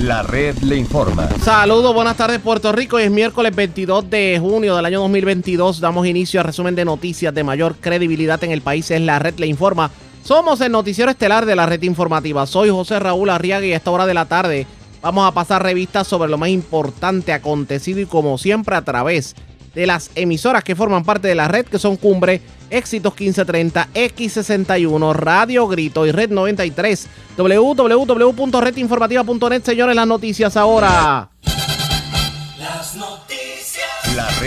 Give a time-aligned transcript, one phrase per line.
[0.00, 1.28] La red le informa.
[1.42, 2.98] Saludos, buenas tardes Puerto Rico.
[2.98, 5.78] Es miércoles 22 de junio del año 2022.
[5.78, 8.90] Damos inicio al resumen de noticias de mayor credibilidad en el país.
[8.90, 9.90] Es La red le informa.
[10.24, 12.46] Somos el noticiero estelar de la red informativa.
[12.46, 14.66] Soy José Raúl Arriaga y a esta hora de la tarde
[15.02, 19.49] vamos a pasar revistas sobre lo más importante acontecido y como siempre a través de
[19.74, 25.68] las emisoras que forman parte de la red que son Cumbre, Éxitos 1530, X61, Radio
[25.68, 27.08] Grito y Red 93.
[27.36, 31.28] www.redinformativa.net, señores, las noticias ahora.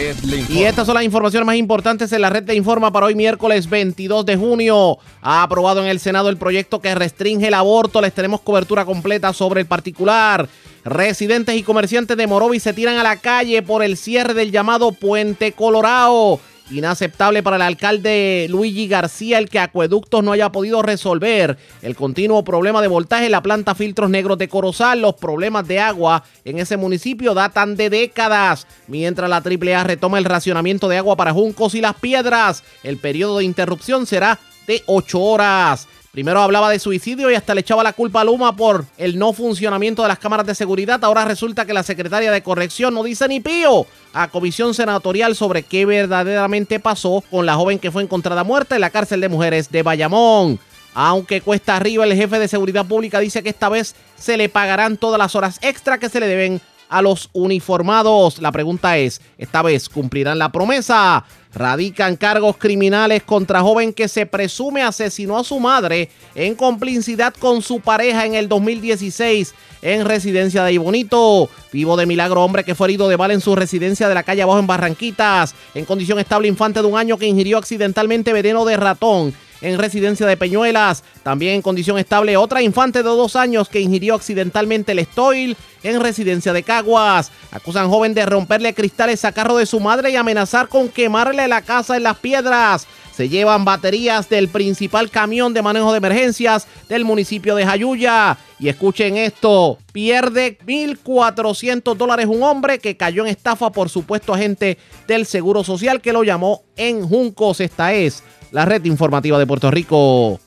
[0.03, 0.59] Red le informa.
[0.59, 3.69] Y estas son las informaciones más importantes en la red de Informa para hoy miércoles
[3.69, 4.97] 22 de junio.
[5.21, 8.01] Ha aprobado en el Senado el proyecto que restringe el aborto.
[8.01, 10.49] Les tenemos cobertura completa sobre el particular.
[10.83, 14.91] Residentes y comerciantes de Morovis se tiran a la calle por el cierre del llamado
[14.91, 16.39] Puente Colorado.
[16.73, 22.43] Inaceptable para el alcalde Luigi García el que Acueductos no haya podido resolver el continuo
[22.43, 25.01] problema de voltaje en la planta Filtros Negros de Corozal.
[25.01, 28.65] Los problemas de agua en ese municipio datan de décadas.
[28.87, 33.37] Mientras la AAA retoma el racionamiento de agua para Juncos y las Piedras, el periodo
[33.37, 35.87] de interrupción será de 8 horas.
[36.13, 39.33] Primero hablaba de suicidio y hasta le echaba la culpa a Luma por el no
[39.33, 41.03] funcionamiento de las cámaras de seguridad.
[41.03, 45.63] Ahora resulta que la secretaria de corrección no dice ni pío a comisión senatorial sobre
[45.63, 49.71] qué verdaderamente pasó con la joven que fue encontrada muerta en la cárcel de mujeres
[49.71, 50.59] de Bayamón.
[50.93, 54.97] Aunque cuesta arriba, el jefe de seguridad pública dice que esta vez se le pagarán
[54.97, 56.61] todas las horas extra que se le deben
[56.93, 58.39] a los uniformados.
[58.39, 61.25] La pregunta es, ¿esta vez cumplirán la promesa?
[61.53, 67.61] Radican cargos criminales contra joven que se presume asesinó a su madre en complicidad con
[67.61, 71.49] su pareja en el 2016 en residencia de Ibonito.
[71.71, 74.41] Vivo de milagro hombre que fue herido de bala en su residencia de la calle
[74.41, 75.53] abajo en Barranquitas.
[75.73, 79.33] En condición estable infante de un año que ingirió accidentalmente veneno de ratón
[79.63, 81.03] en residencia de Peñuelas.
[81.23, 85.99] También en condición estable otra infante de dos años que ingirió accidentalmente el estoil en
[85.99, 87.31] residencia de Caguas.
[87.51, 91.61] Acusan joven de romperle cristales a carro de su madre y amenazar con quemarle la
[91.61, 92.85] casa en las piedras.
[93.15, 98.37] Se llevan baterías del principal camión de manejo de emergencias del municipio de Jayuya.
[98.59, 104.79] Y escuchen esto, pierde 1.400 dólares un hombre que cayó en estafa por supuesto agente
[105.07, 107.59] del Seguro Social que lo llamó en Juncos.
[107.59, 108.23] Esta es
[108.53, 110.39] la red informativa de Puerto Rico.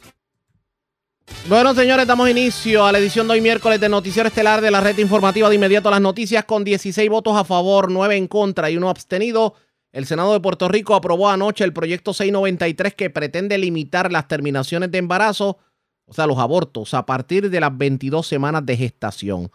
[1.49, 4.81] Bueno, señores, damos inicio a la edición de hoy miércoles del Noticiero Estelar de la
[4.81, 8.71] red informativa de inmediato a las noticias con 16 votos a favor, 9 en contra
[8.71, 9.55] y uno abstenido.
[9.91, 14.93] El Senado de Puerto Rico aprobó anoche el proyecto 693 que pretende limitar las terminaciones
[14.93, 15.59] de embarazo,
[16.05, 19.51] o sea, los abortos, a partir de las 22 semanas de gestación.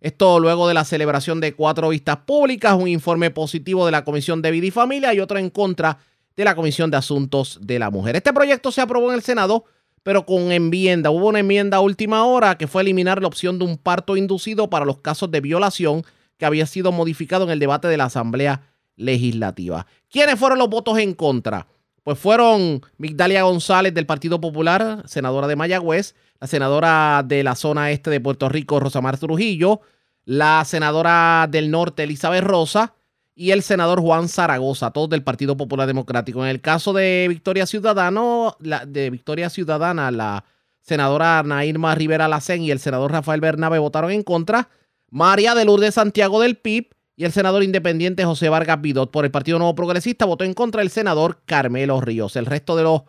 [0.00, 4.42] Esto luego de la celebración de cuatro vistas públicas, un informe positivo de la Comisión
[4.42, 5.98] de Vida y Familia y otro en contra
[6.36, 8.16] de la Comisión de Asuntos de la Mujer.
[8.16, 9.64] Este proyecto se aprobó en el Senado,
[10.02, 11.10] pero con enmienda.
[11.10, 14.68] Hubo una enmienda a última hora que fue eliminar la opción de un parto inducido
[14.68, 16.04] para los casos de violación
[16.36, 18.62] que había sido modificado en el debate de la Asamblea
[18.96, 19.86] Legislativa.
[20.10, 21.66] ¿Quiénes fueron los votos en contra?
[22.02, 27.90] Pues fueron Migdalia González del Partido Popular, senadora de Mayagüez, la senadora de la zona
[27.90, 29.80] este de Puerto Rico, Rosamar Trujillo,
[30.26, 32.94] la senadora del norte, Elizabeth Rosa,
[33.34, 36.44] y el senador Juan Zaragoza, todos del Partido Popular Democrático.
[36.44, 40.44] En el caso de Victoria Ciudadano, la, de Victoria Ciudadana, la
[40.80, 44.68] senadora Nairma Rivera Lacén y el senador Rafael Bernabe votaron en contra.
[45.10, 49.30] María de Lourdes Santiago del PIB y el senador independiente José Vargas Vidot por el
[49.30, 52.36] Partido Nuevo Progresista votó en contra el senador Carmelo Ríos.
[52.36, 53.02] El resto de los,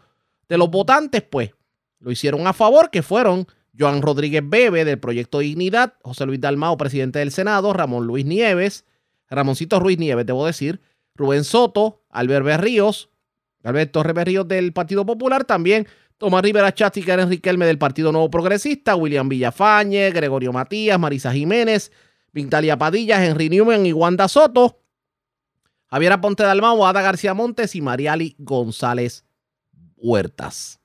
[0.47, 1.51] de los votantes, pues,
[1.99, 3.47] lo hicieron a favor, que fueron
[3.77, 8.85] Joan Rodríguez Bebe del Proyecto Dignidad, José Luis Dalmao, presidente del Senado, Ramón Luis Nieves,
[9.29, 10.81] Ramoncito Ruiz Nieves, debo decir,
[11.15, 13.09] Rubén Soto, Albert Berríos,
[13.63, 15.87] Albert Torres Berríos del Partido Popular, también
[16.17, 21.91] Tomás Rivera Chati, Karen Riquelme del Partido Nuevo Progresista, William Villafañe, Gregorio Matías, Marisa Jiménez,
[22.31, 24.81] Vintalia Padilla, Henry Newman y Wanda Soto,
[25.87, 29.25] Javier Aponte Dalmau, Ada García Montes y Mariali González
[29.95, 30.79] Huertas.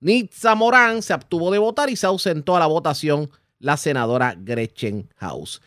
[0.00, 5.12] Nitza Morán se abstuvo de votar y se ausentó a la votación la senadora Gretchen
[5.16, 5.60] House.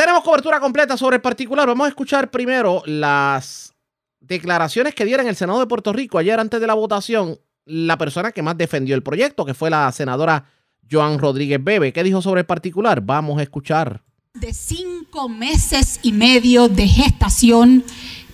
[0.00, 1.68] Tenemos cobertura completa sobre el particular.
[1.68, 3.74] Vamos a escuchar primero las
[4.18, 7.38] declaraciones que dieron el Senado de Puerto Rico ayer antes de la votación.
[7.66, 10.46] La persona que más defendió el proyecto, que fue la senadora
[10.90, 11.92] Joan Rodríguez Bebe.
[11.92, 13.02] ¿Qué dijo sobre el particular?
[13.02, 14.02] Vamos a escuchar.
[14.32, 17.84] De cinco meses y medio de gestación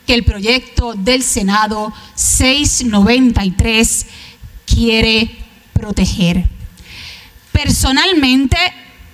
[0.07, 4.07] que el proyecto del Senado 693
[4.67, 5.37] quiere
[5.73, 6.45] proteger.
[7.51, 8.57] Personalmente,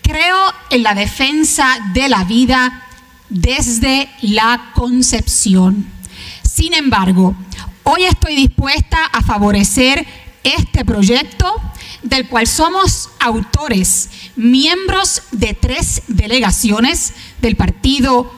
[0.02, 0.36] creo
[0.70, 2.86] en la defensa de la vida
[3.28, 5.86] desde la concepción.
[6.42, 7.34] Sin embargo,
[7.84, 10.06] hoy estoy dispuesta a favorecer
[10.42, 11.54] este proyecto
[12.02, 18.30] del cual somos autores, miembros de tres delegaciones del partido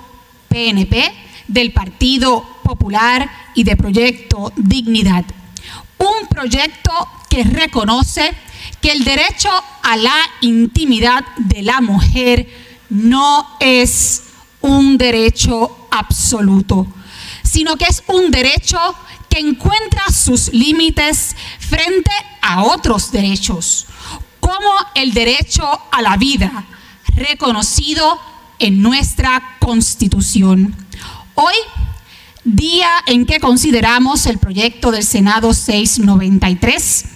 [0.49, 1.12] PNP,
[1.49, 5.25] del Partido Popular y de Proyecto Dignidad.
[5.99, 6.93] Un proyecto
[7.28, 8.32] que reconoce
[8.84, 9.48] que el derecho
[9.82, 12.46] a la intimidad de la mujer
[12.90, 14.25] no es
[14.60, 16.86] un derecho absoluto,
[17.42, 18.78] sino que es un derecho
[19.31, 22.10] que encuentra sus límites frente
[22.42, 23.86] a otros derechos,
[24.38, 26.66] como el derecho a la vida,
[27.16, 28.20] reconocido
[28.58, 30.76] en nuestra Constitución.
[31.36, 31.54] Hoy,
[32.44, 37.13] día en que consideramos el proyecto del Senado 693,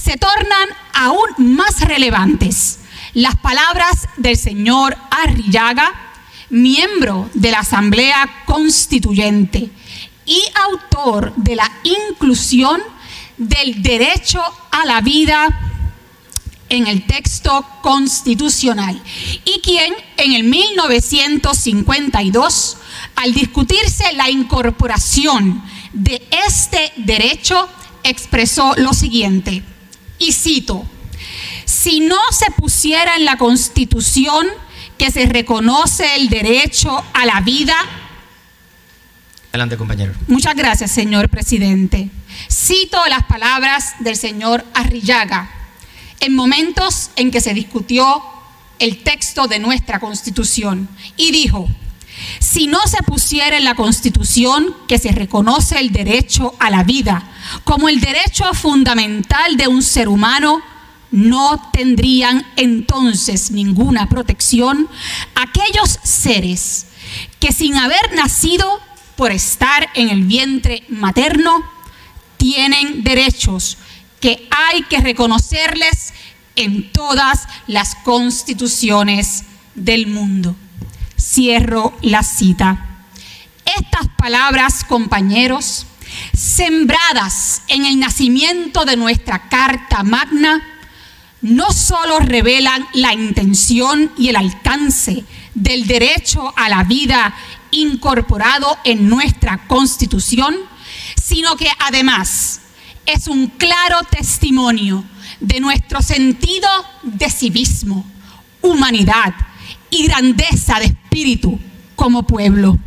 [0.00, 2.78] se tornan aún más relevantes.
[3.12, 5.92] Las palabras del señor Arrillaga,
[6.48, 9.68] miembro de la Asamblea Constituyente,
[10.26, 12.80] y autor de la inclusión
[13.36, 15.48] del derecho a la vida
[16.68, 19.02] en el texto constitucional
[19.44, 22.76] y quien en el 1952,
[23.16, 27.68] al discutirse la incorporación de este derecho,
[28.04, 29.64] expresó lo siguiente,
[30.20, 30.84] y cito,
[31.64, 34.46] si no se pusiera en la constitución
[34.96, 37.74] que se reconoce el derecho a la vida,
[39.52, 40.12] Adelante, compañero.
[40.28, 42.08] Muchas gracias, señor presidente.
[42.48, 45.50] Cito las palabras del señor Arrillaga
[46.20, 48.22] en momentos en que se discutió
[48.78, 51.68] el texto de nuestra constitución y dijo,
[52.38, 57.29] si no se pusiera en la constitución que se reconoce el derecho a la vida
[57.64, 60.62] como el derecho fundamental de un ser humano,
[61.10, 64.88] no tendrían entonces ninguna protección
[65.34, 66.86] aquellos seres
[67.40, 68.80] que sin haber nacido
[69.16, 71.62] por estar en el vientre materno,
[72.36, 73.76] tienen derechos
[74.20, 76.14] que hay que reconocerles
[76.56, 79.44] en todas las constituciones
[79.74, 80.56] del mundo.
[81.18, 83.04] Cierro la cita.
[83.64, 85.86] Estas palabras, compañeros,
[86.34, 90.62] sembradas en el nacimiento de nuestra Carta Magna,
[91.42, 95.24] no solo revelan la intención y el alcance
[95.54, 97.34] del derecho a la vida
[97.70, 100.56] incorporado en nuestra constitución,
[101.22, 102.60] sino que además
[103.06, 105.04] es un claro testimonio
[105.40, 106.68] de nuestro sentido
[107.02, 108.04] de civismo,
[108.60, 109.34] humanidad
[109.90, 111.58] y grandeza de espíritu
[111.96, 112.78] como pueblo.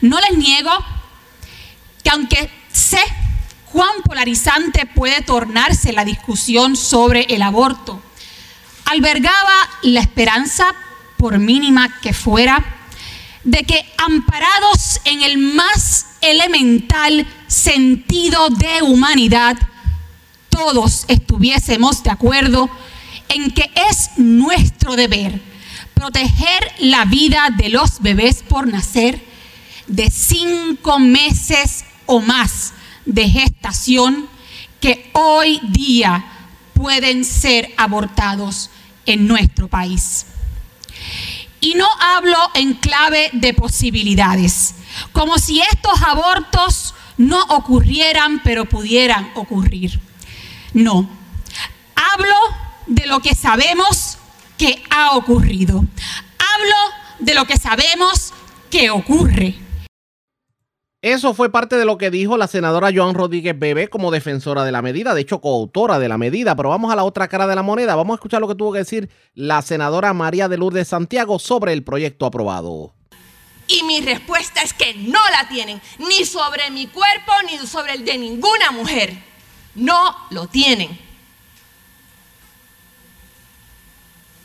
[0.00, 0.70] No les niego
[2.02, 3.00] que aunque sé
[3.70, 8.02] cuán polarizante puede tornarse la discusión sobre el aborto,
[8.84, 10.74] albergaba la esperanza,
[11.16, 12.64] por mínima que fuera,
[13.44, 19.56] de que amparados en el más elemental sentido de humanidad,
[20.48, 22.68] todos estuviésemos de acuerdo
[23.28, 25.40] en que es nuestro deber
[25.94, 29.24] proteger la vida de los bebés por nacer
[29.86, 32.72] de cinco meses o más
[33.04, 34.28] de gestación
[34.80, 36.24] que hoy día
[36.74, 38.70] pueden ser abortados
[39.06, 40.26] en nuestro país.
[41.60, 44.74] Y no hablo en clave de posibilidades,
[45.12, 50.00] como si estos abortos no ocurrieran, pero pudieran ocurrir.
[50.74, 51.08] No,
[51.94, 52.34] hablo
[52.86, 54.18] de lo que sabemos
[54.58, 55.76] que ha ocurrido.
[55.76, 56.76] Hablo
[57.20, 58.32] de lo que sabemos
[58.70, 59.61] que ocurre.
[61.02, 64.70] Eso fue parte de lo que dijo la senadora Joan Rodríguez Bebé como defensora de
[64.70, 67.56] la medida, de hecho coautora de la medida, pero vamos a la otra cara de
[67.56, 70.86] la moneda, vamos a escuchar lo que tuvo que decir la senadora María de Lourdes
[70.86, 72.94] Santiago sobre el proyecto aprobado.
[73.66, 78.04] Y mi respuesta es que no la tienen, ni sobre mi cuerpo, ni sobre el
[78.04, 79.12] de ninguna mujer.
[79.74, 80.96] No lo tienen.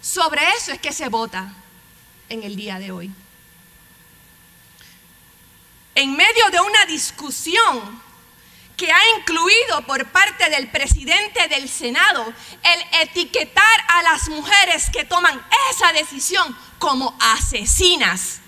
[0.01, 1.53] Sobre eso es que se vota
[2.29, 3.11] en el día de hoy
[5.97, 8.01] en medio de una discusión
[8.77, 15.05] que ha incluido por parte del presidente del Senado el etiquetar a las mujeres que
[15.05, 18.41] toman esa decisión como asesinas,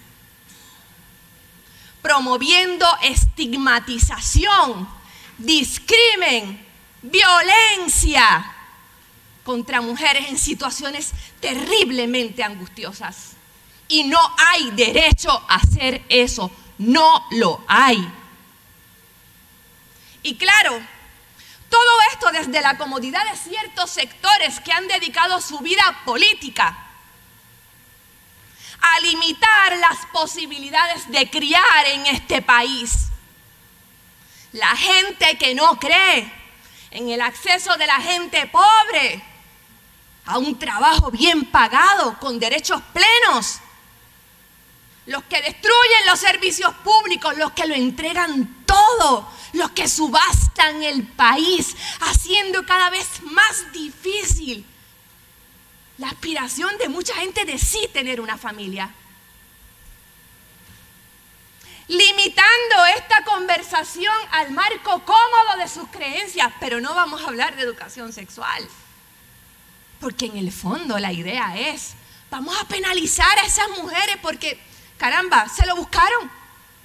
[2.04, 4.88] promoviendo estigmatización,
[5.40, 6.68] discrimen,
[7.02, 8.46] violencia
[9.44, 13.32] contra mujeres en situaciones terriblemente angustiosas.
[13.88, 18.12] Y no hay derecho a hacer eso no lo hay.
[20.24, 20.82] Y claro,
[21.70, 26.86] todo esto desde la comodidad de ciertos sectores que han dedicado su vida política
[28.82, 33.10] a limitar las posibilidades de criar en este país.
[34.54, 36.32] La gente que no cree
[36.92, 39.22] en el acceso de la gente pobre
[40.26, 43.60] a un trabajo bien pagado, con derechos plenos.
[45.10, 51.02] Los que destruyen los servicios públicos, los que lo entregan todo, los que subastan el
[51.02, 54.64] país, haciendo cada vez más difícil
[55.98, 58.94] la aspiración de mucha gente de sí tener una familia.
[61.88, 67.64] Limitando esta conversación al marco cómodo de sus creencias, pero no vamos a hablar de
[67.64, 68.70] educación sexual.
[70.00, 71.96] Porque en el fondo la idea es,
[72.30, 74.69] vamos a penalizar a esas mujeres porque,
[75.00, 76.30] caramba, se lo buscaron,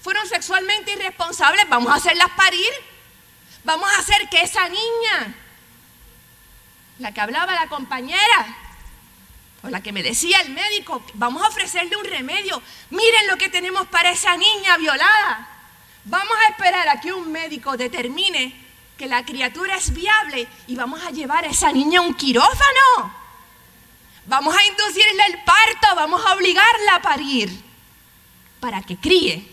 [0.00, 2.70] fueron sexualmente irresponsables, vamos a hacerlas parir,
[3.64, 5.34] vamos a hacer que esa niña,
[7.00, 8.56] la que hablaba la compañera,
[9.62, 12.62] o la que me decía el médico, vamos a ofrecerle un remedio.
[12.90, 15.48] Miren lo que tenemos para esa niña violada.
[16.04, 18.54] Vamos a esperar a que un médico determine
[18.98, 23.14] que la criatura es viable y vamos a llevar a esa niña a un quirófano.
[24.26, 27.73] Vamos a inducirle el parto, vamos a obligarla a parir
[28.64, 29.46] para que críe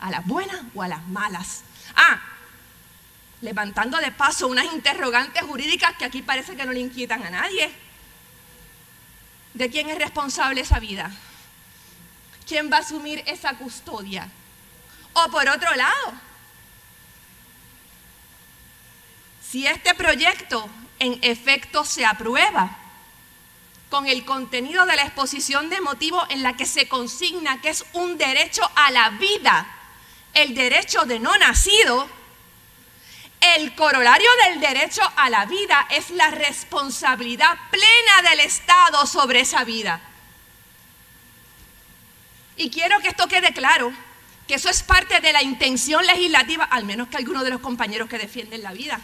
[0.00, 1.62] a las buenas o a las malas.
[1.94, 2.20] Ah,
[3.40, 7.70] levantando de paso unas interrogantes jurídicas que aquí parece que no le inquietan a nadie.
[9.54, 11.12] ¿De quién es responsable esa vida?
[12.44, 14.28] ¿Quién va a asumir esa custodia?
[15.12, 16.14] O por otro lado,
[19.48, 20.68] si este proyecto
[20.98, 22.76] en efecto se aprueba
[23.90, 27.84] con el contenido de la exposición de motivo en la que se consigna que es
[27.92, 29.66] un derecho a la vida,
[30.34, 32.08] el derecho de no nacido,
[33.54, 39.64] el corolario del derecho a la vida es la responsabilidad plena del Estado sobre esa
[39.64, 40.00] vida.
[42.56, 43.92] Y quiero que esto quede claro,
[44.48, 48.08] que eso es parte de la intención legislativa, al menos que algunos de los compañeros
[48.08, 49.00] que defienden la vida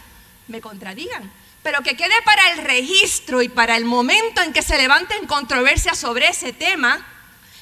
[0.47, 1.31] me contradigan,
[1.63, 5.97] pero que quede para el registro y para el momento en que se levanten controversias
[5.97, 7.07] sobre ese tema,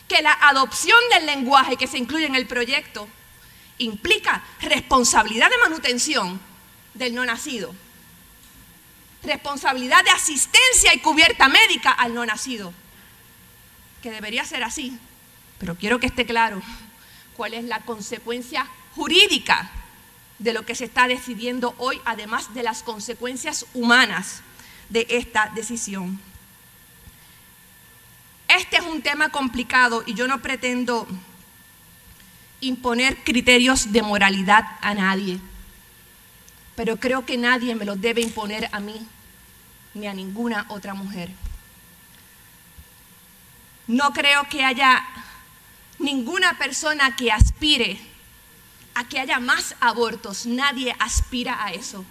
[0.07, 3.07] que la adopción del lenguaje que se incluye en el proyecto
[3.77, 6.41] implica responsabilidad de manutención
[6.95, 7.73] del no nacido.
[9.23, 12.73] Responsabilidad de asistencia y cubierta médica al no nacido.
[14.01, 14.97] Que debería ser así.
[15.59, 16.61] Pero quiero que esté claro
[17.37, 19.69] cuál es la consecuencia jurídica
[20.41, 24.41] de lo que se está decidiendo hoy, además de las consecuencias humanas
[24.89, 26.19] de esta decisión.
[28.47, 31.07] Este es un tema complicado y yo no pretendo
[32.59, 35.39] imponer criterios de moralidad a nadie
[36.81, 39.05] pero creo que nadie me lo debe imponer a mí
[39.93, 41.29] ni a ninguna otra mujer.
[43.87, 45.05] No creo que haya
[45.99, 47.99] ninguna persona que aspire
[48.93, 50.45] a que haya más abortos.
[50.45, 52.05] Nadie aspira a eso.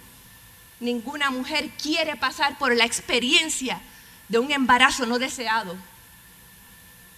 [0.79, 3.81] Ninguna mujer quiere pasar por la experiencia
[4.27, 5.75] de un embarazo no deseado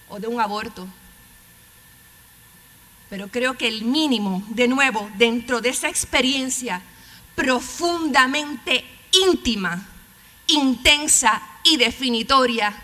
[0.08, 0.86] o de un aborto.
[3.08, 6.82] Pero creo que el mínimo, de nuevo, dentro de esa experiencia,
[7.34, 9.86] profundamente íntima,
[10.46, 12.74] intensa y definitoria,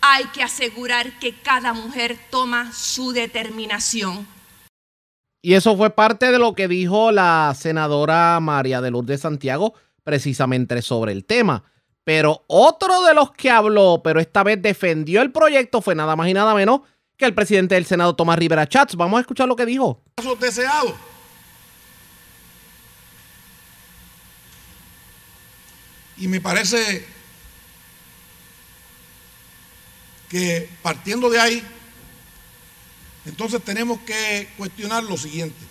[0.00, 4.26] hay que asegurar que cada mujer toma su determinación.
[5.46, 10.82] Y eso fue parte de lo que dijo la senadora María de Lourdes Santiago precisamente
[10.82, 11.62] sobre el tema.
[12.02, 16.28] Pero otro de los que habló, pero esta vez defendió el proyecto, fue nada más
[16.28, 16.80] y nada menos
[17.16, 18.96] que el presidente del Senado, Tomás Rivera Chats.
[18.96, 20.02] Vamos a escuchar lo que dijo.
[20.40, 20.96] Deseado
[26.16, 27.06] Y me parece
[30.28, 31.62] que partiendo de ahí,
[33.26, 35.64] entonces tenemos que cuestionar lo siguiente.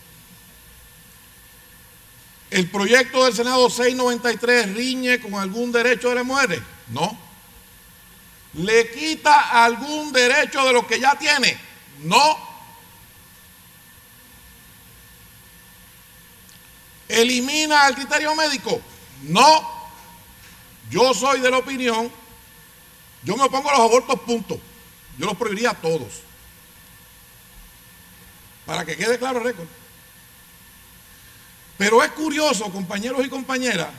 [2.51, 6.61] ¿El proyecto del Senado 693 riñe con algún derecho de las mujeres?
[6.89, 7.17] No.
[8.53, 11.57] ¿Le quita algún derecho de los que ya tiene?
[12.03, 12.37] No.
[17.07, 18.81] ¿Elimina el criterio médico?
[19.23, 19.75] No.
[20.89, 22.11] Yo soy de la opinión,
[23.23, 24.59] yo me opongo a los abortos, punto.
[25.17, 26.24] Yo los prohibiría a todos.
[28.65, 29.67] Para que quede claro el récord.
[31.77, 33.89] Pero es curioso, compañeros y compañeras,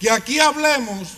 [0.00, 1.08] que aquí hablemos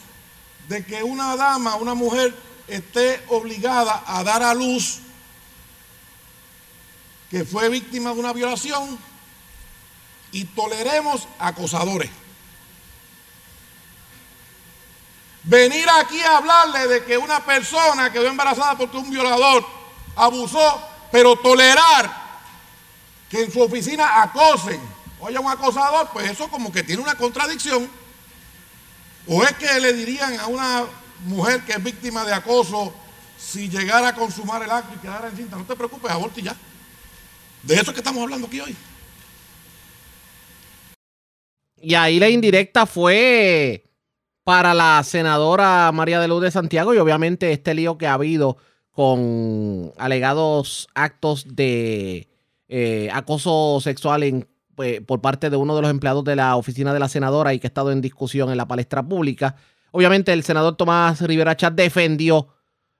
[0.68, 2.34] de que una dama, una mujer,
[2.68, 5.00] esté obligada a dar a luz
[7.30, 8.98] que fue víctima de una violación
[10.32, 12.10] y toleremos acosadores.
[15.44, 19.64] Venir aquí a hablarle de que una persona quedó embarazada porque un violador
[20.16, 22.10] abusó, pero tolerar
[23.28, 24.80] que en su oficina acosen
[25.20, 27.88] o haya un acosador, pues eso como que tiene una contradicción
[29.26, 30.84] ¿O es que le dirían a una
[31.24, 32.92] mujer que es víctima de acoso
[33.38, 35.56] si llegara a consumar el acto y quedara encinta?
[35.56, 36.56] No te preocupes, aborte ya.
[37.62, 38.74] De eso es que estamos hablando aquí hoy.
[41.82, 43.84] Y ahí la indirecta fue
[44.42, 48.56] para la senadora María de Luz de Santiago y obviamente este lío que ha habido
[48.90, 52.28] con alegados actos de
[52.68, 56.92] eh, acoso sexual en, pues, por parte de uno de los empleados de la oficina
[56.92, 59.56] de la senadora y que ha estado en discusión en la palestra pública.
[59.92, 62.48] Obviamente el senador Tomás Rivera Chat defendió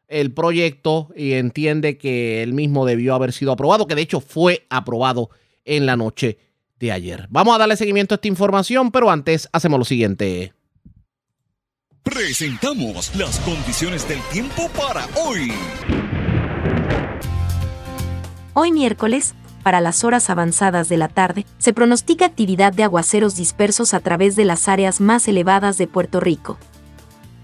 [0.09, 4.66] el proyecto y entiende que él mismo debió haber sido aprobado, que de hecho fue
[4.68, 5.30] aprobado
[5.64, 6.38] en la noche
[6.80, 7.26] de ayer.
[7.30, 10.52] Vamos a darle seguimiento a esta información, pero antes hacemos lo siguiente.
[12.02, 15.52] Presentamos las condiciones del tiempo para hoy.
[18.54, 23.92] Hoy miércoles, para las horas avanzadas de la tarde, se pronostica actividad de aguaceros dispersos
[23.92, 26.57] a través de las áreas más elevadas de Puerto Rico.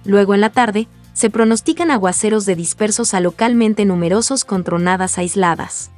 [0.07, 5.91] Luego en la tarde, se pronostican aguaceros de dispersos a localmente numerosos con tronadas aisladas.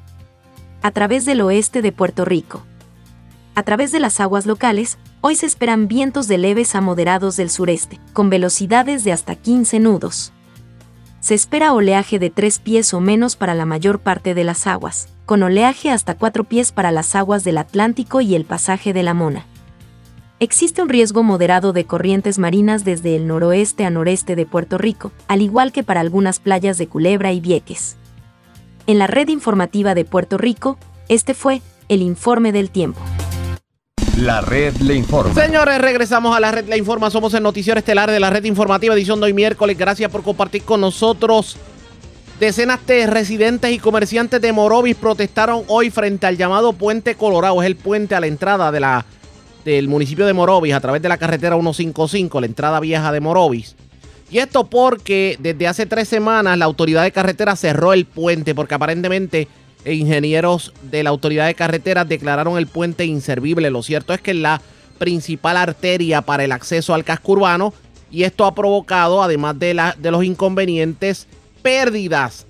[0.83, 2.65] A través del oeste de Puerto Rico.
[3.55, 7.51] A través de las aguas locales, hoy se esperan vientos de leves a moderados del
[7.51, 10.33] sureste, con velocidades de hasta 15 nudos.
[11.21, 15.09] Se espera oleaje de 3 pies o menos para la mayor parte de las aguas,
[15.27, 19.15] con oleaje hasta 4 pies para las aguas del Atlántico y el pasaje de la
[19.15, 19.45] Mona.
[20.41, 25.11] Existe un riesgo moderado de corrientes marinas desde el noroeste a noreste de Puerto Rico,
[25.27, 27.97] al igual que para algunas playas de Culebra y Vieques.
[28.87, 33.01] En la red informativa de Puerto Rico, este fue el informe del tiempo.
[34.19, 35.33] La red le informa.
[35.33, 37.09] Señores, regresamos a la red le informa.
[37.09, 39.79] Somos el noticiero estelar de la red informativa, edición de hoy miércoles.
[39.79, 41.57] Gracias por compartir con nosotros.
[42.41, 47.63] Decenas de residentes y comerciantes de Morovis protestaron hoy frente al llamado Puente Colorado.
[47.63, 49.07] Es el puente a la entrada de la,
[49.65, 53.77] del municipio de Morovis a través de la carretera 155, la entrada vieja de Morovis.
[54.33, 58.75] Y esto porque desde hace tres semanas la autoridad de carretera cerró el puente porque
[58.75, 59.47] aparentemente
[59.85, 63.71] e ingenieros de la autoridad de carreteras declararon el puente inservible.
[63.71, 64.61] Lo cierto es que es la
[64.99, 67.73] principal arteria para el acceso al casco urbano
[68.11, 71.27] y esto ha provocado, además de, de los inconvenientes,
[71.63, 72.47] pérdidas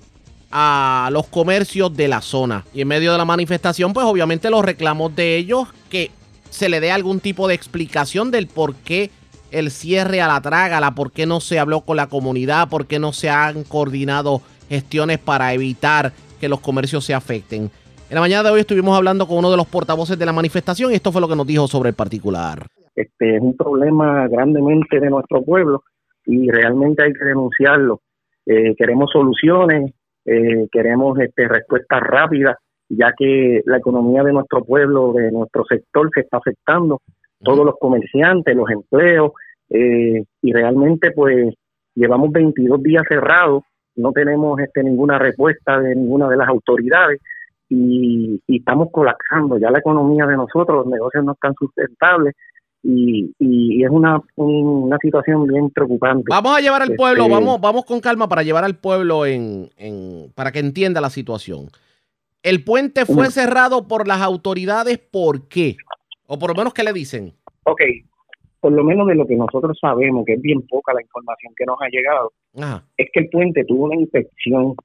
[0.51, 2.65] a los comercios de la zona.
[2.73, 6.11] Y en medio de la manifestación, pues obviamente los reclamos de ellos que
[6.49, 9.11] se le dé algún tipo de explicación del por qué
[9.51, 12.99] el cierre a la trágala, por qué no se habló con la comunidad, por qué
[12.99, 17.69] no se han coordinado gestiones para evitar que los comercios se afecten.
[18.09, 20.91] En la mañana de hoy estuvimos hablando con uno de los portavoces de la manifestación
[20.91, 22.65] y esto fue lo que nos dijo sobre el particular.
[22.95, 25.83] Este es un problema grandemente de nuestro pueblo
[26.25, 28.01] y realmente hay que denunciarlo.
[28.45, 29.93] Eh, queremos soluciones,
[30.25, 32.55] eh, queremos este, respuestas rápidas,
[32.89, 37.01] ya que la economía de nuestro pueblo, de nuestro sector, se está afectando.
[37.41, 39.33] Todos los comerciantes, los empleos,
[39.69, 41.53] eh, y realmente pues
[41.93, 43.63] llevamos 22 días cerrados
[43.95, 47.19] no tenemos este, ninguna respuesta de ninguna de las autoridades
[47.69, 49.57] y, estamos colapsando.
[49.57, 52.35] Ya la economía de nosotros, los negocios no están sustentables
[52.83, 56.25] y, es una, una situación bien preocupante.
[56.29, 59.69] Vamos a llevar al pueblo, este, vamos, vamos con calma para llevar al pueblo en,
[60.35, 61.67] para que entienda la situación.
[62.41, 65.75] El puente fue cerrado por las autoridades, ¿por qué?
[66.25, 67.33] O por lo menos, ¿qué le dicen?
[67.63, 67.81] Ok,
[68.59, 71.65] por lo menos de lo que nosotros sabemos, que es bien poca la información que
[71.65, 72.31] nos ha llegado,
[72.97, 74.75] es que el puente tuvo una inspección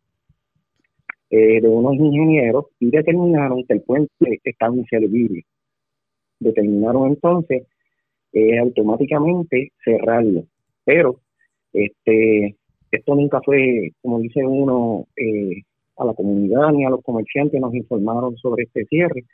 [1.31, 5.45] eh, de unos ingenieros y determinaron que el puente estaba inservible.
[6.39, 7.67] Determinaron entonces
[8.33, 10.45] eh, automáticamente cerrarlo.
[10.85, 11.21] Pero
[11.73, 12.57] este
[12.93, 15.63] esto nunca fue, como dice uno, eh,
[15.97, 19.25] a la comunidad ni a los comerciantes nos informaron sobre este cierre.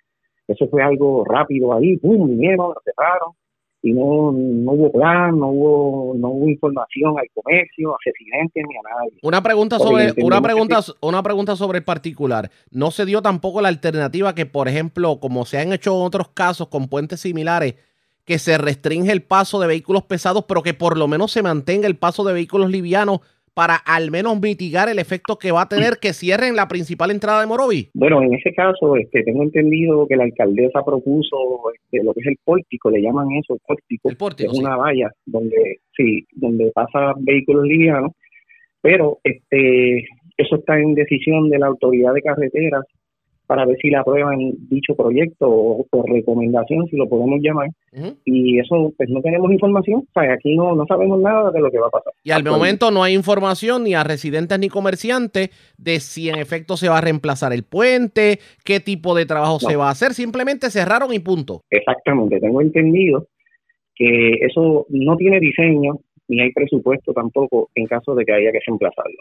[0.48, 2.29] Eso fue algo rápido ahí, ¡pum!
[2.29, 3.33] Vinieron, lo cerraron
[3.82, 8.76] y no, no hubo plan, no hubo, no hubo información al comercio, a residentes ni
[8.76, 9.18] a nadie.
[9.22, 12.50] Una pregunta sobre, una pregunta, una pregunta sobre el particular.
[12.70, 16.68] ¿No se dio tampoco la alternativa que, por ejemplo, como se han hecho otros casos
[16.68, 17.76] con puentes similares,
[18.24, 21.86] que se restringe el paso de vehículos pesados, pero que por lo menos se mantenga
[21.86, 23.20] el paso de vehículos livianos
[23.54, 27.40] para al menos mitigar el efecto que va a tener que cierren la principal entrada
[27.40, 27.90] de Morovi?
[27.94, 31.36] Bueno, en ese caso, este, tengo entendido que la alcaldesa propuso
[31.74, 34.76] este, lo que es el pórtico, le llaman eso, el pórtico, el pórtico es una
[34.76, 38.12] valla donde sí, donde pasan vehículos livianos,
[38.80, 40.04] pero este
[40.36, 42.84] eso está en decisión de la autoridad de carreteras
[43.50, 47.70] para ver si la aprueban dicho proyecto o por recomendación, si lo podemos llamar.
[48.24, 51.68] Y eso, pues no tenemos información, o sea, aquí no, no sabemos nada de lo
[51.68, 52.12] que va a pasar.
[52.22, 56.76] Y al momento no hay información ni a residentes ni comerciantes de si en efecto
[56.76, 60.70] se va a reemplazar el puente, qué tipo de trabajo se va a hacer, simplemente
[60.70, 61.62] cerraron y punto.
[61.70, 63.26] Exactamente, tengo entendido
[63.96, 68.60] que eso no tiene diseño, ni hay presupuesto tampoco en caso de que haya que
[68.64, 69.18] reemplazarlo.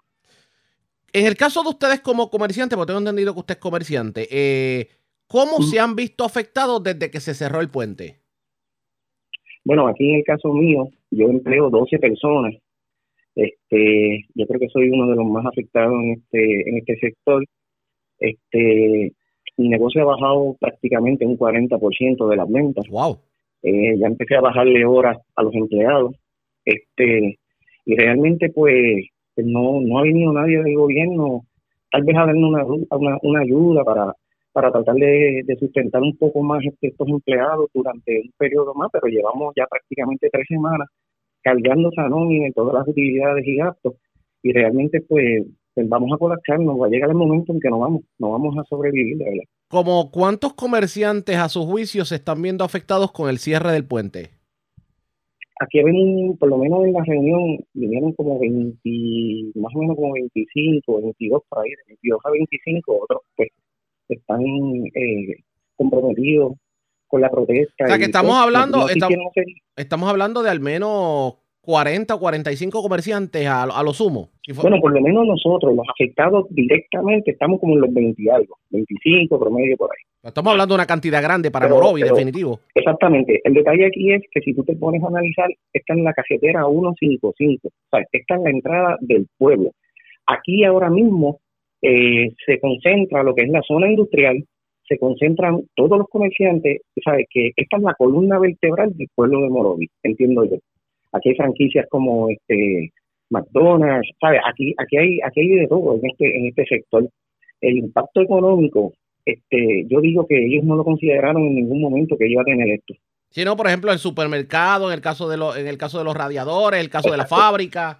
[1.13, 4.87] En el caso de ustedes como comerciantes, porque tengo entendido que usted es comerciante, eh,
[5.27, 8.17] ¿cómo se han visto afectados desde que se cerró el puente?
[9.63, 12.55] Bueno, aquí en el caso mío, yo empleo 12 personas.
[13.35, 17.45] Este, yo creo que soy uno de los más afectados en este en este sector.
[18.19, 19.13] Este,
[19.57, 22.87] mi negocio ha bajado prácticamente un 40% de las ventas.
[22.89, 23.19] Wow.
[23.61, 26.15] Eh, ya empecé a bajarle horas a los empleados.
[26.65, 27.39] Este,
[27.85, 29.05] y realmente pues
[29.43, 31.45] no no ha venido nadie del gobierno
[31.91, 34.13] tal vez a darnos una, una, ayuda para
[34.51, 39.53] para tratar de, sustentar un poco más estos empleados durante un periodo más, pero llevamos
[39.55, 40.87] ya prácticamente tres semanas
[41.41, 43.93] cargando esa y todas las utilidades y gastos
[44.41, 47.69] y realmente pues, pues vamos a colapsar, nos va a llegar el momento en que
[47.69, 49.43] no vamos, no vamos a sobrevivir, verdad.
[49.67, 54.38] ¿Como cuántos comerciantes a su juicio se están viendo afectados con el cierre del puente?
[55.61, 58.79] Aquí ven, por lo menos en la reunión, vinieron como 20,
[59.55, 63.49] más o menos como 25, 22 por ahí, de 22 a 25, otros pues
[64.07, 65.43] están eh,
[65.75, 66.53] comprometidos
[67.07, 67.85] con la protesta.
[67.85, 68.87] O sea que estamos pues, hablando,
[69.75, 71.35] estamos, hablando de al menos
[71.69, 74.29] 40 o 45 comerciantes a, a lo sumo.
[74.59, 79.39] Bueno, por lo menos nosotros, los afectados directamente, estamos como en los 20 algo, 25
[79.39, 80.27] promedio por ahí.
[80.27, 82.59] Estamos hablando de una cantidad grande para Morovi, definitivo.
[82.73, 83.39] Exactamente.
[83.43, 86.65] El detalle aquí es que si tú te pones a analizar, está en la cajetera
[86.65, 89.69] 155, o sea, está en la entrada del pueblo.
[90.25, 91.39] Aquí ahora mismo
[91.83, 94.43] eh, se concentra lo que es la zona industrial,
[94.87, 97.27] se concentran todos los comerciantes, ¿sabes?
[97.29, 100.57] Que esta es la columna vertebral del pueblo de Morovi, entiendo yo.
[101.11, 102.91] Aquí hay franquicias como este
[103.29, 104.41] McDonald's, ¿sabes?
[104.49, 107.07] Aquí, aquí hay, aquí hay de todo en este, en este sector.
[107.61, 108.93] El impacto económico,
[109.25, 112.69] este, yo digo que ellos no lo consideraron en ningún momento que iba a tener
[112.69, 112.93] esto.
[113.29, 116.03] Si no, por ejemplo, el supermercado, en el caso de los, en el caso de
[116.03, 117.99] los radiadores, el caso de la fábrica.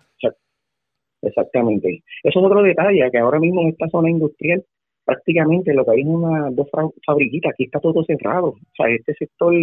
[1.21, 2.01] Exactamente.
[2.23, 4.63] Eso es otro detalle, que ahora mismo en esta zona industrial
[5.09, 6.67] prácticamente lo que hay es una dos
[7.05, 8.47] fabriquitas, aquí está todo cerrado.
[8.49, 9.53] O sea, este sector,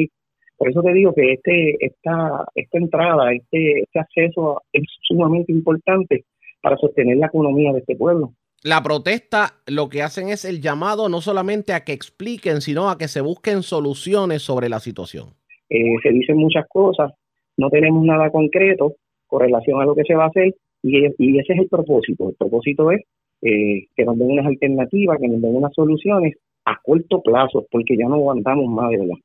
[0.56, 6.24] por eso te digo que este esta esta entrada, este, este acceso es sumamente importante
[6.62, 8.32] para sostener la economía de este pueblo.
[8.62, 12.98] La protesta lo que hacen es el llamado no solamente a que expliquen, sino a
[12.98, 15.28] que se busquen soluciones sobre la situación.
[15.68, 17.12] Eh, se dicen muchas cosas,
[17.56, 18.94] no tenemos nada concreto
[19.26, 22.28] con relación a lo que se va a hacer, y, ese es el propósito.
[22.28, 23.02] El propósito es
[23.42, 27.96] eh, que nos den unas alternativas, que nos den unas soluciones a corto plazo, porque
[27.96, 29.16] ya no aguantamos más de verdad.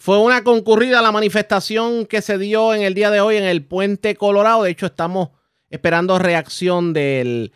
[0.00, 3.64] Fue una concurrida la manifestación que se dio en el día de hoy en el
[3.64, 4.62] Puente Colorado.
[4.62, 5.30] De hecho, estamos
[5.70, 7.52] esperando reacción del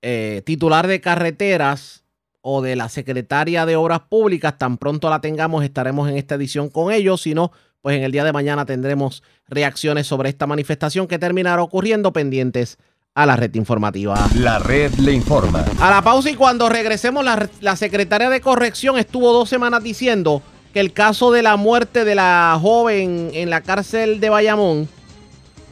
[0.00, 2.04] eh, titular de carreteras
[2.40, 4.56] o de la secretaria de Obras Públicas.
[4.56, 7.20] Tan pronto la tengamos, estaremos en esta edición con ellos.
[7.20, 7.52] Si no,
[7.82, 12.78] pues en el día de mañana tendremos reacciones sobre esta manifestación que terminará ocurriendo pendientes
[13.14, 14.26] a la red informativa.
[14.36, 15.66] La red le informa.
[15.78, 20.42] A la pausa y cuando regresemos, la, la secretaria de corrección estuvo dos semanas diciendo
[20.72, 24.88] que el caso de la muerte de la joven en la cárcel de Bayamón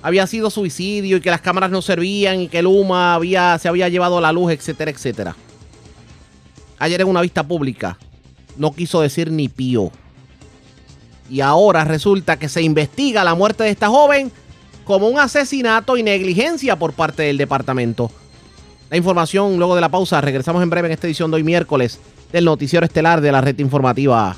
[0.02, 3.68] había sido suicidio y que las cámaras no servían y que el humo había, se
[3.68, 5.36] había llevado la luz, etcétera, etcétera.
[6.78, 7.98] Ayer en una vista pública
[8.56, 9.90] no quiso decir ni pío
[11.30, 14.30] y ahora resulta que se investiga la muerte de esta joven
[14.84, 18.10] como un asesinato y negligencia por parte del departamento.
[18.90, 20.20] La información luego de la pausa.
[20.20, 21.98] Regresamos en breve en esta edición de hoy miércoles
[22.32, 24.36] del noticiero estelar de la red informativa.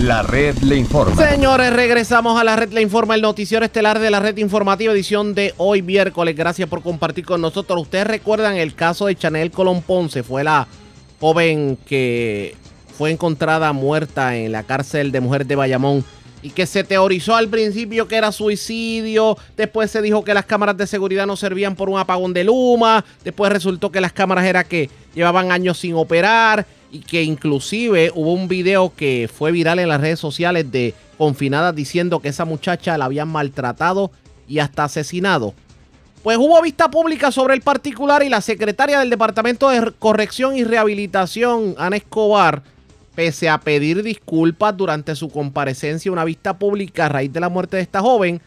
[0.00, 1.14] La red le informa.
[1.28, 5.34] Señores, regresamos a la red le informa, el noticiero estelar de la red informativa, edición
[5.34, 6.34] de hoy miércoles.
[6.34, 7.82] Gracias por compartir con nosotros.
[7.82, 10.66] Ustedes recuerdan el caso de Chanel Colón Ponce, fue la
[11.20, 12.56] joven que
[12.96, 16.02] fue encontrada muerta en la cárcel de mujeres de Bayamón
[16.40, 20.78] y que se teorizó al principio que era suicidio, después se dijo que las cámaras
[20.78, 24.64] de seguridad no servían por un apagón de Luma, después resultó que las cámaras era
[24.64, 29.88] que llevaban años sin operar y que inclusive hubo un video que fue viral en
[29.88, 34.10] las redes sociales de confinadas diciendo que esa muchacha la habían maltratado
[34.48, 35.54] y hasta asesinado.
[36.22, 40.64] Pues hubo vista pública sobre el particular y la secretaria del Departamento de Corrección y
[40.64, 42.62] Rehabilitación, Ana Escobar,
[43.14, 47.48] pese a pedir disculpas durante su comparecencia en una vista pública a raíz de la
[47.48, 48.40] muerte de esta joven,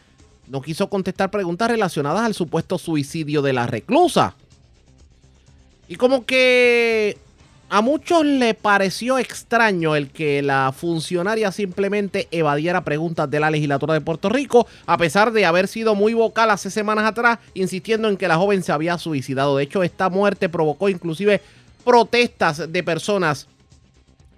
[0.46, 4.34] no quiso contestar preguntas relacionadas al supuesto suicidio de la reclusa.
[5.88, 7.18] Y como que
[7.74, 13.94] a muchos le pareció extraño el que la funcionaria simplemente evadiera preguntas de la legislatura
[13.94, 18.16] de Puerto Rico, a pesar de haber sido muy vocal hace semanas atrás, insistiendo en
[18.16, 19.56] que la joven se había suicidado.
[19.56, 21.42] De hecho, esta muerte provocó inclusive
[21.84, 23.48] protestas de personas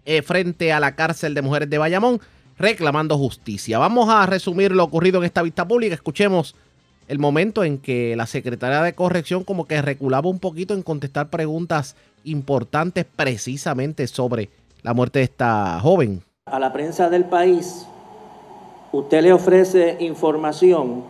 [0.07, 2.23] eh, frente a la cárcel de mujeres de Bayamón.
[2.57, 3.79] reclamando justicia.
[3.79, 5.95] Vamos a resumir lo ocurrido en esta vista pública.
[5.95, 6.55] Escuchemos
[7.09, 11.29] el momento en que la Secretaría de Corrección como que reculaba un poquito en contestar
[11.29, 14.51] preguntas importantes precisamente sobre
[14.83, 16.23] la muerte de esta joven.
[16.47, 17.87] A la prensa del país,
[18.93, 21.05] usted le ofrece información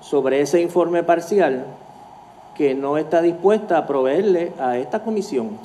[0.00, 1.66] sobre ese informe parcial
[2.54, 5.58] que no está dispuesta a proveerle a esta comisión.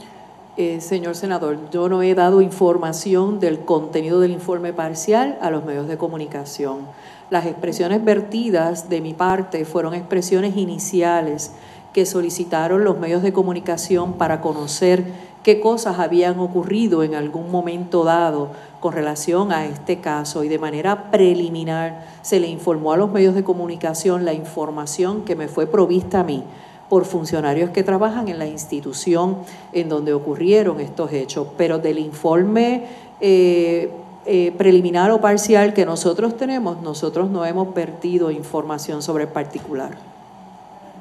[0.57, 5.65] Eh, señor senador, yo no he dado información del contenido del informe parcial a los
[5.65, 6.87] medios de comunicación.
[7.29, 11.51] Las expresiones vertidas de mi parte fueron expresiones iniciales
[11.91, 15.05] que solicitaron los medios de comunicación para conocer
[15.43, 20.59] qué cosas habían ocurrido en algún momento dado con relación a este caso y de
[20.59, 25.67] manera preliminar se le informó a los medios de comunicación la información que me fue
[25.67, 26.43] provista a mí
[26.89, 29.37] por funcionarios que trabajan en la institución
[29.71, 32.85] en donde ocurrieron estos hechos, pero del informe
[33.21, 33.89] eh,
[34.25, 39.91] eh, preliminar o parcial que nosotros tenemos, nosotros no hemos vertido información sobre el particular.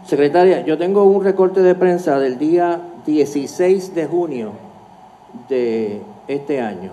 [0.05, 4.53] Secretaria, yo tengo un recorte de prensa del día 16 de junio
[5.49, 6.91] de este año,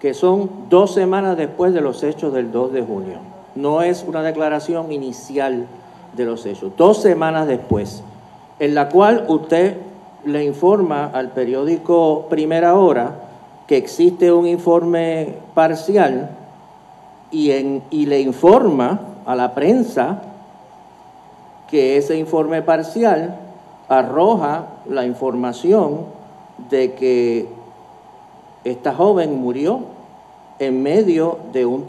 [0.00, 3.18] que son dos semanas después de los hechos del 2 de junio.
[3.54, 5.66] No es una declaración inicial
[6.14, 8.02] de los hechos, dos semanas después,
[8.58, 9.78] en la cual usted
[10.26, 13.27] le informa al periódico Primera Hora
[13.68, 16.30] que existe un informe parcial
[17.30, 20.22] y, le informa a la prensa
[21.68, 23.38] que ese informe parcial
[23.90, 26.06] arroja la información
[26.70, 27.46] de que
[28.64, 29.80] esta joven murió
[30.58, 31.86] en medio de un...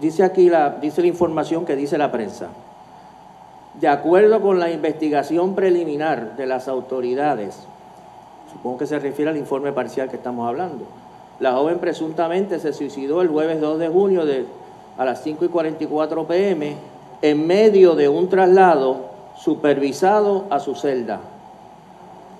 [0.00, 2.50] dice aquí la, dice la información que dice la prensa.
[3.80, 7.58] De acuerdo con la investigación preliminar de las autoridades,
[8.52, 10.86] supongo que se refiere al informe parcial que estamos hablando,
[11.38, 14.46] la joven presuntamente se suicidó el jueves 2 de junio de,
[14.96, 16.76] a las 5 y 44 pm
[17.22, 21.20] en medio de un traslado supervisado a su celda.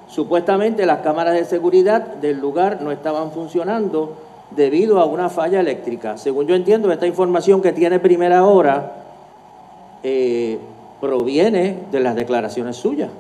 [0.09, 4.15] Supuestamente las cámaras de seguridad del lugar no estaban funcionando
[4.51, 6.17] debido a una falla eléctrica.
[6.17, 8.93] Según yo entiendo, esta información que tiene primera hora
[10.03, 10.59] eh,
[11.01, 13.11] proviene de las declaraciones suyas.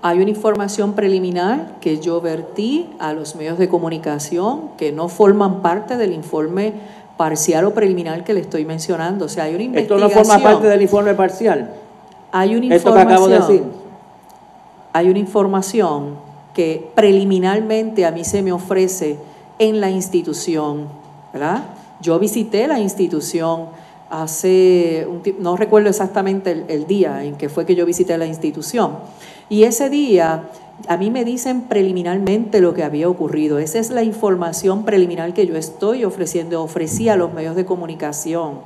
[0.00, 5.60] Hay una información preliminar que yo vertí a los medios de comunicación que no forman
[5.60, 6.72] parte del informe
[7.16, 9.24] parcial o preliminar que le estoy mencionando.
[9.24, 10.08] O sea, hay una investigación.
[10.08, 11.74] ¿Esto no forma parte del informe parcial?
[12.30, 13.06] Hay una información.
[13.06, 13.62] que acabo de decir.
[14.92, 16.16] Hay una información
[16.54, 19.18] que preliminarmente a mí se me ofrece
[19.58, 20.88] en la institución,
[21.32, 21.64] ¿verdad?
[22.00, 23.66] Yo visité la institución
[24.10, 28.92] hace, un no recuerdo exactamente el, día en que fue que yo visité la institución,
[29.48, 30.44] y ese día
[30.86, 33.58] a mí me dicen preliminarmente lo que había ocurrido.
[33.58, 38.60] Esa es la información preliminar que yo estoy ofreciendo, ofrecí a los medios de comunicación.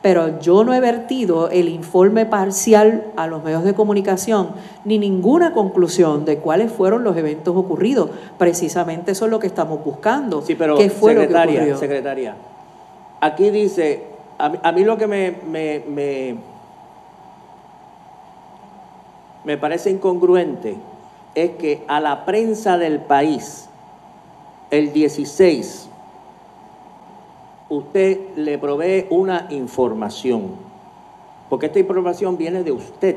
[0.00, 4.50] Pero yo no he vertido el informe parcial a los medios de comunicación
[4.84, 8.10] ni ninguna conclusión de cuáles fueron los eventos ocurridos.
[8.38, 10.40] Precisamente eso es lo que estamos buscando.
[10.42, 12.36] Sí, pero ¿Qué fue secretaria, lo que secretaria,
[13.20, 14.04] aquí dice
[14.38, 16.36] a, mí lo que me, me,
[19.56, 20.76] parece incongruente
[21.34, 23.68] es que a la prensa del país,
[24.70, 25.88] el 16,
[27.68, 30.50] usted le provee una información,
[31.48, 33.16] porque esta información viene de usted.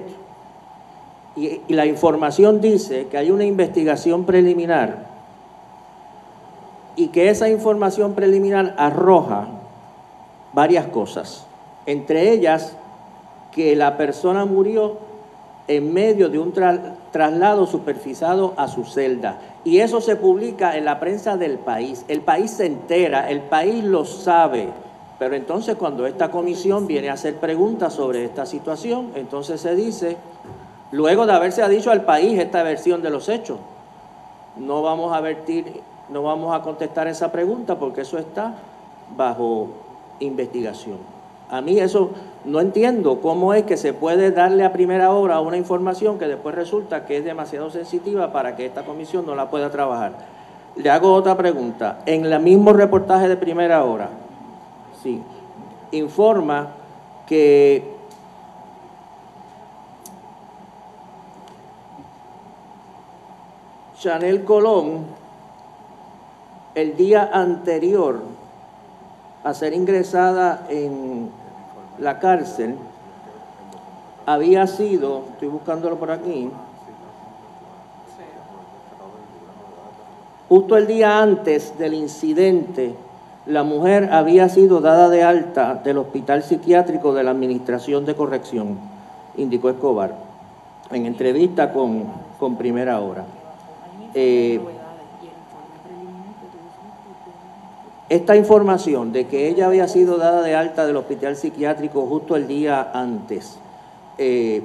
[1.36, 5.08] y, la información dice que hay una investigación preliminar
[6.96, 9.48] y que esa información preliminar arroja
[10.54, 11.46] varias cosas,
[11.86, 12.76] entre ellas
[13.52, 15.11] que la persona murió
[15.72, 16.54] en medio de un
[17.12, 19.40] traslado supervisado a su celda.
[19.64, 22.04] Y eso se publica en la prensa del país.
[22.08, 24.68] El país se entera, el país lo sabe.
[25.18, 30.18] Pero entonces cuando esta comisión viene a hacer preguntas sobre esta situación, entonces se dice,
[30.92, 33.60] luego de haberse dicho al país esta versión de los hechos,
[34.58, 38.56] no vamos a vertir, no vamos a contestar esa pregunta porque eso está
[39.16, 39.70] bajo
[40.20, 41.21] investigación.
[41.52, 42.12] A mí eso
[42.46, 46.56] no entiendo cómo es que se puede darle a primera hora una información que después
[46.56, 50.14] resulta que es demasiado sensitiva para que esta comisión no la pueda trabajar.
[50.78, 52.04] Le hago otra pregunta.
[52.06, 54.10] En el mismo reportaje de primera hora,
[55.04, 55.22] sí,
[55.92, 56.70] informa
[57.28, 57.96] que
[64.00, 65.06] Chanel Colón,
[66.76, 68.22] el día anterior
[69.44, 71.41] a ser ingresada en
[72.00, 72.76] la cárcel
[74.26, 76.50] había sido, estoy buscándolo por aquí,
[80.50, 82.96] justo el día antes del incidente
[83.46, 88.78] la mujer había sido dada de alta del hospital psiquiátrico de la Administración de Corrección,
[89.36, 90.16] indicó Escobar,
[90.92, 92.06] en entrevista con,
[92.40, 93.26] con Primera Hora.
[94.14, 94.60] Eh,
[98.12, 102.46] esta información de que ella había sido dada de alta del hospital psiquiátrico justo el
[102.46, 103.58] día antes,
[104.18, 104.64] eh,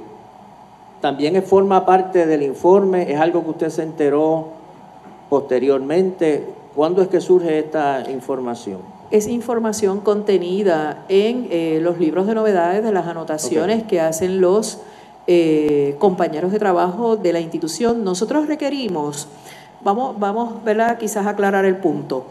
[0.99, 4.49] también forma parte del informe, es algo que usted se enteró
[5.29, 6.43] posteriormente.
[6.75, 8.79] ¿Cuándo es que surge esta información?
[9.11, 14.79] Es información contenida en eh, los libros de novedades de las anotaciones que hacen los
[15.25, 18.03] eh, compañeros de trabajo de la institución.
[18.03, 19.29] Nosotros requerimos,
[19.85, 20.55] vamos, vamos
[20.99, 22.25] quizás a aclarar el punto.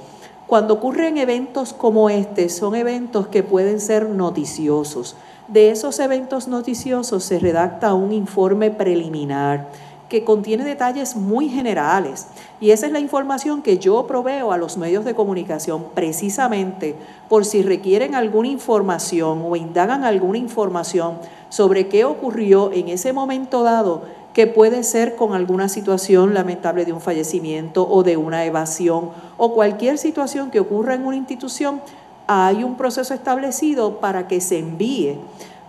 [0.46, 5.16] Cuando ocurren eventos como este, son eventos que pueden ser noticiosos.
[5.48, 9.68] De esos eventos noticiosos se redacta un informe preliminar
[10.08, 12.28] que contiene detalles muy generales.
[12.60, 16.94] Y esa es la información que yo proveo a los medios de comunicación precisamente
[17.28, 23.64] por si requieren alguna información o indagan alguna información sobre qué ocurrió en ese momento
[23.64, 24.02] dado
[24.36, 29.54] que puede ser con alguna situación lamentable de un fallecimiento o de una evasión o
[29.54, 31.80] cualquier situación que ocurra en una institución,
[32.26, 35.16] hay un proceso establecido para que se envíe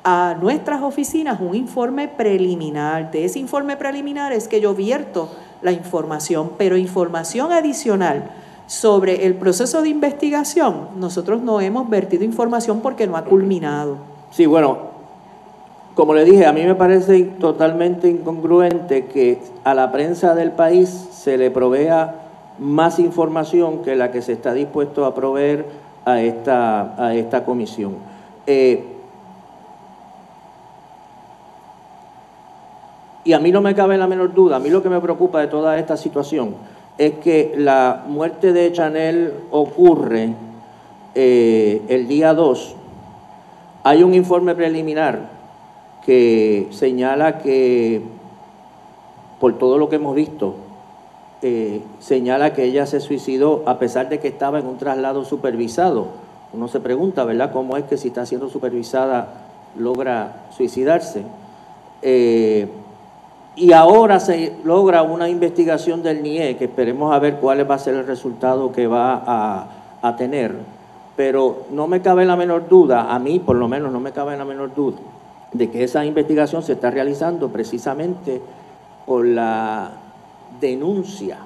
[0.04, 3.10] a nuestras oficinas un informe preliminar.
[3.10, 5.30] De ese informe preliminar es que yo vierto
[5.62, 8.32] la información, pero información adicional
[8.66, 13.96] sobre el proceso de investigación, nosotros no hemos vertido información porque no ha culminado.
[14.32, 14.87] Sí, bueno,
[15.98, 20.90] como le dije, a mí me parece totalmente incongruente que a la prensa del país
[20.90, 22.14] se le provea
[22.60, 25.66] más información que la que se está dispuesto a proveer
[26.06, 27.96] a esta, a esta comisión.
[28.46, 28.84] Eh,
[33.24, 35.42] y a mí no me cabe la menor duda, a mí lo que me preocupa
[35.42, 36.54] de toda esta situación
[37.00, 40.36] es que la muerte de Chanel ocurre
[41.16, 42.76] eh, el día 2.
[43.84, 45.37] Hay un informe preliminar
[46.08, 48.02] que señala que,
[49.41, 50.56] por todo lo que hemos visto,
[51.41, 56.08] eh, señala que ella se suicidó a pesar de que estaba en un traslado supervisado.
[56.54, 61.24] Uno se pregunta, ¿verdad?, cómo es que si está siendo supervisada logra suicidarse.
[62.02, 62.67] Eh,
[63.58, 67.80] y ahora se logra una investigación del NIE, que esperemos a ver cuál va a
[67.80, 69.67] ser el resultado que va a,
[70.02, 70.56] a tener.
[71.17, 74.38] Pero no me cabe la menor duda, a mí por lo menos no me cabe
[74.38, 74.98] la menor duda,
[75.58, 78.41] de que esa investigación se está realizando precisamente
[79.06, 79.91] por la
[80.60, 81.39] denuncia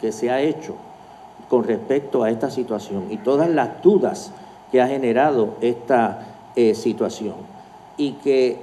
[0.00, 0.76] que se ha hecho
[1.48, 4.32] con respecto a esta situación y todas las dudas
[4.70, 7.36] que ha generado esta eh, situación.
[7.96, 8.58] Y que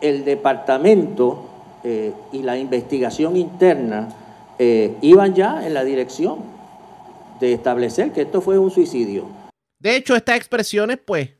[0.00, 1.44] el departamento
[1.82, 4.08] eh, y la investigación interna
[4.58, 6.38] eh, iban ya en la dirección
[7.40, 9.26] de establecer que esto fue un suicidio.
[9.78, 11.30] De hecho, estas expresiones, pues,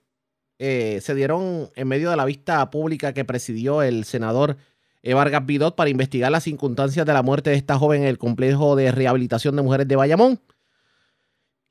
[0.58, 4.56] eh, se dieron en medio de la vista pública que presidió el senador
[5.02, 8.18] eh, Vargas Vidot para investigar las circunstancias de la muerte de esta joven en el
[8.18, 10.40] complejo de rehabilitación de mujeres de Bayamón.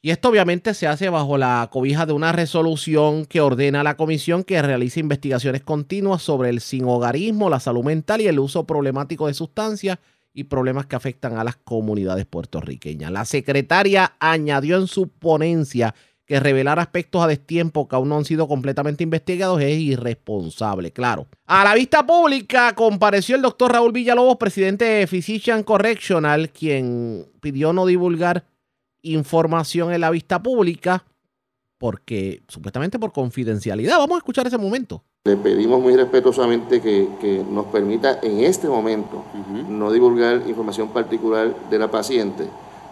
[0.02, 3.98] Y esto obviamente se hace bajo la cobija de una resolución que ordena a la
[3.98, 9.28] comisión que realice investigaciones continuas sobre el sinhogarismo, la salud mental y el uso problemático
[9.28, 9.98] de sustancias
[10.34, 13.12] y problemas que afectan a las comunidades puertorriqueñas.
[13.12, 15.96] La secretaria añadió en su ponencia
[16.28, 21.26] que revelar aspectos a destiempo que aún no han sido completamente investigados es irresponsable, claro.
[21.46, 27.72] A la vista pública compareció el doctor Raúl Villalobos, presidente de Physician Correctional, quien pidió
[27.72, 28.44] no divulgar
[29.04, 31.06] información en la vista pública
[31.78, 33.98] porque supuestamente por confidencialidad.
[33.98, 35.04] Vamos a escuchar ese momento.
[35.26, 39.24] Le pedimos muy respetuosamente que, nos permita en este momento
[39.70, 42.46] no divulgar información particular de la paciente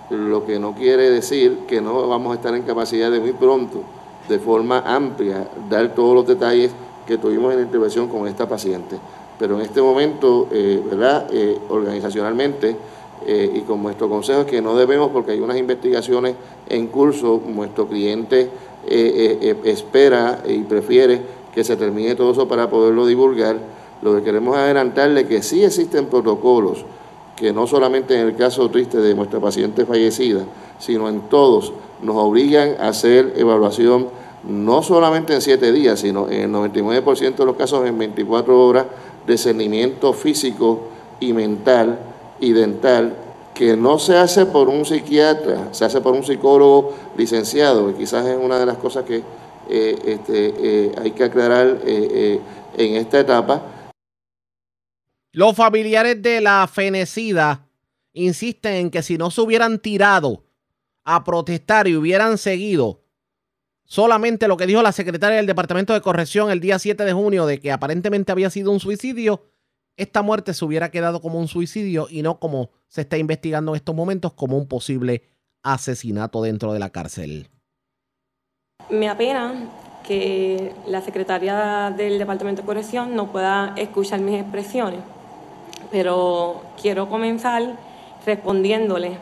[0.10, 3.82] lo que no quiere decir que no vamos a estar en capacidad de muy pronto,
[4.30, 6.72] de forma amplia, dar todos los detalles
[7.06, 8.98] que tuvimos en la intervención con esta paciente.
[9.38, 11.28] Pero en este momento, eh, ¿verdad?
[11.32, 12.76] Eh, organizacionalmente
[13.26, 16.36] eh, y con nuestro consejo es que no debemos, porque hay unas investigaciones
[16.70, 18.50] en curso, nuestro cliente
[18.88, 21.20] espera y prefiere
[21.54, 23.58] que se termine todo eso para poderlo divulgar.
[24.04, 26.86] Lo que queremos adelantarle que sí existen protocolos
[27.36, 30.46] que no solamente en el caso triste de nuestra paciente fallecida,
[30.80, 34.08] sino en todos, nos obligan a hacer evaluación
[34.48, 38.86] no solamente en siete días, sino en el 99% de los casos en 24 horas
[39.26, 40.82] de cernimiento físico
[41.20, 42.00] y mental
[42.40, 43.16] y dental
[43.56, 48.26] que no se hace por un psiquiatra, se hace por un psicólogo licenciado, y quizás
[48.26, 49.24] es una de las cosas que
[49.70, 52.40] eh, este, eh, hay que aclarar eh,
[52.78, 53.62] en esta etapa,
[55.36, 57.68] los familiares de la fenecida
[58.14, 60.46] insisten en que si no se hubieran tirado
[61.04, 63.04] a protestar y hubieran seguido
[63.84, 67.46] solamente lo que dijo la secretaria del Departamento de Corrección el día 7 de junio
[67.46, 69.44] de que aparentemente había sido un suicidio,
[69.98, 73.76] esta muerte se hubiera quedado como un suicidio y no como se está investigando en
[73.76, 75.24] estos momentos como un posible
[75.64, 77.50] asesinato dentro de la cárcel.
[78.90, 79.70] Me apena
[80.08, 85.02] que la secretaria del Departamento de Corrección no pueda escuchar mis expresiones,
[85.92, 87.76] pero quiero comenzar
[88.26, 89.18] respondiéndole.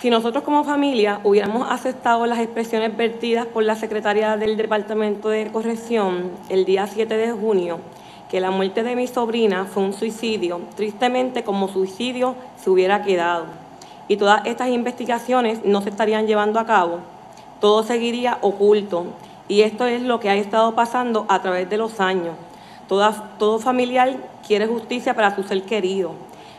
[0.00, 5.52] Si nosotros como familia hubiéramos aceptado las expresiones vertidas por la secretaria del Departamento de
[5.52, 7.80] Corrección el día 7 de junio,
[8.30, 13.46] que la muerte de mi sobrina fue un suicidio, tristemente como suicidio se hubiera quedado.
[14.08, 17.00] Y todas estas investigaciones no se estarían llevando a cabo.
[17.60, 19.04] Todo seguiría oculto.
[19.48, 22.34] Y esto es lo que ha estado pasando a través de los años.
[23.38, 24.16] Todo familiar
[24.46, 26.12] quiere justicia para su ser querido.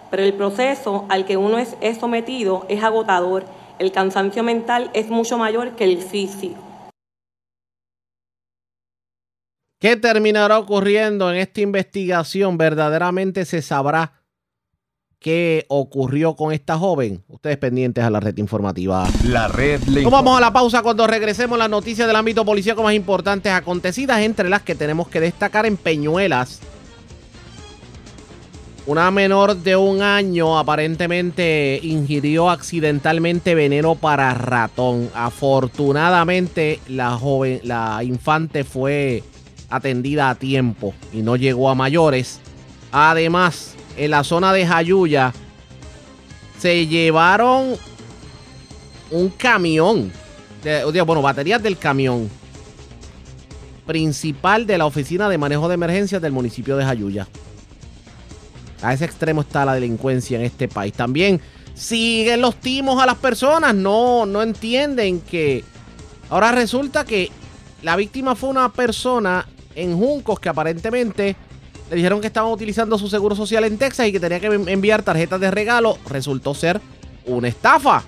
[0.10, 3.46] Pero el proceso al que uno es, es sometido es agotador.
[3.80, 6.62] El cansancio mental es mucho mayor que el físico.
[9.80, 12.58] ¿Qué terminará ocurriendo en esta investigación?
[12.58, 14.21] Verdaderamente se sabrá
[15.22, 17.24] qué ocurrió con esta joven.
[17.30, 19.08] Ustedes pendientes a la red informativa.
[19.24, 22.96] La red le Vamos a la pausa cuando regresemos las noticias del ámbito policíaco más
[22.96, 26.60] importantes acontecidas, entre las que tenemos que destacar en Peñuelas.
[28.88, 35.12] Una menor de un año aparentemente ingirió accidentalmente veneno para ratón.
[35.14, 39.24] Afortunadamente la joven, la infante fue
[39.70, 42.40] atendida a tiempo y no llegó a mayores.
[42.92, 45.34] Además, en la zona de Jayuya
[46.60, 47.76] se llevaron
[49.10, 50.12] un camión,
[50.64, 52.30] de, bueno, baterías del camión
[53.86, 57.28] principal de la Oficina de Manejo de Emergencias del municipio de Jayuya.
[58.82, 60.94] A ese extremo está la delincuencia en este país.
[60.94, 61.42] También
[61.74, 63.76] siguen los timos a las personas.
[63.76, 65.64] No, no entienden que
[66.30, 67.32] ahora resulta que
[67.82, 71.36] la víctima fue una persona en Juncos que aparentemente
[71.92, 75.04] le dijeron que estaban utilizando su seguro social en Texas y que tenía que enviar
[75.04, 75.98] tarjetas de regalo.
[76.08, 76.80] Resultó ser
[77.26, 78.04] una estafa.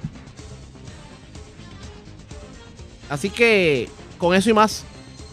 [3.09, 4.85] Así que con eso y más,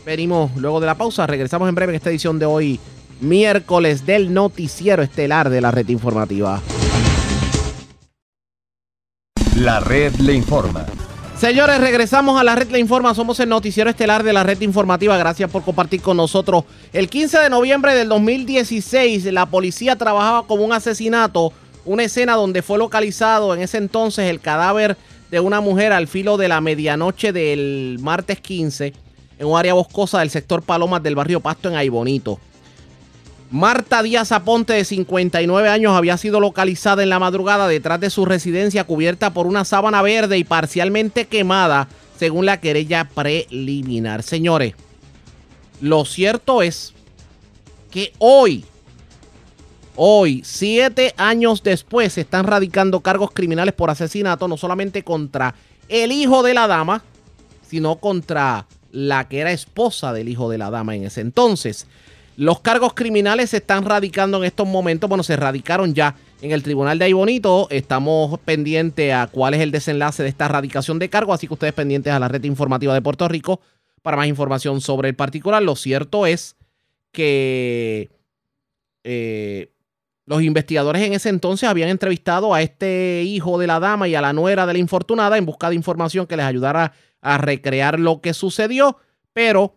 [0.05, 1.28] venimos luego de la pausa.
[1.28, 2.80] Regresamos en breve en esta edición de hoy,
[3.20, 6.61] miércoles del noticiero estelar de la red informativa.
[9.55, 10.86] La red le informa.
[11.41, 13.14] Señores, regresamos a la red Le Informa.
[13.14, 15.16] Somos el noticiero estelar de la red informativa.
[15.16, 16.64] Gracias por compartir con nosotros.
[16.93, 21.55] El 15 de noviembre del 2016, la policía trabajaba como un asesinato.
[21.86, 24.99] Una escena donde fue localizado en ese entonces el cadáver
[25.30, 28.93] de una mujer al filo de la medianoche del martes 15
[29.38, 32.38] en un área boscosa del sector Palomas del barrio Pasto en Aibonito.
[33.51, 38.24] Marta Díaz Aponte, de 59 años, había sido localizada en la madrugada detrás de su
[38.24, 44.22] residencia cubierta por una sábana verde y parcialmente quemada, según la querella preliminar.
[44.22, 44.74] Señores,
[45.80, 46.94] lo cierto es
[47.90, 48.64] que hoy,
[49.96, 55.57] hoy, siete años después, se están radicando cargos criminales por asesinato, no solamente contra
[55.88, 57.03] el hijo de la dama,
[57.68, 61.88] sino contra la que era esposa del hijo de la dama en ese entonces.
[62.37, 65.09] Los cargos criminales se están radicando en estos momentos.
[65.09, 67.68] Bueno, se radicaron ya en el Tribunal de Aybonito.
[67.70, 71.35] Estamos pendientes a cuál es el desenlace de esta radicación de cargos.
[71.35, 73.61] Así que ustedes pendientes a la red informativa de Puerto Rico
[74.03, 75.62] para más información sobre el particular.
[75.62, 76.57] Lo cierto es
[77.12, 78.09] que
[79.05, 79.72] eh,
[80.26, 84.20] los investigadores en ese entonces habían entrevistado a este hijo de la dama y a
[84.20, 88.20] la nuera de la infortunada en busca de información que les ayudara a recrear lo
[88.20, 88.97] que sucedió.
[89.33, 89.76] Pero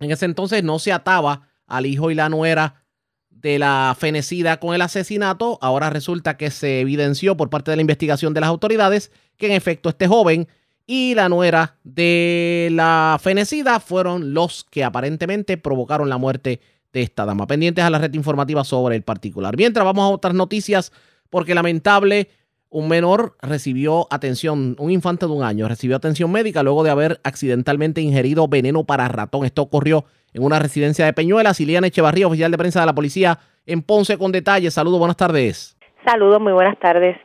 [0.00, 2.82] en ese entonces no se ataba al hijo y la nuera
[3.30, 5.58] de la fenecida con el asesinato.
[5.60, 9.52] Ahora resulta que se evidenció por parte de la investigación de las autoridades que en
[9.52, 10.48] efecto este joven
[10.86, 16.60] y la nuera de la fenecida fueron los que aparentemente provocaron la muerte
[16.92, 17.46] de esta dama.
[17.46, 19.56] Pendientes a la red informativa sobre el particular.
[19.56, 20.92] Mientras vamos a otras noticias
[21.28, 22.30] porque lamentable
[22.76, 27.20] un menor recibió atención, un infante de un año recibió atención médica luego de haber
[27.24, 29.46] accidentalmente ingerido veneno para ratón.
[29.46, 30.04] Esto ocurrió
[30.34, 31.58] en una residencia de Peñuelas.
[31.58, 34.74] Iliana Echevarría, oficial de prensa de la policía en Ponce con detalles.
[34.74, 35.74] Saludos, buenas tardes.
[36.04, 37.16] Saludos, muy buenas tardes.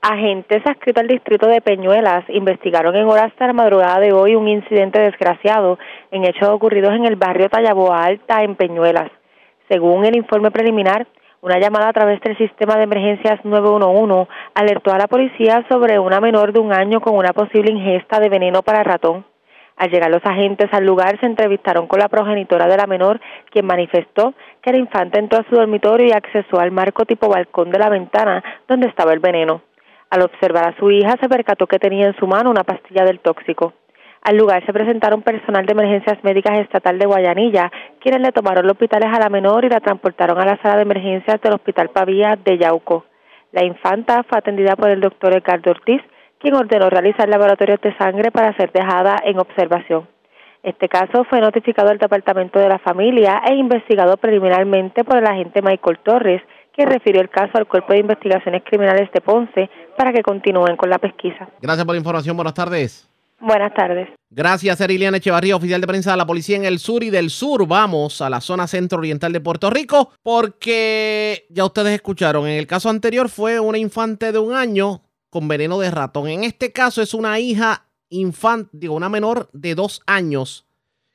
[0.00, 4.46] Agentes adscritos al distrito de Peñuelas investigaron en horas de la madrugada de hoy un
[4.46, 5.76] incidente desgraciado
[6.12, 9.10] en hechos ocurridos en el barrio Tallaboa Alta, en Peñuelas.
[9.68, 11.08] Según el informe preliminar,
[11.42, 16.20] una llamada a través del sistema de emergencias 911 alertó a la policía sobre una
[16.20, 19.24] menor de un año con una posible ingesta de veneno para ratón.
[19.76, 23.18] Al llegar los agentes al lugar se entrevistaron con la progenitora de la menor,
[23.50, 27.70] quien manifestó que el infante entró a su dormitorio y accesó al marco tipo balcón
[27.70, 29.62] de la ventana donde estaba el veneno.
[30.10, 33.20] Al observar a su hija se percató que tenía en su mano una pastilla del
[33.20, 33.72] tóxico.
[34.22, 38.72] Al lugar se presentaron personal de emergencias médicas estatal de Guayanilla, quienes le tomaron los
[38.72, 42.36] hospitales a la menor y la transportaron a la sala de emergencias del Hospital Pavía
[42.36, 43.06] de Yauco.
[43.52, 46.02] La infanta fue atendida por el doctor Ricardo Ortiz,
[46.38, 50.06] quien ordenó realizar laboratorios de sangre para ser dejada en observación.
[50.62, 55.62] Este caso fue notificado al Departamento de la Familia e investigado preliminarmente por el agente
[55.62, 56.42] Michael Torres,
[56.76, 60.90] que refirió el caso al Cuerpo de Investigaciones Criminales de Ponce para que continúen con
[60.90, 61.48] la pesquisa.
[61.62, 62.36] Gracias por la información.
[62.36, 63.09] Buenas tardes.
[63.40, 64.08] Buenas tardes.
[64.28, 67.66] Gracias, Eriliana Echevarría, oficial de prensa de la policía en el sur y del sur.
[67.66, 72.90] Vamos a la zona centro-oriental de Puerto Rico porque ya ustedes escucharon, en el caso
[72.90, 76.28] anterior fue una infante de un año con veneno de ratón.
[76.28, 80.66] En este caso es una hija infante, digo, una menor de dos años,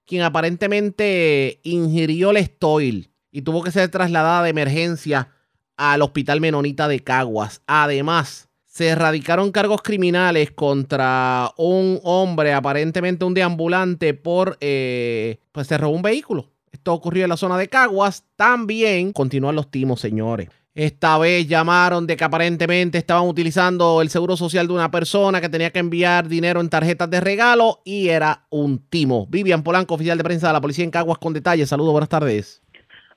[0.05, 5.29] quien aparentemente ingirió el estoil y tuvo que ser trasladada de emergencia
[5.77, 7.61] al Hospital Menonita de Caguas.
[7.67, 15.77] Además, se erradicaron cargos criminales contra un hombre, aparentemente un deambulante, por, eh, pues se
[15.77, 16.51] robó un vehículo.
[16.73, 18.25] Esto ocurrió en la zona de Caguas.
[18.35, 20.49] También continúan los timos, señores.
[20.73, 25.47] Esta vez llamaron de que aparentemente estaban utilizando el seguro social de una persona que
[25.47, 29.25] tenía que enviar dinero en tarjetas de regalo y era un timo.
[29.27, 31.69] Vivian Polanco, oficial de prensa de la policía en Caguas, con detalles.
[31.69, 32.64] Saludos, buenas tardes.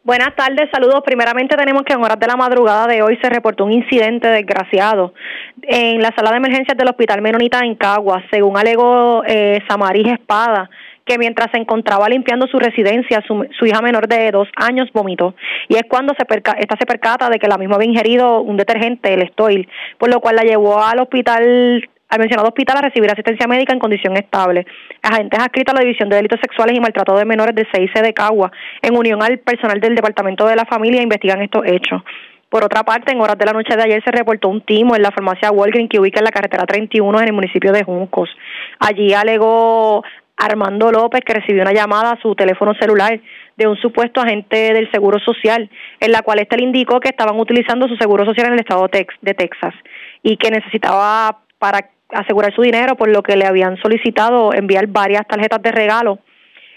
[0.09, 1.03] Buenas tardes, saludos.
[1.05, 5.13] Primeramente tenemos que en horas de la madrugada de hoy se reportó un incidente desgraciado
[5.61, 10.71] en la sala de emergencias del Hospital Menonita en Caguas, según alegó eh, Espada
[11.05, 15.35] que mientras se encontraba limpiando su residencia, su, hija menor de dos años vomitó.
[15.69, 18.57] Y es cuando se perca, esta se percata de que la misma había ingerido un
[18.57, 23.11] detergente, el Stoil, por lo cual la llevó al hospital al mencionado hospital a recibir
[23.11, 24.67] asistencia médica en condición estable.
[25.03, 28.15] Agentes adscritos a la División de Delitos Sexuales y Maltrato de Menores de CIC de
[28.15, 28.51] Cagua,
[28.83, 32.03] en unión al personal del Departamento de la Familia, investigan estos hechos.
[32.49, 35.03] Por otra parte, en horas de la noche de ayer se reportó un timo en
[35.03, 38.31] la farmacia Walgreens que ubica en la carretera 31 en el municipio de Juncos.
[38.79, 40.03] Allí alegó
[40.35, 43.21] Armando López que recibió una llamada a su teléfono celular
[43.57, 45.69] de un supuesto agente del Seguro Social,
[46.01, 48.89] en la cual éste le indicó que estaban utilizando su Seguro Social en el estado
[48.89, 49.75] de Texas
[50.23, 55.27] y que necesitaba para asegurar su dinero, por lo que le habían solicitado enviar varias
[55.27, 56.19] tarjetas de regalo.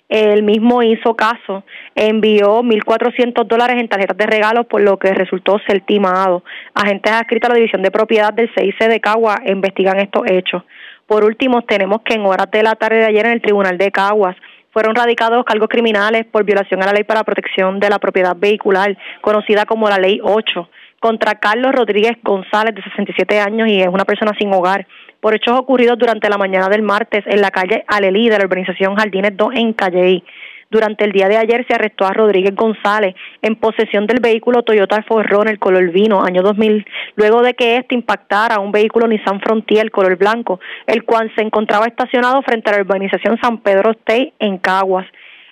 [0.09, 1.63] Él mismo hizo caso,
[1.95, 6.43] envió 1.400 dólares en tarjetas de regalo, por lo que resultó ser timado.
[6.73, 10.63] Agentes adscritos a la División de Propiedad del CIC de Cagua investigan estos hechos.
[11.07, 13.89] Por último, tenemos que en horas de la tarde de ayer en el Tribunal de
[13.91, 14.35] Caguas
[14.71, 18.35] fueron radicados cargos criminales por violación a la Ley para la Protección de la Propiedad
[18.35, 20.69] Vehicular, conocida como la Ley 8,
[20.99, 24.87] contra Carlos Rodríguez González, de 67 años y es una persona sin hogar
[25.21, 28.95] por hechos ocurridos durante la mañana del martes en la calle Alelí de la urbanización
[28.95, 30.23] Jardines 2 en Calley.
[30.71, 35.03] Durante el día de ayer se arrestó a Rodríguez González en posesión del vehículo Toyota
[35.03, 39.91] Forrón el color vino, año 2000, luego de que éste impactara un vehículo Nissan Frontier
[39.91, 44.57] color blanco, el cual se encontraba estacionado frente a la urbanización San Pedro State en
[44.57, 45.05] Caguas.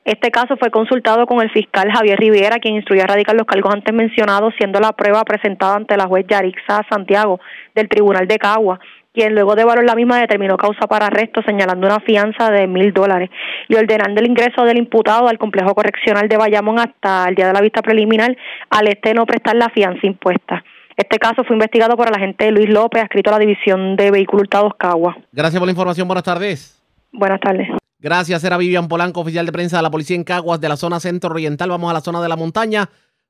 [0.06, 3.74] Este caso fue consultado con el fiscal Javier Rivera, quien instruyó a radicar los cargos
[3.76, 7.42] antes mencionados, siendo la prueba presentada ante la juez Yarixa Santiago
[7.76, 8.80] del Tribunal de Caguas
[9.14, 12.94] quien luego de valor la misma determinó causa para arresto señalando una fianza de mil
[12.94, 13.30] dólares
[13.68, 17.54] y ordenando el ingreso del imputado al complejo correccional de Bayamón hasta el día de
[17.54, 18.36] la vista preliminar
[18.70, 20.64] al este no prestar la fianza impuesta.
[20.96, 24.42] Este caso fue investigado por el agente Luis López, adscrito a la División de Vehículos
[24.44, 25.18] Hurtados Cagua.
[25.32, 26.08] Gracias por la información.
[26.08, 26.84] Buenas tardes.
[27.14, 27.70] Buenas tardes.
[28.00, 28.44] Gracias.
[28.44, 31.70] Era Vivian Polanco, oficial de prensa de la Policía en Caguas de la zona centro-oriental.
[31.70, 32.90] Vamos a la zona de la montaña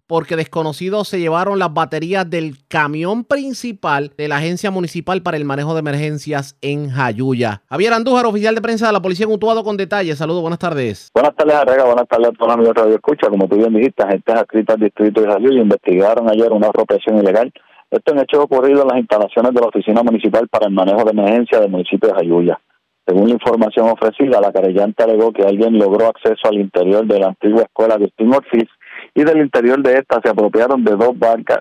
[0.10, 5.46] porque desconocidos se llevaron las baterías del camión principal de la Agencia Municipal para el
[5.46, 7.62] Manejo de Emergencias en Jayuya.
[7.70, 10.18] Javier Andújar, oficial de prensa de la Policía en Utuado, con detalles.
[10.18, 11.12] Saludos, buenas tardes.
[11.14, 11.86] Buenas tardes, Arrega.
[11.86, 13.30] Buenas tardes a todos los amigos de Radio Escucha.
[13.30, 17.54] Como tú bien dijiste, agentes adscritos al distrito de Jayuya investigaron ayer una apropiación ilegal.
[17.92, 21.12] Esto en hecho ocurrido en las instalaciones de la Oficina Municipal para el Manejo de
[21.12, 22.60] Emergencias del municipio de Jayuya.
[23.06, 27.28] Según la información ofrecida, la querellante alegó que alguien logró acceso al interior de la
[27.28, 28.70] antigua escuela de Spin Ortiz
[29.14, 31.16] y del interior de esta se apropiaron de dos,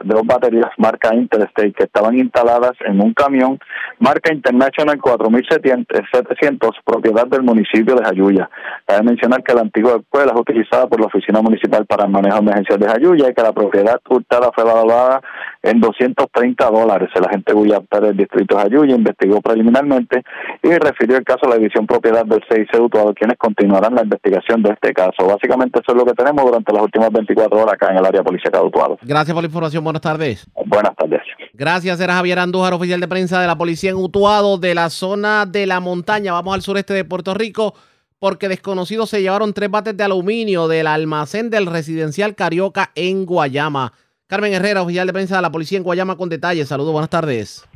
[0.04, 3.58] dos baterías marca Interstate que estaban instaladas en un camión
[3.98, 8.48] marca International 4700, propiedad del municipio de Jayuya.
[8.86, 12.36] Cabe mencionar que la antigua escuela es utilizada por la Oficina Municipal para el Manejo
[12.36, 15.20] de Emergencias de Jayuya y que la propiedad hurtada fue valorada
[15.68, 17.10] en 230 dólares.
[17.14, 20.22] El agente William del distrito de Jayuya investigó preliminarmente
[20.62, 24.62] y refirió el caso a la división propiedad del CIC Utuado, quienes continuarán la investigación
[24.62, 25.26] de este caso.
[25.26, 28.22] Básicamente eso es lo que tenemos durante las últimas 24 horas acá en el área
[28.22, 28.98] policial de Utuado.
[29.02, 29.84] Gracias por la información.
[29.84, 30.46] Buenas tardes.
[30.66, 31.20] Buenas tardes.
[31.52, 32.00] Gracias.
[32.00, 35.66] Era Javier Andújar, oficial de prensa de la policía en Utuado, de la zona de
[35.66, 36.32] la montaña.
[36.32, 37.74] Vamos al sureste de Puerto Rico
[38.18, 43.92] porque desconocidos se llevaron tres bates de aluminio del almacén del residencial Carioca en Guayama.
[44.28, 46.68] Carmen Herrera, oficial de prensa de la policía en Guayama, con detalles.
[46.68, 47.66] Saludos, buenas tardes.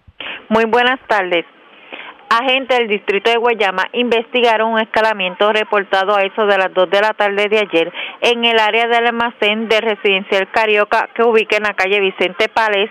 [0.51, 1.47] Muy buenas tardes.
[2.29, 7.01] Agentes del distrito de Guayama investigaron un escalamiento reportado a eso de las 2 de
[7.01, 7.91] la tarde de ayer
[8.21, 12.91] en el área del almacén de residencial Carioca que ubica en la calle Vicente Pález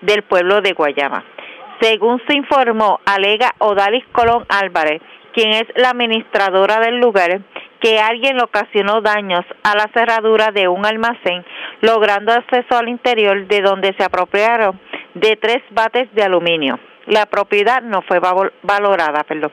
[0.00, 1.22] del pueblo de Guayama.
[1.82, 5.02] Según se informó, alega Odalis Colón Álvarez,
[5.34, 7.42] quien es la administradora del lugar,
[7.82, 11.44] que alguien le ocasionó daños a la cerradura de un almacén,
[11.80, 14.80] logrando acceso al interior de donde se apropiaron
[15.14, 18.20] de tres bates de aluminio la propiedad no fue
[18.62, 19.50] valorada, perdón.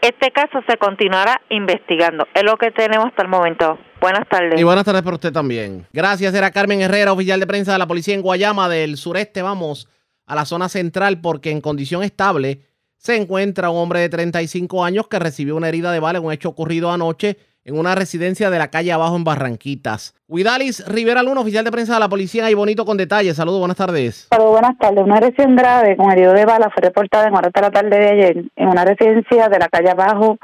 [0.00, 2.26] Este caso se continuará investigando.
[2.34, 3.78] Es lo que tenemos hasta el momento.
[4.00, 4.60] Buenas tardes.
[4.60, 5.86] Y buenas tardes para usted también.
[5.92, 9.42] Gracias, era Carmen Herrera, oficial de prensa de la policía en Guayama del sureste.
[9.42, 9.88] Vamos
[10.26, 12.62] a la zona central porque en condición estable
[12.96, 16.32] se encuentra un hombre de 35 años que recibió una herida de bala en un
[16.32, 17.38] hecho ocurrido anoche
[17.68, 20.14] en una residencia de la calle abajo en Barranquitas.
[20.26, 23.36] Huidalis Rivera Luna, oficial de prensa de la policía, ahí bonito con detalles.
[23.36, 24.26] Saludos, buenas tardes.
[24.30, 25.04] Saludos, buenas tardes.
[25.04, 28.08] Una agresión grave con herido de bala fue reportada en horas de la tarde de
[28.08, 30.38] ayer en una residencia de la calle abajo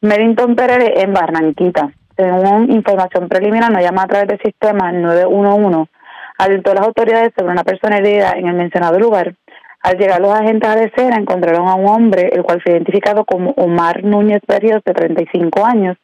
[0.00, 1.92] Medington Pérez en Barranquitas.
[2.16, 5.90] Según información preliminar, nos llama a través del sistema 911.
[6.38, 9.34] Alertó a las autoridades sobre una persona herida en el mencionado lugar.
[9.82, 13.50] Al llegar los agentes a cera encontraron a un hombre, el cual fue identificado como
[13.58, 15.98] Omar Núñez Berrios, de 35 años,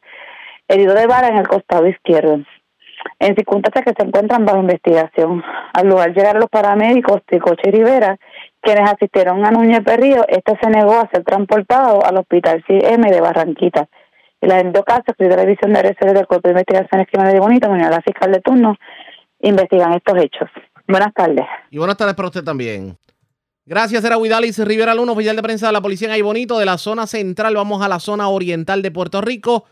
[0.67, 2.39] herido de bala en el costado izquierdo,
[3.19, 5.43] en circunstancias que se encuentran bajo investigación.
[5.73, 8.17] Al lugar llegaron los paramédicos de Coche Rivera,
[8.61, 10.25] quienes asistieron a Núñez Berrío.
[10.27, 13.87] Este se negó a ser transportado al hospital CM de Barranquita.
[14.41, 17.73] Y la en caso, de la de RCD del Cuerpo de Investigaciones Criminales de Bonito,
[17.73, 18.75] la fiscal de turno,
[19.39, 20.49] investigan estos hechos.
[20.85, 21.45] Buenas tardes.
[21.71, 22.97] Y buenas tardes para usted también.
[23.65, 26.65] Gracias, era Huidalis Rivera Luna, oficial de prensa de la Policía en Ay Bonito, de
[26.65, 27.55] la zona central.
[27.55, 29.63] Vamos a la zona oriental de Puerto Rico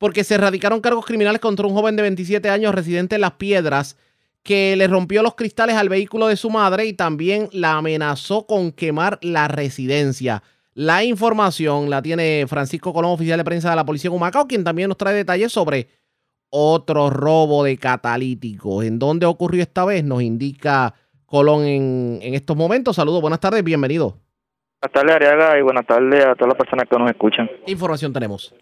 [0.00, 3.98] porque se erradicaron cargos criminales contra un joven de 27 años residente en Las Piedras
[4.42, 8.72] que le rompió los cristales al vehículo de su madre y también la amenazó con
[8.72, 10.42] quemar la residencia.
[10.72, 14.64] La información la tiene Francisco Colón, oficial de prensa de la Policía de Humacao, quien
[14.64, 15.88] también nos trae detalles sobre
[16.48, 18.86] otro robo de catalíticos.
[18.86, 20.02] ¿En dónde ocurrió esta vez?
[20.02, 20.94] Nos indica
[21.26, 22.96] Colón en, en estos momentos.
[22.96, 24.16] Saludos, buenas tardes, bienvenido.
[24.80, 27.50] Buenas tardes, Ariaga, y buenas tardes a todas las personas que nos escuchan.
[27.66, 28.54] ¿Qué información tenemos?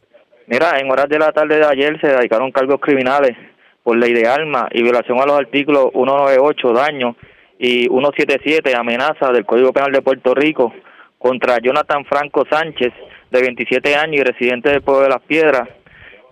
[0.50, 3.36] Mira, en horas de la tarde de ayer se dedicaron cargos criminales
[3.82, 7.16] por ley de armas y violación a los artículos 198, daño,
[7.58, 10.72] y 177, amenaza del Código Penal de Puerto Rico
[11.18, 12.94] contra Jonathan Franco Sánchez,
[13.30, 15.68] de 27 años y residente del pueblo de Las Piedras.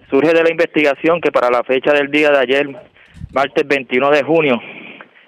[0.09, 2.69] Surge de la investigación que para la fecha del día de ayer,
[3.35, 4.59] martes 21 de junio,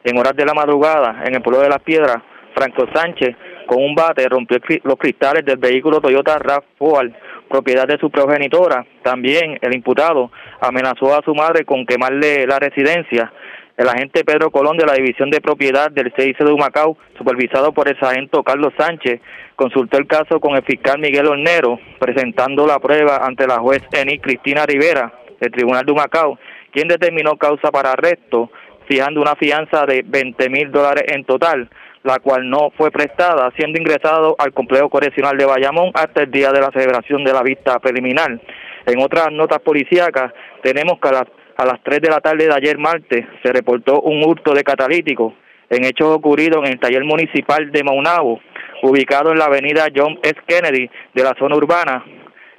[0.03, 2.23] en horas de la madrugada, en el pueblo de Las Piedras,
[2.55, 3.37] Franco Sánchez,
[3.67, 8.87] con un bate, rompió los cristales del vehículo Toyota RAV4 propiedad de su progenitora.
[9.03, 10.31] También el imputado
[10.61, 13.33] amenazó a su madre con quemarle la residencia.
[13.77, 17.89] El agente Pedro Colón de la División de Propiedad del CIC de Humacao, supervisado por
[17.89, 19.21] el sargento Carlos Sánchez,
[19.55, 24.19] consultó el caso con el fiscal Miguel Hornero, presentando la prueba ante la juez Eni
[24.19, 26.39] Cristina Rivera del Tribunal de Humacao,
[26.73, 28.51] quien determinó causa para arresto,
[28.89, 31.71] fijando una fianza de 20 mil dólares en total
[32.03, 36.53] la cual no fue prestada, siendo ingresado al complejo correccional de Bayamón hasta el día
[36.53, 38.41] de la celebración de la vista preliminar.
[38.87, 40.33] En otras notas policíacas,
[40.63, 41.25] tenemos que a las,
[41.57, 45.35] a las 3 de la tarde de ayer martes se reportó un hurto de catalítico
[45.71, 48.41] en hechos ocurridos en el taller municipal de Maunabo,
[48.83, 50.37] ubicado en la avenida John S.
[50.47, 52.05] Kennedy de la zona urbana.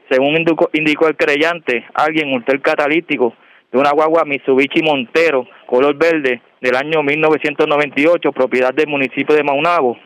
[0.09, 0.35] Según
[0.73, 3.33] indicó, el creyente, alguien hurtó el catalítico
[3.71, 9.97] de una guagua Mitsubishi Montero, color verde, del año 1998, propiedad del municipio de Maunabo.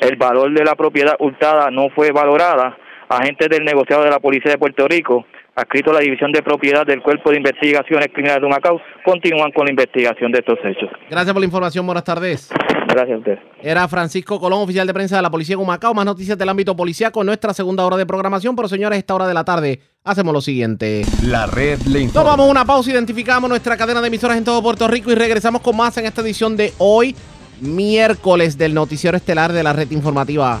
[0.00, 2.76] El valor de la propiedad hurtada no fue valorada.
[3.08, 5.26] Agentes del negociado de la Policía de Puerto Rico,
[5.56, 9.64] adscrito a la División de Propiedad del Cuerpo de Investigaciones Criminales de Macao, continúan con
[9.64, 10.90] la investigación de estos hechos.
[11.10, 11.86] Gracias por la información.
[11.86, 12.50] Buenas tardes.
[12.88, 13.38] Gracias a usted.
[13.62, 15.94] Era Francisco Colón, oficial de prensa de la Policía de Humacao.
[15.94, 18.54] Más noticias del ámbito policíaco en nuestra segunda hora de programación.
[18.54, 21.02] Pero señores, esta hora de la tarde hacemos lo siguiente.
[21.24, 22.30] La red le informa.
[22.30, 25.76] Tomamos una pausa, identificamos nuestra cadena de emisoras en todo Puerto Rico y regresamos con
[25.76, 27.16] más en esta edición de hoy,
[27.60, 30.60] miércoles del noticiero estelar de la red informativa.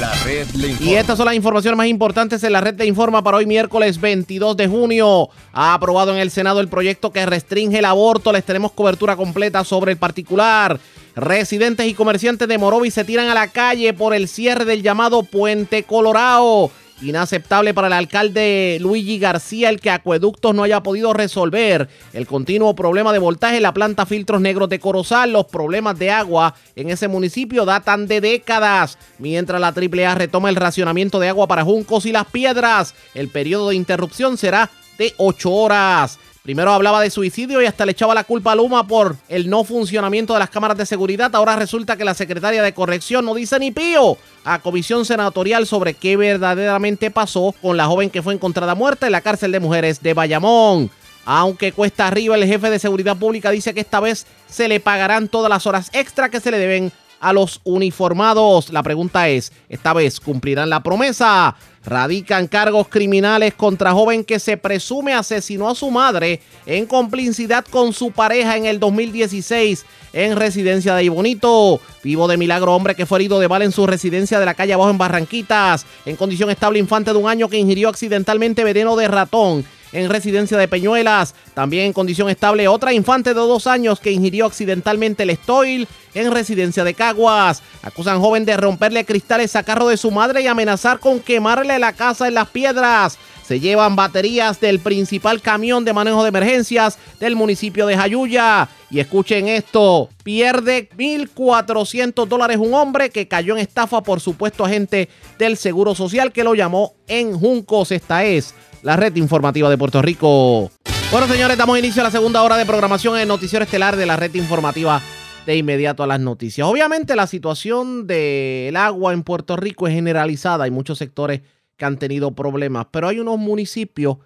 [0.00, 0.90] La red le informa.
[0.90, 4.00] Y estas son las informaciones más importantes en la red de informa para hoy miércoles
[4.00, 5.28] 22 de junio.
[5.52, 8.32] Ha aprobado en el Senado el proyecto que restringe el aborto.
[8.32, 10.80] Les tenemos cobertura completa sobre el particular.
[11.14, 15.22] Residentes y comerciantes de Morovis se tiran a la calle por el cierre del llamado
[15.22, 16.70] Puente Colorado.
[17.02, 22.74] Inaceptable para el alcalde Luigi García el que Acueductos no haya podido resolver el continuo
[22.74, 25.32] problema de voltaje en la planta filtros negros de Corozal.
[25.32, 28.98] Los problemas de agua en ese municipio datan de décadas.
[29.18, 33.70] Mientras la AAA retoma el racionamiento de agua para Juncos y las Piedras, el periodo
[33.70, 36.18] de interrupción será de 8 horas.
[36.42, 39.62] Primero hablaba de suicidio y hasta le echaba la culpa a Luma por el no
[39.62, 41.34] funcionamiento de las cámaras de seguridad.
[41.34, 45.92] Ahora resulta que la secretaria de corrección no dice ni pío a comisión senatorial sobre
[45.92, 50.02] qué verdaderamente pasó con la joven que fue encontrada muerta en la cárcel de mujeres
[50.02, 50.90] de Bayamón.
[51.26, 55.28] Aunque cuesta arriba, el jefe de seguridad pública dice que esta vez se le pagarán
[55.28, 56.90] todas las horas extra que se le deben
[57.20, 58.70] a los uniformados.
[58.72, 61.54] La pregunta es, ¿esta vez cumplirán la promesa?
[61.84, 67.92] Radican cargos criminales contra joven que se presume asesinó a su madre en complicidad con
[67.92, 71.80] su pareja en el 2016 en residencia de Ibonito.
[72.02, 74.72] Vivo de milagro, hombre que fue herido de bala en su residencia de la calle
[74.74, 75.86] abajo en Barranquitas.
[76.04, 80.56] En condición estable, infante de un año que ingirió accidentalmente veneno de ratón en residencia
[80.56, 81.34] de Peñuelas.
[81.54, 86.30] También en condición estable otra infante de dos años que ingirió accidentalmente el estoil en
[86.30, 87.62] residencia de Caguas.
[87.82, 91.92] Acusan joven de romperle cristales a carro de su madre y amenazar con quemarle la
[91.92, 93.18] casa en las piedras.
[93.46, 98.68] Se llevan baterías del principal camión de manejo de emergencias del municipio de Jayuya.
[98.92, 105.08] Y escuchen esto, pierde 1.400 dólares un hombre que cayó en estafa por supuesto agente
[105.36, 107.90] del Seguro Social que lo llamó en Juncos.
[107.90, 110.70] Esta es la red informativa de Puerto Rico.
[111.10, 114.16] Bueno, señores, damos inicio a la segunda hora de programación en Noticiero Estelar de la
[114.16, 115.02] red informativa
[115.46, 116.66] de inmediato a las noticias.
[116.66, 120.64] Obviamente la situación del agua en Puerto Rico es generalizada.
[120.64, 121.40] Hay muchos sectores
[121.76, 124.18] que han tenido problemas, pero hay unos municipios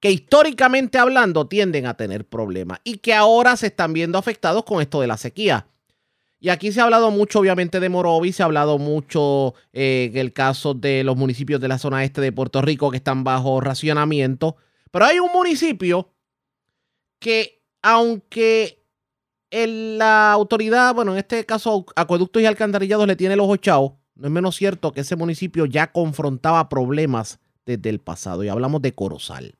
[0.00, 4.80] que históricamente hablando tienden a tener problemas y que ahora se están viendo afectados con
[4.80, 5.66] esto de la sequía.
[6.42, 10.18] Y aquí se ha hablado mucho, obviamente, de Morovis, se ha hablado mucho eh, en
[10.18, 13.60] el caso de los municipios de la zona este de Puerto Rico que están bajo
[13.60, 14.56] racionamiento.
[14.90, 16.12] Pero hay un municipio
[17.20, 18.84] que, aunque
[19.52, 24.32] la autoridad, bueno, en este caso, acueductos y alcantarillados le tiene los ochados, no es
[24.32, 28.42] menos cierto que ese municipio ya confrontaba problemas desde el pasado.
[28.42, 29.54] Y hablamos de Corozal.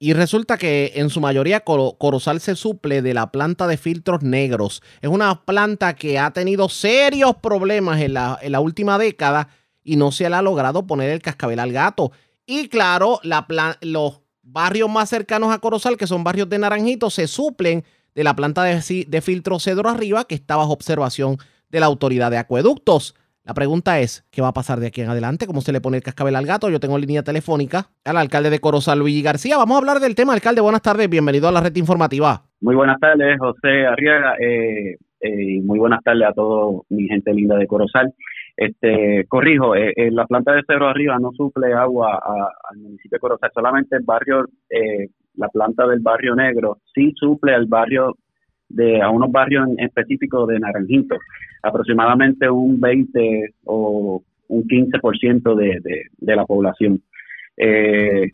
[0.00, 4.80] Y resulta que en su mayoría Corozal se suple de la planta de filtros negros.
[5.00, 9.48] Es una planta que ha tenido serios problemas en la, en la última década
[9.82, 12.12] y no se le ha logrado poner el cascabel al gato.
[12.46, 13.46] Y claro, la
[13.80, 17.84] los barrios más cercanos a Corozal, que son barrios de Naranjito, se suplen
[18.14, 21.38] de la planta de, de filtro Cedro Arriba, que está bajo observación
[21.70, 23.14] de la autoridad de acueductos.
[23.48, 25.46] La pregunta es, ¿qué va a pasar de aquí en adelante?
[25.46, 26.68] ¿Cómo se le pone el cascabel al gato?
[26.68, 29.56] Yo tengo línea telefónica al alcalde de Corozal, Luigi García.
[29.56, 30.34] Vamos a hablar del tema.
[30.34, 31.08] Alcalde, buenas tardes.
[31.08, 32.42] Bienvenido a la red informativa.
[32.60, 34.34] Muy buenas tardes, José Arriaga.
[34.38, 38.12] Eh, eh, muy buenas tardes a toda mi gente linda de Corozal.
[38.54, 42.20] Este, corrijo, eh, la planta de Cerro Arriba no suple agua
[42.70, 44.44] al municipio de Corozal, solamente el barrio,
[45.36, 48.14] la planta del barrio negro sí suple al barrio
[48.68, 51.16] de a unos barrios específicos de Naranjito,
[51.62, 57.02] aproximadamente un 20 o un 15% de, de, de la población.
[57.56, 58.32] Eh,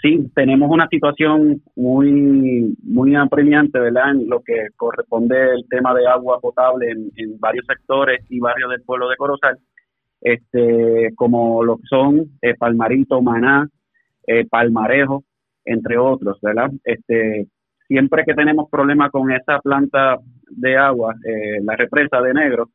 [0.00, 4.10] sí, tenemos una situación muy muy apremiante, ¿verdad?
[4.10, 8.82] En lo que corresponde el tema de agua potable en, varios sectores y barrios del
[8.82, 9.58] pueblo de Corozal,
[10.20, 13.68] este, como lo son eh, Palmarito, Maná,
[14.26, 15.24] eh, Palmarejo,
[15.64, 16.70] entre otros, ¿verdad?
[16.84, 17.48] Este,
[17.92, 20.16] siempre que tenemos problemas con esa planta
[20.48, 22.70] de agua, eh, la represa de negro,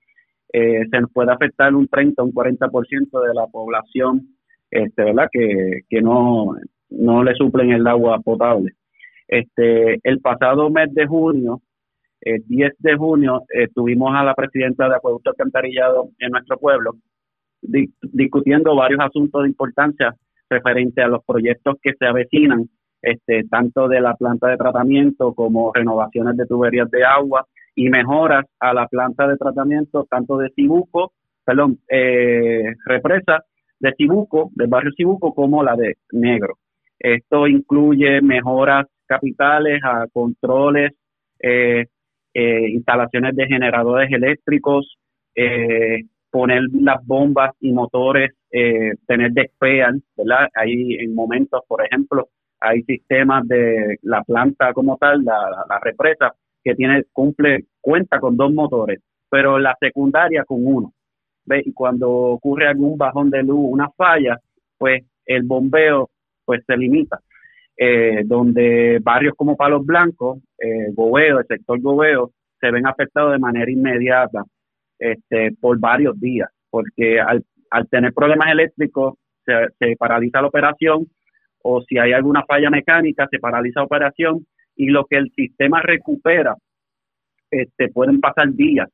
[0.54, 4.28] eh, se nos puede afectar un 30 o un 40% de la población,
[4.70, 5.28] este, ¿verdad?
[5.32, 6.56] Que, que no,
[6.92, 8.74] no le suplen el agua potable.
[9.28, 11.62] Este, el pasado mes de junio,
[12.22, 16.92] el 10 de junio, eh, tuvimos a la presidenta de Acueducto Alcantarillado en nuestro pueblo
[17.60, 20.16] discutiendo varios asuntos de importancia
[20.48, 22.70] referente a los proyectos que se avecinan
[23.02, 27.46] este, tanto de la planta de tratamiento como renovaciones de tuberías de agua
[27.76, 31.14] y mejoras a la planta de tratamiento tanto de Cibuco,
[31.46, 33.44] perdón, eh, represa
[33.80, 36.56] de Cibuco, del barrio Cibuco, como la de Negro.
[36.98, 40.94] Esto incluye mejoras capitales a controles,
[41.40, 41.86] eh,
[42.34, 44.98] eh, instalaciones de generadores eléctricos,
[46.32, 50.50] poner las bombas y motores, tener despean, ¿verdad?
[50.56, 52.30] Hay en momentos, por ejemplo,
[52.60, 56.34] hay sistemas de la planta como tal, la, represa,
[56.64, 60.94] que tiene, cumple, cuenta con dos motores, pero la secundaria con uno.
[61.46, 61.62] ¿Ve?
[61.66, 64.38] Y cuando ocurre algún bajón de luz, una falla,
[64.78, 66.10] pues el bombeo
[66.46, 67.20] pues se limita.
[67.80, 73.38] Eh, donde barrios como Palos Blancos, eh, Gobeo, el sector Gobeo, se ven afectados de
[73.38, 74.44] manera inmediata
[74.98, 79.14] este, por varios días, porque al, al tener problemas eléctricos
[79.46, 81.08] se, se paraliza la operación
[81.70, 84.46] o si hay alguna falla mecánica se paraliza operación
[84.78, 86.56] y lo que el sistema recupera
[87.52, 88.88] este, pueden pasar días.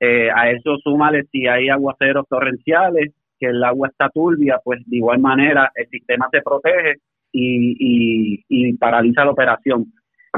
[0.00, 4.96] Eh, a eso súmale si hay aguaceros torrenciales, que el agua está turbia, pues de
[4.96, 6.94] igual manera el sistema se protege
[7.30, 9.84] y, y, paraliza la operación.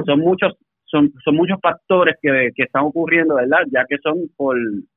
[0.05, 0.55] Son muchos
[0.87, 3.61] son, son muchos factores que, que están ocurriendo, ¿verdad?
[3.71, 4.57] Ya que son por,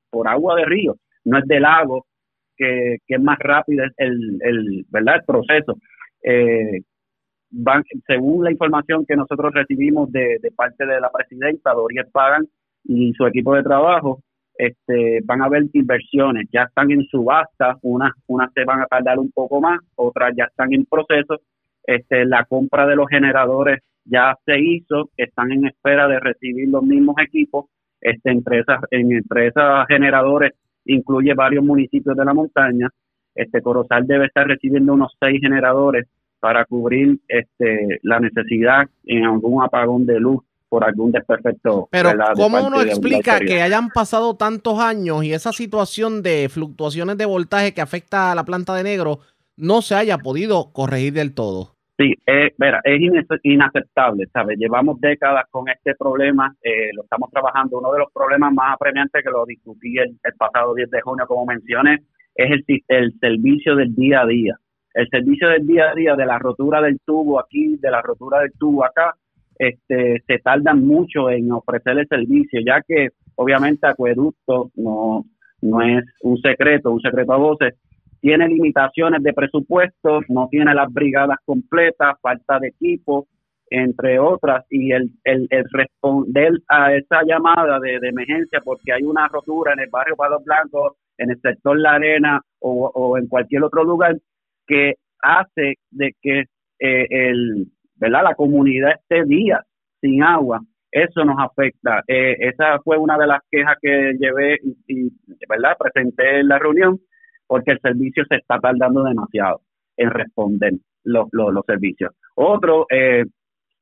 [0.09, 2.05] por agua de río, no es de lago,
[2.57, 5.15] que, que es más rápido el, el, ¿verdad?
[5.17, 5.77] el proceso.
[6.23, 6.81] Eh,
[7.51, 12.47] van, según la información que nosotros recibimos de, de parte de la presidenta, Doriet Pagan,
[12.83, 14.21] y su equipo de trabajo,
[14.59, 19.17] este, van a haber inversiones, ya están en subasta, unas, unas se van a tardar
[19.17, 21.39] un poco más, otras ya están en proceso,
[21.83, 26.83] este, la compra de los generadores ya se hizo, están en espera de recibir los
[26.83, 27.65] mismos equipos,
[28.01, 29.51] este, entre en, entre
[29.87, 30.53] generadores
[30.85, 32.89] incluye varios municipios de la montaña,
[33.41, 36.07] este Corozal debe estar recibiendo unos seis generadores
[36.39, 41.89] para cubrir este, la necesidad en algún apagón de luz por algún desperfecto.
[41.91, 47.25] Pero ¿cómo uno explica que hayan pasado tantos años y esa situación de fluctuaciones de
[47.25, 49.19] voltaje que afecta a la planta de negro
[49.57, 51.79] no se haya podido corregir del todo?
[51.99, 52.53] Sí, eh,
[52.85, 53.01] es
[53.43, 54.57] inaceptable, ¿sabes?
[54.57, 57.79] Llevamos décadas con este problema, eh, lo estamos trabajando.
[57.79, 61.45] Uno de los problemas más apremiantes que lo discutí el, pasado 10 de junio, como
[61.45, 61.97] mencioné,
[62.39, 64.55] es el, el servicio del día a día.
[64.93, 68.39] El servicio del día a día de la rotura del tubo aquí, de la rotura
[68.39, 69.13] del tubo acá,
[69.57, 75.25] este, se tardan mucho en ofrecer el servicio, ya que obviamente acueducto no,
[75.61, 77.75] no es un secreto, un secreto a voces,
[78.21, 83.27] tiene limitaciones de presupuesto, no tiene las brigadas completas, falta de equipo,
[83.69, 89.73] entre otras, y el, el, responder a esa llamada de, emergencia porque hay una rotura
[89.73, 93.83] en el barrio Palo Blanco, en el sector La Arena o, o en cualquier otro
[93.83, 94.17] lugar,
[94.65, 96.45] que hace de que
[96.79, 98.23] eh, el, ¿verdad?
[98.23, 99.61] La comunidad esté días
[100.01, 100.61] sin agua,
[100.91, 102.03] eso nos afecta.
[102.07, 104.57] Eh, esa fue una de las quejas que llevé
[104.87, 105.11] y,
[105.47, 105.75] ¿verdad?
[105.77, 106.99] Presenté en la reunión
[107.47, 109.61] porque el servicio se está tardando demasiado
[109.97, 112.13] en responder los, los, servicios.
[112.35, 113.25] Otro, eh,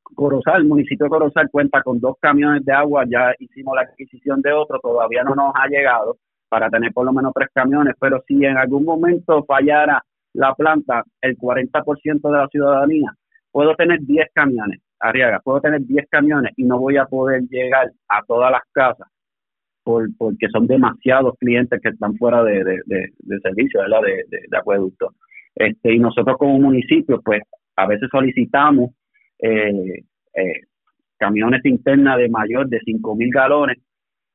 [0.02, 4.40] Corozal, el municipio de Corozal cuenta con dos camiones de agua, ya hicimos la adquisición
[4.40, 6.16] de otro, todavía no nos ha llegado
[6.48, 10.02] para tener por lo menos tres camiones, pero si en algún momento fallara
[10.34, 13.12] la planta, el 40% de la ciudadanía
[13.50, 17.90] puedo tener 10 camiones, Arriaga, puedo tener 10 camiones y no voy a poder llegar
[18.08, 19.08] a todas las casas
[19.82, 24.02] por, porque son demasiados clientes que están fuera de, de, servicio, ¿verdad?
[24.02, 25.14] De, acueducto.
[25.54, 27.42] Este, y nosotros como municipio, pues
[27.76, 28.90] a veces solicitamos
[29.38, 30.02] eh,
[30.34, 30.60] eh,
[31.16, 33.78] camiones internas de mayor de 5 mil galones,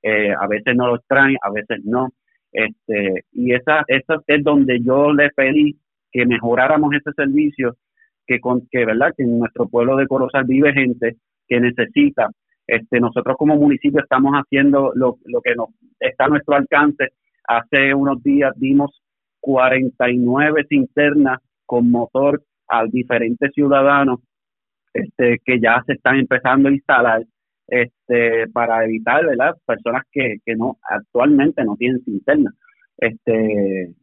[0.03, 2.09] eh, a veces no los traen, a veces no.
[2.51, 5.79] Este, y esa, esa es donde yo le pedí
[6.11, 7.75] que mejoráramos ese servicio
[8.27, 9.13] que, con, que, ¿verdad?
[9.17, 11.15] que en nuestro pueblo de Corozal vive gente
[11.47, 12.29] que necesita.
[12.67, 17.09] Este, nosotros como municipio estamos haciendo lo, lo que nos está a nuestro alcance.
[17.47, 19.01] Hace unos días dimos
[19.41, 24.19] 49 cisternas con motor a diferentes ciudadanos
[24.93, 27.23] este, que ya se están empezando a instalar
[27.67, 29.55] este, para evitar, ¿verdad?
[29.65, 32.51] Personas que, que no actualmente no tienen cisterna.
[32.97, 33.93] Este,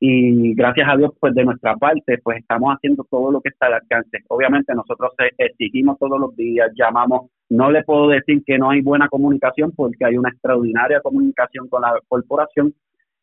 [0.00, 3.66] y gracias a Dios pues de nuestra parte pues estamos haciendo todo lo que está
[3.66, 8.70] al alcance obviamente nosotros exigimos todos los días llamamos no le puedo decir que no
[8.70, 12.74] hay buena comunicación porque hay una extraordinaria comunicación con la corporación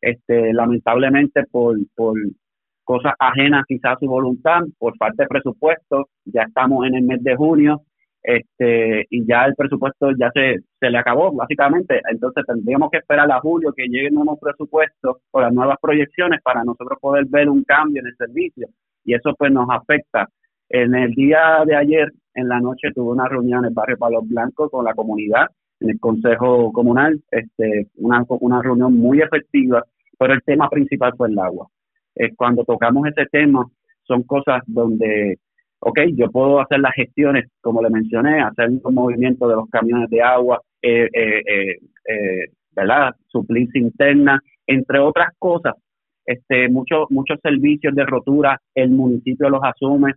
[0.02, 2.18] este lamentablemente por por
[2.84, 7.24] cosas ajenas quizás a su voluntad por falta de presupuesto ya estamos en el mes
[7.24, 7.82] de junio
[8.26, 12.00] este y ya el presupuesto ya se, se le acabó básicamente.
[12.10, 16.64] Entonces tendríamos que esperar a julio que lleguen nuevos presupuestos o las nuevas proyecciones para
[16.64, 18.66] nosotros poder ver un cambio en el servicio.
[19.04, 20.28] Y eso pues nos afecta.
[20.68, 24.28] En el día de ayer en la noche tuve una reunión en el barrio Palos
[24.28, 25.46] Blancos con la comunidad
[25.78, 29.84] en el consejo comunal este una, una reunión muy efectiva
[30.18, 31.68] pero el tema principal fue el agua.
[32.36, 33.66] Cuando tocamos ese tema
[34.04, 35.38] son cosas donde
[35.80, 40.08] ok, yo puedo hacer las gestiones, como le mencioné, hacer un movimiento de los camiones
[40.10, 43.14] de agua, eh, eh, eh, eh ¿verdad?
[43.28, 45.74] Suplir interna, entre otras cosas.
[46.26, 50.12] Este, muchos muchos servicios de rotura, el municipio los asume,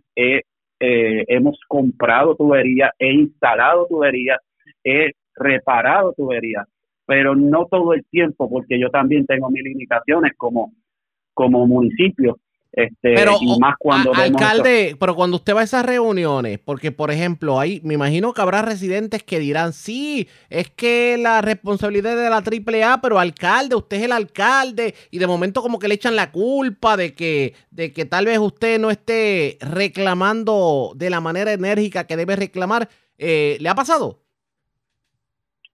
[0.78, 4.38] hemos comprado tuberías, he instalado tuberías,
[4.84, 6.66] he reparado tuberías,
[7.06, 10.72] pero no todo el tiempo, porque yo también tengo mis limitaciones como,
[11.32, 12.38] como municipio
[12.72, 17.10] Este, pero, y más cuando alcalde, pero cuando usted va a esas reuniones, porque por
[17.10, 22.22] ejemplo, ahí me imagino que habrá residentes que dirán, sí, es que la responsabilidad es
[22.22, 25.94] de la AAA, pero alcalde, usted es el alcalde, y de momento como que le
[25.94, 31.20] echan la culpa de que, de que tal vez usted no esté reclamando de la
[31.20, 32.88] manera enérgica que debe reclamar.
[33.18, 34.22] Eh, ¿Le ha pasado?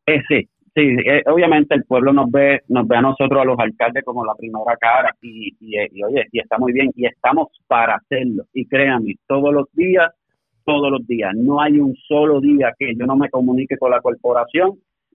[0.06, 3.58] Eh, sí, Sí, eh, obviamente el pueblo nos ve, nos ve a nosotros, a los
[3.58, 7.94] alcaldes, como la primera cara y, y, oye, y está muy bien y estamos para
[7.94, 8.44] hacerlo.
[8.52, 10.12] Y créanme, todos los días,
[10.66, 14.02] todos los días, no hay un solo día que yo no me comunique con la
[14.02, 14.72] corporación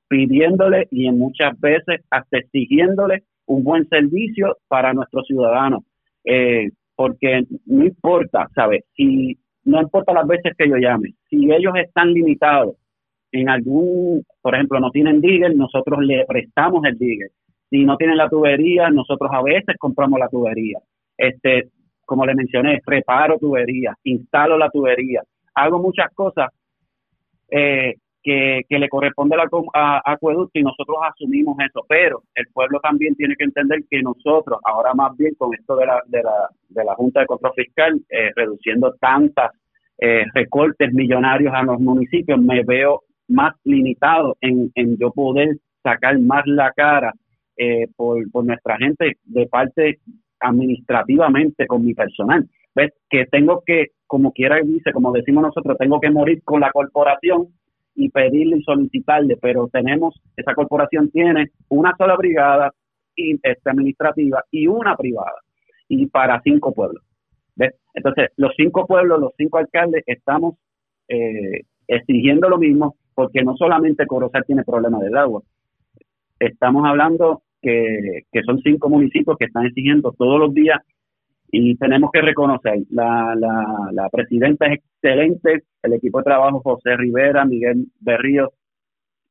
[0.07, 5.84] pidiéndole y en muchas veces hasta exigiéndole un buen servicio para nuestros ciudadanos.
[6.26, 8.84] Eh, porque no importa, ¿sabes?
[8.95, 12.78] Si no importa las veces que yo llame, si ellos están limitados
[13.32, 17.29] en algún, por ejemplo, no tienen digger, nosotros le prestamos el digger.
[17.69, 20.79] Si no tienen la tubería, nosotros a veces compramos la tubería.
[21.17, 21.69] Este,
[22.05, 25.21] como le mencioné, reparo tubería, instalo la tubería,
[25.55, 26.49] hago muchas cosas
[27.49, 33.15] eh, que, le corresponde a, a, Acueducto y nosotros asumimos eso, pero el pueblo también
[33.15, 36.84] tiene que entender que nosotros, ahora más bien con esto de la, de la, de
[36.84, 39.51] la Junta de Control Fiscal, eh, reduciendo tantas
[39.97, 46.19] eh, recortes millonarios a los municipios, me veo más limitado en, en yo poder sacar
[46.19, 47.13] más la cara
[47.57, 49.99] eh, por, por nuestra gente de parte
[50.39, 52.47] administrativamente con mi personal.
[52.73, 52.93] ¿Ves?
[53.09, 57.47] Que tengo que, como quiera dice, como decimos nosotros, tengo que morir con la corporación
[57.95, 62.71] y pedirle y solicitarle, pero tenemos, esa corporación tiene una sola brigada
[63.15, 65.36] este, administrativa y una privada,
[65.89, 67.03] y para cinco pueblos.
[67.55, 67.75] ¿Ves?
[67.93, 70.55] Entonces, los cinco pueblos, los cinco alcaldes, estamos
[71.09, 75.41] eh, exigiendo lo mismo, porque no solamente Corozal tiene problemas del agua,
[76.39, 80.80] estamos hablando que, son cinco municipios que están exigiendo todos los días
[81.51, 87.43] y tenemos que reconocer, la, la, presidenta es excelente, el equipo de trabajo José Rivera,
[87.45, 88.51] Miguel Berrío,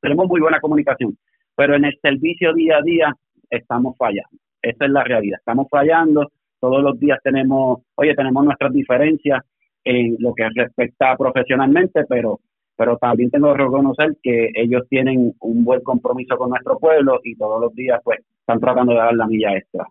[0.00, 1.16] tenemos muy buena comunicación,
[1.56, 3.14] pero en el servicio día a día
[3.48, 8.72] estamos fallando, esa es la realidad, estamos fallando, todos los días tenemos, oye, tenemos nuestras
[8.72, 9.42] diferencias
[9.82, 12.40] en lo que respecta profesionalmente, pero
[12.80, 17.36] pero también tengo que reconocer que ellos tienen un buen compromiso con nuestro pueblo y
[17.36, 19.84] todos los días pues están tratando de dar la milla extra.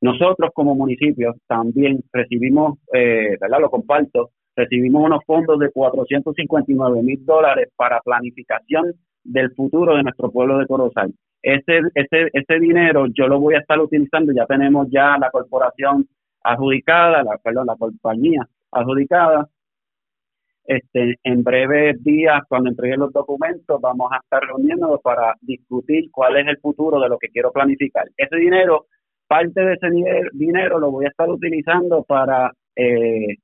[0.00, 3.58] Nosotros como municipio también recibimos, eh, ¿verdad?
[3.58, 8.92] Lo comparto, recibimos unos fondos de 459 mil dólares para planificación
[9.24, 11.12] del futuro de nuestro pueblo de Corozal.
[11.42, 16.06] Ese, ese, ese dinero yo lo voy a estar utilizando, ya tenemos ya la corporación
[16.44, 19.48] adjudicada, la, perdón, la compañía adjudicada,
[20.68, 26.36] este, en breves días, cuando entregue los documentos, vamos a estar reuniéndonos para discutir cuál
[26.36, 28.06] es el futuro de lo que quiero planificar.
[28.18, 28.84] Ese dinero,
[29.26, 29.88] parte de ese
[30.34, 33.36] dinero lo voy a estar utilizando para eh,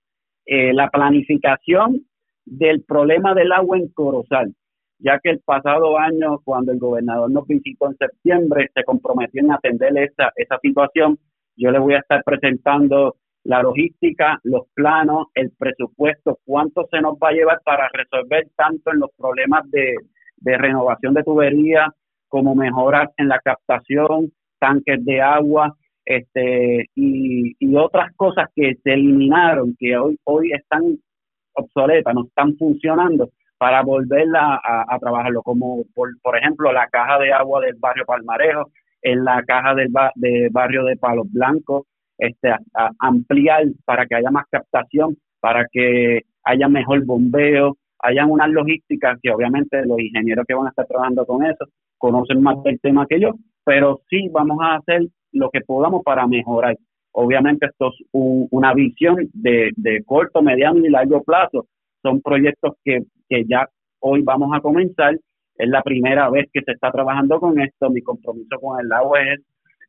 [0.44, 2.02] eh, la planificación
[2.44, 4.54] del problema del agua en Corozal,
[4.98, 9.50] ya que el pasado año, cuando el gobernador nos visitó en septiembre, se comprometió en
[9.50, 11.18] atender esa, esa situación.
[11.56, 17.14] Yo le voy a estar presentando la logística, los planos, el presupuesto, cuánto se nos
[17.16, 19.94] va a llevar para resolver tanto en los problemas de,
[20.42, 21.88] renovación de tuberías
[22.28, 25.74] como mejoras en la captación, tanques de agua,
[26.04, 30.98] este y, otras cosas que se eliminaron, que hoy, hoy están
[31.54, 37.32] obsoletas, no están funcionando, para volverla a, trabajarlo, como por, por, ejemplo la caja de
[37.32, 38.70] agua del barrio Palmarejo,
[39.02, 41.86] en la caja del de barrio de Palos Blancos,
[42.18, 42.50] este,
[42.98, 49.30] ampliar para que haya más captación, para que haya mejor bombeo, hayan unas logísticas que
[49.30, 51.64] obviamente los ingenieros que van a estar trabajando con eso
[51.98, 53.32] conocen más del tema que yo,
[53.64, 56.76] pero sí vamos a hacer lo que podamos para mejorar.
[57.12, 61.66] Obviamente esto es una visión de, corto, mediano y largo plazo.
[62.02, 63.68] Son proyectos que, que ya
[64.00, 65.14] hoy vamos a comenzar.
[65.56, 67.88] Es la primera vez que se está trabajando con esto.
[67.88, 69.40] Mi compromiso con el agua es,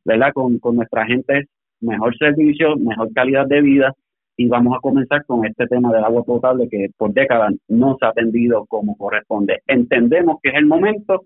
[0.05, 0.31] ¿verdad?
[0.33, 1.47] Con, con nuestra gente
[1.81, 3.93] mejor servicio, mejor calidad de vida
[4.37, 8.05] y vamos a comenzar con este tema del agua potable que por décadas no se
[8.05, 9.61] ha atendido como corresponde.
[9.67, 11.25] Entendemos que es el momento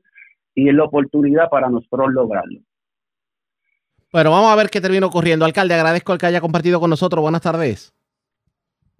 [0.54, 2.60] y es la oportunidad para nosotros lograrlo.
[4.12, 5.46] Bueno, vamos a ver qué termina ocurriendo.
[5.46, 7.22] Alcalde, agradezco el que haya compartido con nosotros.
[7.22, 7.94] Buenas tardes.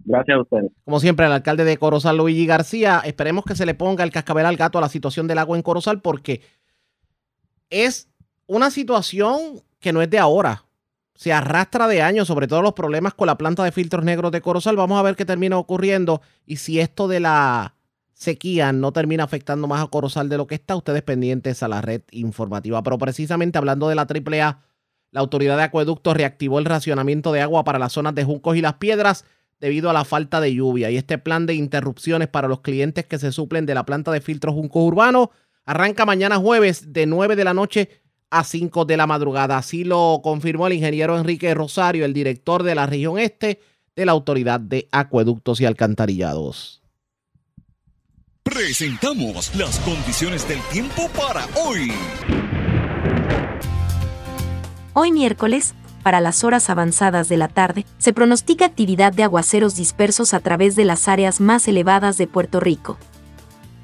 [0.04, 0.72] Gracias a ustedes.
[0.84, 4.46] Como siempre, el alcalde de Corozal, Luigi García, esperemos que se le ponga el cascabel
[4.46, 6.40] al gato a la situación del agua en Corozal porque
[7.68, 8.08] es
[8.46, 10.64] una situación que no es de ahora
[11.20, 14.40] se arrastra de años, sobre todo los problemas con la planta de filtros negros de
[14.40, 14.76] Corozal.
[14.76, 17.74] Vamos a ver qué termina ocurriendo y si esto de la
[18.14, 21.82] sequía no termina afectando más a Corozal de lo que está, ustedes pendientes a la
[21.82, 22.82] red informativa.
[22.82, 24.62] Pero precisamente hablando de la AAA,
[25.10, 28.62] la autoridad de acueductos reactivó el racionamiento de agua para las zonas de Juncos y
[28.62, 29.26] Las Piedras
[29.60, 30.90] debido a la falta de lluvia.
[30.90, 34.22] Y este plan de interrupciones para los clientes que se suplen de la planta de
[34.22, 35.28] filtros Juncos Urbanos
[35.66, 37.99] arranca mañana jueves de 9 de la noche
[38.30, 39.58] a 5 de la madrugada.
[39.58, 43.60] Así lo confirmó el ingeniero Enrique Rosario, el director de la región este
[43.96, 46.80] de la Autoridad de Acueductos y Alcantarillados.
[48.42, 51.92] Presentamos las condiciones del tiempo para hoy.
[54.94, 60.34] Hoy miércoles, para las horas avanzadas de la tarde, se pronostica actividad de aguaceros dispersos
[60.34, 62.98] a través de las áreas más elevadas de Puerto Rico.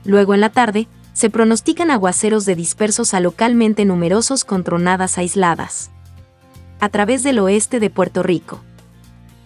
[0.05, 5.91] Luego en la tarde, se pronostican aguaceros de dispersos a localmente numerosos con tronadas aisladas.
[6.79, 8.61] A través del oeste de Puerto Rico.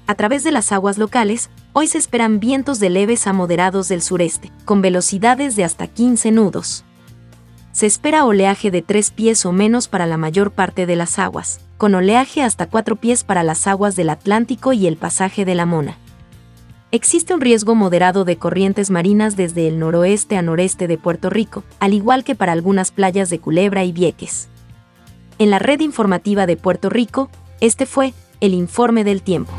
[0.08, 4.02] A través de las aguas locales, hoy se esperan vientos de leves a moderados del
[4.02, 6.84] sureste, con velocidades de hasta 15 nudos.
[7.70, 11.60] Se espera oleaje de 3 pies o menos para la mayor parte de las aguas,
[11.78, 15.66] con oleaje hasta 4 pies para las aguas del Atlántico y el pasaje de la
[15.66, 15.96] Mona.
[16.92, 21.62] Existe un riesgo moderado de corrientes marinas desde el noroeste a noreste de Puerto Rico,
[21.78, 24.48] al igual que para algunas playas de Culebra y Vieques.
[25.38, 27.30] En la red informativa de Puerto Rico,
[27.60, 29.52] este fue el informe del tiempo.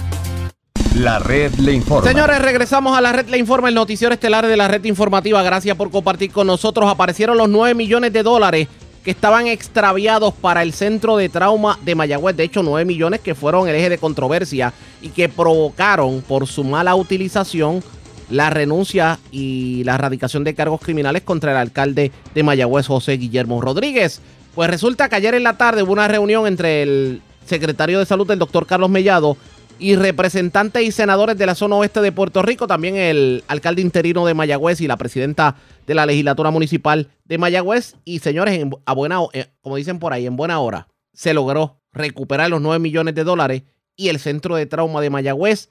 [0.97, 2.05] La red le informa.
[2.05, 5.41] Señores, regresamos a la red le informa, el noticiero estelar de la red informativa.
[5.41, 6.91] Gracias por compartir con nosotros.
[6.91, 8.67] Aparecieron los 9 millones de dólares
[9.03, 12.35] que estaban extraviados para el centro de trauma de Mayagüez.
[12.35, 16.63] De hecho, 9 millones que fueron el eje de controversia y que provocaron por su
[16.63, 17.83] mala utilización
[18.29, 23.59] la renuncia y la erradicación de cargos criminales contra el alcalde de Mayagüez, José Guillermo
[23.59, 24.21] Rodríguez.
[24.55, 28.29] Pues resulta que ayer en la tarde hubo una reunión entre el secretario de salud,
[28.31, 29.35] el doctor Carlos Mellado,
[29.81, 34.27] y representantes y senadores de la zona oeste de Puerto Rico, también el alcalde interino
[34.27, 35.55] de Mayagüez y la presidenta
[35.87, 37.95] de la legislatura municipal de Mayagüez.
[38.05, 42.51] Y señores, a buena, eh, como dicen por ahí, en buena hora, se logró recuperar
[42.51, 43.63] los 9 millones de dólares
[43.95, 45.69] y el centro de trauma de Mayagüez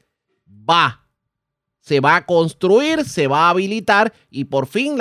[0.48, 1.06] va,
[1.78, 4.96] se va a construir, se va a habilitar y por fin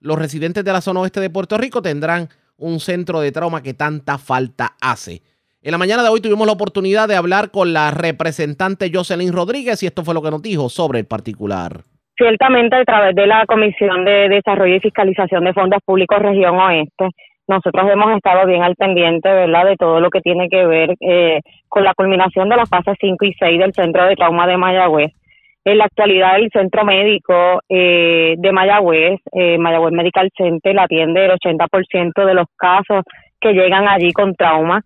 [0.00, 3.72] los residentes de la zona oeste de Puerto Rico tendrán un centro de trauma que
[3.72, 5.22] tanta falta hace.
[5.62, 9.82] En la mañana de hoy tuvimos la oportunidad de hablar con la representante Jocelyn Rodríguez
[9.82, 11.84] y esto fue lo que nos dijo sobre el particular.
[12.16, 17.10] Ciertamente, a través de la Comisión de Desarrollo y Fiscalización de Fondos Públicos Región Oeste,
[17.46, 21.40] nosotros hemos estado bien al pendiente, ¿verdad?, de todo lo que tiene que ver eh,
[21.68, 25.12] con la culminación de las fases 5 y 6 del Centro de Trauma de Mayagüez.
[25.66, 31.32] En la actualidad, el Centro Médico eh, de Mayagüez, eh, Mayagüez Medical Center, atiende el
[31.32, 33.04] 80% de los casos
[33.38, 34.82] que llegan allí con trauma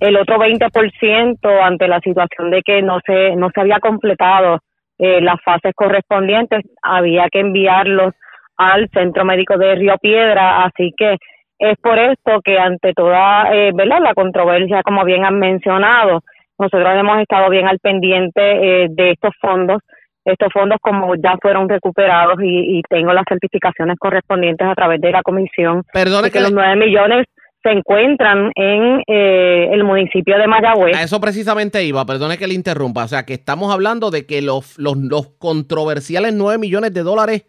[0.00, 4.58] el otro 20% ante la situación de que no se no se había completado
[4.98, 8.14] eh, las fases correspondientes había que enviarlos
[8.56, 11.16] al centro médico de Río Piedra así que
[11.58, 14.00] es por esto que ante toda eh, ¿verdad?
[14.02, 16.20] la controversia como bien han mencionado
[16.58, 18.40] nosotros hemos estado bien al pendiente
[18.84, 19.80] eh, de estos fondos
[20.24, 25.22] estos fondos como ya fueron recuperados y, tengo las certificaciones correspondientes a través de la
[25.22, 27.26] comisión Perdone que, los nueve millones
[27.66, 30.96] se encuentran en eh, el municipio de Mayagüez.
[30.96, 33.04] A eso precisamente iba, perdone que le interrumpa.
[33.04, 37.46] O sea, que estamos hablando de que los, los, los controversiales 9 millones de dólares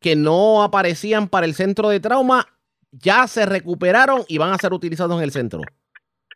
[0.00, 2.44] que no aparecían para el centro de trauma
[2.92, 5.60] ya se recuperaron y van a ser utilizados en el centro.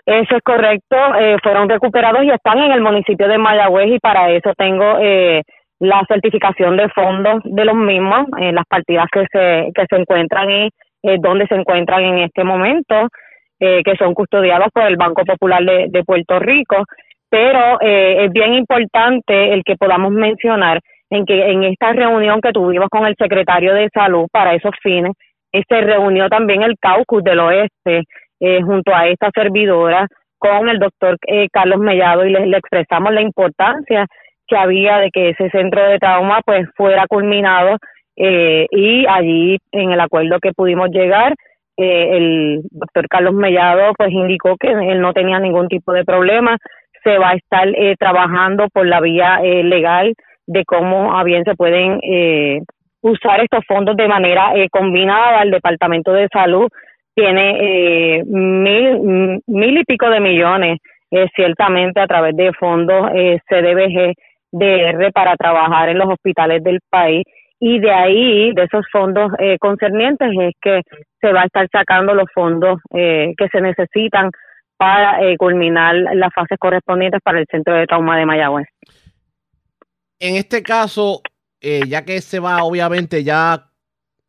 [0.07, 4.31] Eso es correcto, eh, fueron recuperados y están en el municipio de Mayagüez y para
[4.31, 5.43] eso tengo eh,
[5.79, 10.51] la certificación de fondos de los mismos, en las partidas que se, que se encuentran
[10.51, 10.71] y
[11.03, 13.09] eh, donde se encuentran en este momento,
[13.59, 16.85] eh, que son custodiados por el Banco Popular de, Puerto Rico.
[17.29, 20.81] Pero eh, es bien importante el que podamos mencionar
[21.11, 25.13] en que en esta reunión que tuvimos con el secretario de Salud para esos fines,
[25.53, 28.03] se reunió también el caucus del oeste
[28.65, 30.07] junto a esta servidora
[30.39, 31.17] con el doctor
[31.53, 34.07] Carlos Mellado y le, le expresamos la importancia
[34.47, 37.77] que había de que ese centro de trauma pues fuera culminado
[38.23, 41.35] eh, y allí en el acuerdo que pudimos llegar
[41.79, 46.59] eh, el doctor Carlos Mellado pues indicó que él no tenía ningún tipo de problema.
[47.03, 50.13] Se va a estar eh, trabajando por la vía legal
[50.47, 51.99] de cómo a bien se pueden
[53.01, 55.43] usar estos fondos de manera combinada.
[55.43, 56.69] El departamento de salud
[57.15, 60.79] tiene mil mil y pico de millones
[61.35, 63.11] ciertamente a través de fondos
[63.49, 64.13] CDBG
[64.53, 67.25] DR para trabajar en los hospitales del país
[67.61, 70.81] y de ahí, de esos fondos eh, concernientes, es que
[71.21, 74.31] se va a estar sacando los fondos eh, que se necesitan
[74.79, 78.67] para eh, culminar las fases correspondientes para el Centro de Trauma de Mayagüez.
[80.19, 81.21] En este caso,
[81.61, 83.67] ya que se va, obviamente ya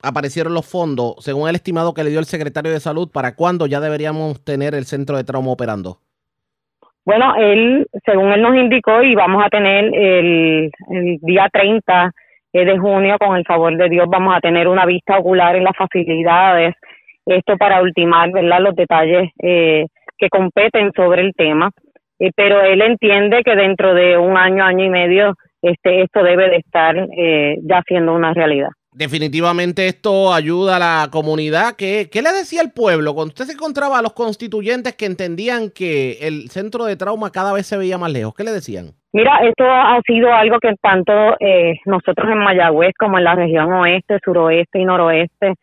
[0.03, 3.65] aparecieron los fondos, según el estimado que le dio el secretario de Salud, ¿para cuándo
[3.65, 5.99] ya deberíamos tener el Centro de Trauma operando?
[7.05, 12.11] Bueno, él, según él nos indicó, y vamos a tener el, el día 30
[12.59, 15.75] de junio, con el favor de Dios, vamos a tener una vista ocular en las
[15.75, 16.75] facilidades,
[17.25, 19.85] esto para ultimar, ¿verdad?, los detalles eh,
[20.17, 21.71] que competen sobre el tema,
[22.19, 26.49] eh, pero él entiende que dentro de un año, año y medio, este, esto debe
[26.49, 28.69] de estar eh, ya siendo una realidad.
[28.93, 31.75] Definitivamente esto ayuda a la comunidad.
[31.77, 35.69] ¿Qué, ¿Qué, le decía el pueblo cuando usted se encontraba a los constituyentes que entendían
[35.69, 38.33] que el centro de trauma cada vez se veía más lejos?
[38.35, 38.91] ¿Qué le decían?
[39.13, 43.71] Mira, esto ha sido algo que tanto eh, nosotros en Mayagüez como en la región
[43.73, 45.53] oeste, suroeste y noroeste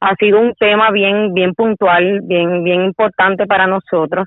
[0.00, 4.26] ha sido un tema bien bien puntual, bien bien importante para nosotros.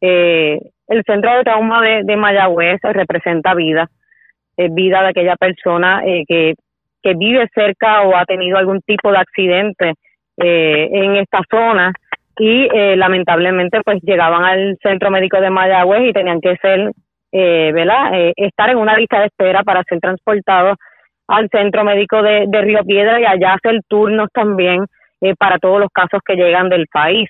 [0.00, 3.88] Eh, el centro de trauma de, Mayagüez representa vida,
[4.56, 6.54] vida de aquella persona eh, que
[7.02, 9.94] que vive cerca o ha tenido algún tipo de accidente
[10.36, 11.92] eh, en esta zona
[12.38, 16.92] y eh, lamentablemente pues llegaban al centro médico de Mayagüez y tenían que ser,
[17.32, 18.14] eh, ¿verdad?
[18.14, 20.76] Eh, estar en una lista de espera para ser transportados
[21.26, 24.84] al centro médico de, de Río Piedra y allá hacer turnos también
[25.36, 27.28] para todos los casos que llegan del país.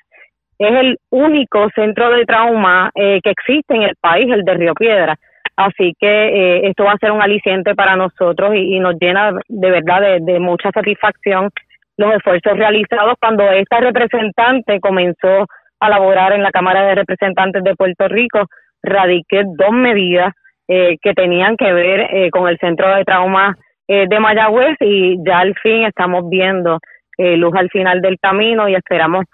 [0.59, 5.17] Es el único centro de trauma que existe en el país, el de Río Piedra.
[5.59, 9.71] Así que eh, esto va a ser un aliciente para nosotros y, nos llena de
[9.73, 11.51] verdad de, mucha satisfacción
[11.97, 15.47] los esfuerzos realizados cuando esta representante comenzó
[15.81, 18.47] a laborar en la Cámara de Representantes de Puerto Rico,
[18.83, 20.33] radiqué dos medidas
[20.69, 23.57] eh, que tenían que ver eh, con el Centro de Trauma
[23.91, 26.79] de Mayagüez y ya al fin estamos viendo
[27.17, 29.25] luz al final del camino y esperamos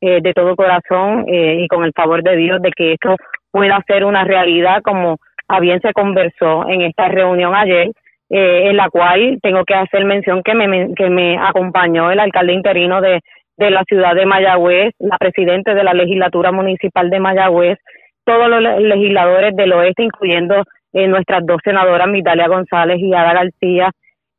[0.00, 3.16] de todo corazón y con el favor de Dios de que esto
[3.50, 5.16] pueda ser una realidad como
[5.48, 7.88] a bien se conversó en esta reunión ayer,
[8.30, 12.54] eh, en la cual tengo que hacer mención que me, que me acompañó el alcalde
[12.54, 13.20] interino de,
[13.56, 17.78] de la ciudad de Mayagüez, la presidenta de la legislatura municipal de Mayagüez,
[18.24, 23.90] todos los legisladores del oeste, incluyendo eh, nuestras dos senadoras, Mitalia González y Ada García,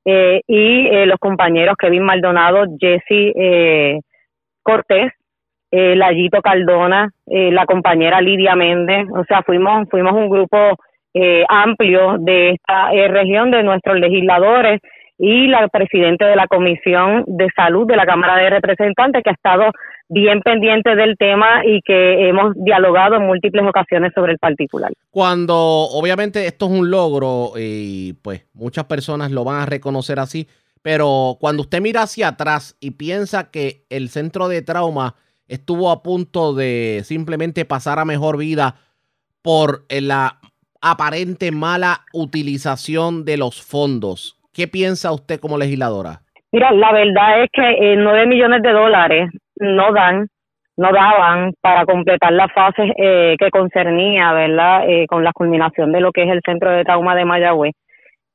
[0.05, 3.99] eh, y eh, los compañeros Kevin Maldonado, Jesse eh,
[4.61, 5.11] Cortés,
[5.71, 10.57] eh, Layito Caldona, eh, la compañera Lidia Méndez, o sea, fuimos, fuimos un grupo
[11.47, 14.81] amplio de esta región, de nuestros legisladores
[15.17, 19.33] y la presidenta de la Comisión de Salud de la Cámara de Representantes, que ha
[19.33, 19.71] estado
[20.09, 24.91] bien pendiente del tema y que hemos dialogado en múltiples ocasiones sobre el particular.
[25.09, 30.47] Cuando obviamente esto es un logro y pues muchas personas lo van a reconocer así,
[30.81, 35.15] pero cuando usted mira hacia atrás y piensa que el centro de trauma
[35.47, 38.75] estuvo a punto de simplemente pasar a mejor vida
[39.41, 40.39] por la
[40.81, 44.37] aparente mala utilización de los fondos.
[44.53, 46.21] ¿Qué piensa usted como legisladora?
[46.51, 50.27] Mira, la verdad es que eh, 9 millones de dólares no dan,
[50.77, 54.89] no daban para completar la fase eh, que concernía, ¿verdad?
[54.89, 57.73] Eh, con la culminación de lo que es el centro de trauma de Mayagüez,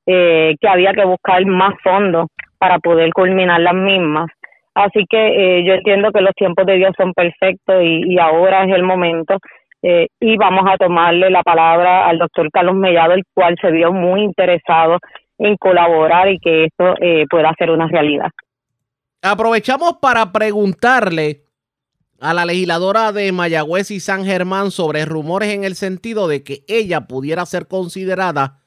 [0.06, 2.28] eh, que había que buscar más fondos
[2.58, 4.30] para poder culminar las mismas.
[4.74, 8.72] Así que eh, yo entiendo que los tiempos de Dios son perfectos y, ahora es
[8.72, 9.36] el momento
[9.82, 13.92] eh, y vamos a tomarle la palabra al doctor Carlos Mellado, el cual se vio
[13.92, 14.98] muy interesado
[15.38, 18.30] en colaborar y que esto eh, pueda ser una realidad.
[19.22, 21.44] Aprovechamos para preguntarle
[22.20, 26.64] a la legisladora de Mayagüez y San Germán sobre rumores en el sentido de que
[26.68, 28.60] ella pudiera ser considerada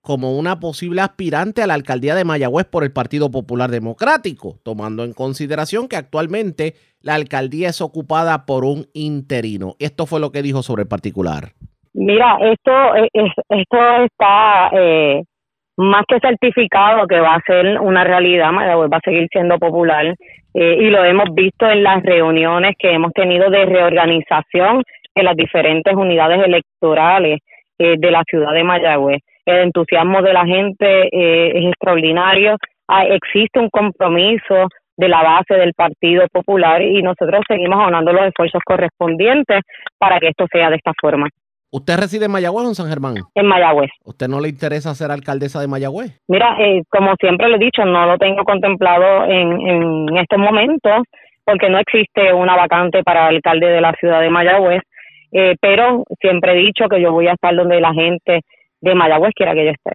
[0.00, 5.02] como una posible aspirante a la alcaldía de Mayagüez por el Partido Popular Democrático, tomando
[5.02, 9.74] en consideración que actualmente la alcaldía es ocupada por un interino.
[9.80, 11.52] Esto fue lo que dijo sobre el particular.
[11.94, 12.70] Mira, esto,
[13.48, 15.24] esto está eh,
[15.76, 20.14] más que certificado que va a ser una realidad, Mayagüez va a seguir siendo popular
[20.54, 24.82] eh, y lo hemos visto en las reuniones que hemos tenido de reorganización
[25.14, 27.40] en las diferentes unidades electorales
[27.78, 32.56] eh, de la ciudad de Mayagüez el entusiasmo de la gente eh, es extraordinario,
[32.88, 38.26] ah, existe un compromiso de la base del Partido Popular y nosotros seguimos honrando los
[38.26, 39.60] esfuerzos correspondientes
[39.98, 41.28] para que esto sea de esta forma.
[41.74, 43.16] ¿Usted reside en Mayagüez o en San Germán?
[43.34, 43.90] En Mayagüez.
[44.04, 46.12] ¿Usted no le interesa ser alcaldesa de Mayagüez?
[46.28, 51.02] Mira, eh, como siempre le he dicho, no lo tengo contemplado en, en estos momentos
[51.44, 54.82] porque no existe una vacante para alcalde de la ciudad de Mayagüez,
[55.32, 58.42] eh, pero siempre he dicho que yo voy a estar donde la gente
[58.80, 59.90] de Mayagüez quiera que yo esté.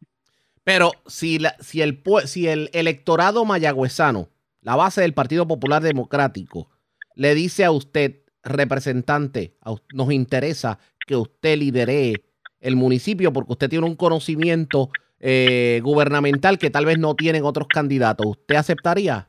[0.65, 4.27] Pero si, la, si, el, si el electorado mayagüezano,
[4.61, 6.67] la base del Partido Popular Democrático,
[7.15, 9.53] le dice a usted, representante,
[9.93, 10.79] nos interesa
[11.09, 12.13] que usted lidere
[12.61, 17.67] el municipio porque usted tiene un conocimiento eh, gubernamental que tal vez no tienen otros
[17.67, 19.25] candidatos, ¿usted aceptaría?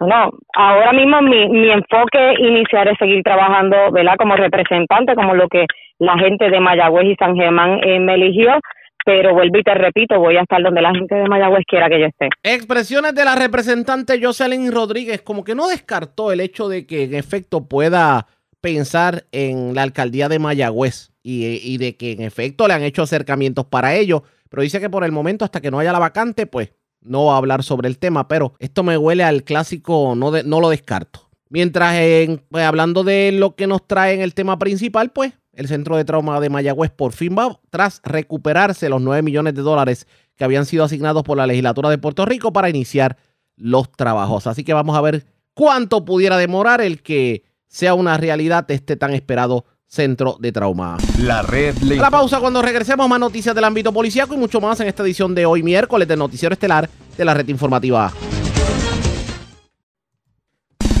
[0.00, 4.14] No, ahora mismo mi, mi enfoque inicial es seguir trabajando, ¿verdad?
[4.18, 5.66] Como representante, como lo que
[5.98, 8.58] la gente de Mayagüez y San Germán eh, me eligió,
[9.04, 12.00] pero vuelvo y te repito, voy a estar donde la gente de Mayagüez quiera que
[12.00, 12.28] yo esté.
[12.42, 17.14] Expresiones de la representante Jocelyn Rodríguez, como que no descartó el hecho de que en
[17.14, 18.26] efecto pueda
[18.60, 23.66] pensar en la alcaldía de Mayagüez y, de que en efecto le han hecho acercamientos
[23.66, 26.72] para ello, pero dice que por el momento, hasta que no haya la vacante, pues
[27.00, 30.60] no va a hablar sobre el tema, pero esto me huele al clásico, no, no
[30.60, 31.30] lo descarto.
[31.48, 35.66] Mientras, en, pues, hablando de lo que nos trae en el tema principal, pues el
[35.66, 40.06] Centro de Trauma de Mayagüez por fin va tras recuperarse los 9 millones de dólares
[40.36, 43.16] que habían sido asignados por la legislatura de Puerto Rico para iniciar
[43.56, 44.46] los trabajos.
[44.46, 49.14] Así que vamos a ver cuánto pudiera demorar el que sea una realidad este tan
[49.14, 50.98] esperado Centro de Trauma.
[51.18, 54.88] La red La pausa cuando regresemos más noticias del ámbito policíaco y mucho más en
[54.88, 58.12] esta edición de hoy miércoles del noticiero estelar de la red informativa.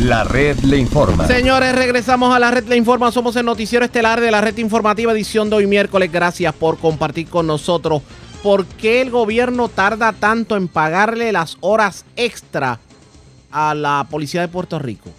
[0.00, 1.26] La red le informa.
[1.26, 3.12] Señores, regresamos a la red le informa.
[3.12, 6.10] Somos el noticiero estelar de la red informativa edición de hoy miércoles.
[6.10, 8.02] Gracias por compartir con nosotros.
[8.42, 12.80] ¿Por qué el gobierno tarda tanto en pagarle las horas extra
[13.50, 15.10] a la policía de Puerto Rico?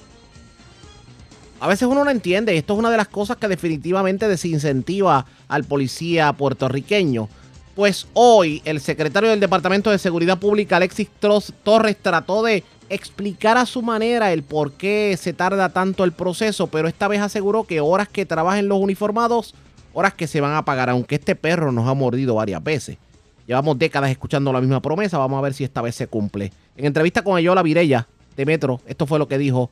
[1.62, 2.58] A veces uno no entiende.
[2.58, 7.30] Esto es una de las cosas que definitivamente desincentiva al policía puertorriqueño.
[7.76, 13.68] Pues hoy el secretario del Departamento de Seguridad Pública, Alexis Torres, trató de explicar a
[13.68, 17.80] su manera el por qué se tarda tanto el proceso, pero esta vez aseguró que
[17.80, 19.54] horas que trabajen los uniformados,
[19.94, 22.98] horas que se van a pagar, aunque este perro nos ha mordido varias veces.
[23.46, 26.52] Llevamos décadas escuchando la misma promesa, vamos a ver si esta vez se cumple.
[26.76, 29.70] En entrevista con Ayola Virella de Metro, esto fue lo que dijo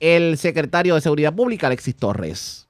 [0.00, 2.68] el secretario de Seguridad Pública, Alexis Torres.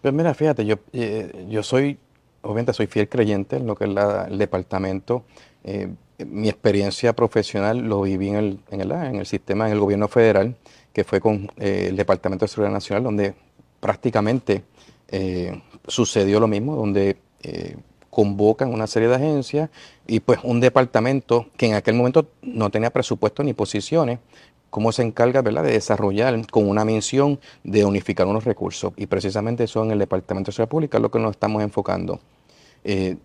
[0.00, 1.96] Pues mira, fíjate, yo, eh, yo soy,
[2.42, 3.90] obviamente soy fiel creyente en lo que es
[4.28, 5.24] el departamento.
[5.62, 5.88] Eh,
[6.26, 8.80] mi experiencia profesional lo viví en el, en
[9.16, 10.56] el, sistema, en el gobierno federal,
[10.92, 13.34] que fue con eh, el Departamento de Seguridad Nacional, donde
[13.80, 14.64] prácticamente
[15.86, 17.18] sucedió lo mismo, donde
[18.12, 19.70] convocan una serie de agencias
[20.06, 24.18] y pues un departamento que en aquel momento no tenía presupuesto ni posiciones,
[24.72, 25.64] cómo se encarga ¿verdad?
[25.64, 28.94] de desarrollar con una misión de unificar unos recursos.
[28.96, 32.20] Y precisamente eso en el Departamento de Seguridad Pública es lo que nos estamos enfocando.
[32.82, 33.18] Eh,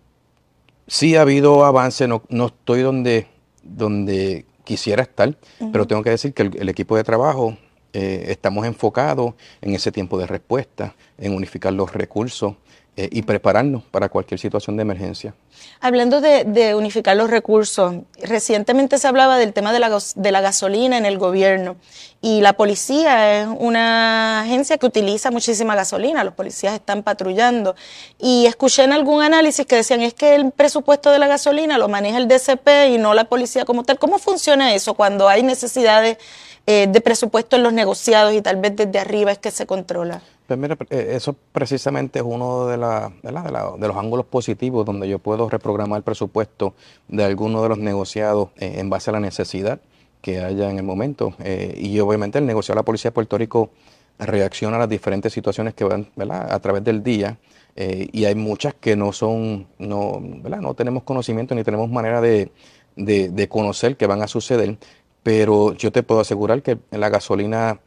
[0.86, 3.28] sí ha habido avance, no, estoy donde,
[3.62, 5.34] donde quisiera estar,
[5.72, 7.56] pero tengo que decir que el, equipo de trabajo
[7.94, 12.56] eh, estamos enfocados en ese tiempo de respuesta, en unificar los recursos,
[13.00, 15.32] eh, y prepararnos para cualquier situación de emergencia.
[15.80, 20.98] Hablando de, unificar los recursos, recientemente se hablaba del tema de la, de la gasolina
[20.98, 21.76] en el gobierno
[22.20, 27.76] y la policía es una agencia que utiliza muchísima gasolina, los policías están patrullando
[28.18, 31.86] y escuché en algún análisis que decían es que el presupuesto de la gasolina lo
[31.86, 34.00] maneja el DCP y no la policía como tal.
[34.00, 36.18] ¿Cómo funciona eso cuando hay necesidades
[36.66, 40.20] eh, de presupuesto en los negociados y tal vez desde arriba es que se controla?
[40.48, 45.46] Pues mira, eh, eso precisamente es uno de, de, los ángulos positivos donde yo puedo
[45.46, 46.72] reprogramar el presupuesto
[47.06, 49.78] de alguno de los negociados eh, en base a la necesidad
[50.22, 51.34] que haya en el momento.
[51.40, 53.72] Eh, y obviamente el negociado de la Policía de Puerto Rico
[54.18, 57.36] reacciona a las diferentes situaciones que van a través del día.
[57.76, 62.50] y hay muchas que no son, no, no tenemos conocimiento ni tenemos manera de,
[62.96, 64.78] de, conocer que van a suceder.
[65.22, 67.80] Pero yo te puedo asegurar que la gasolina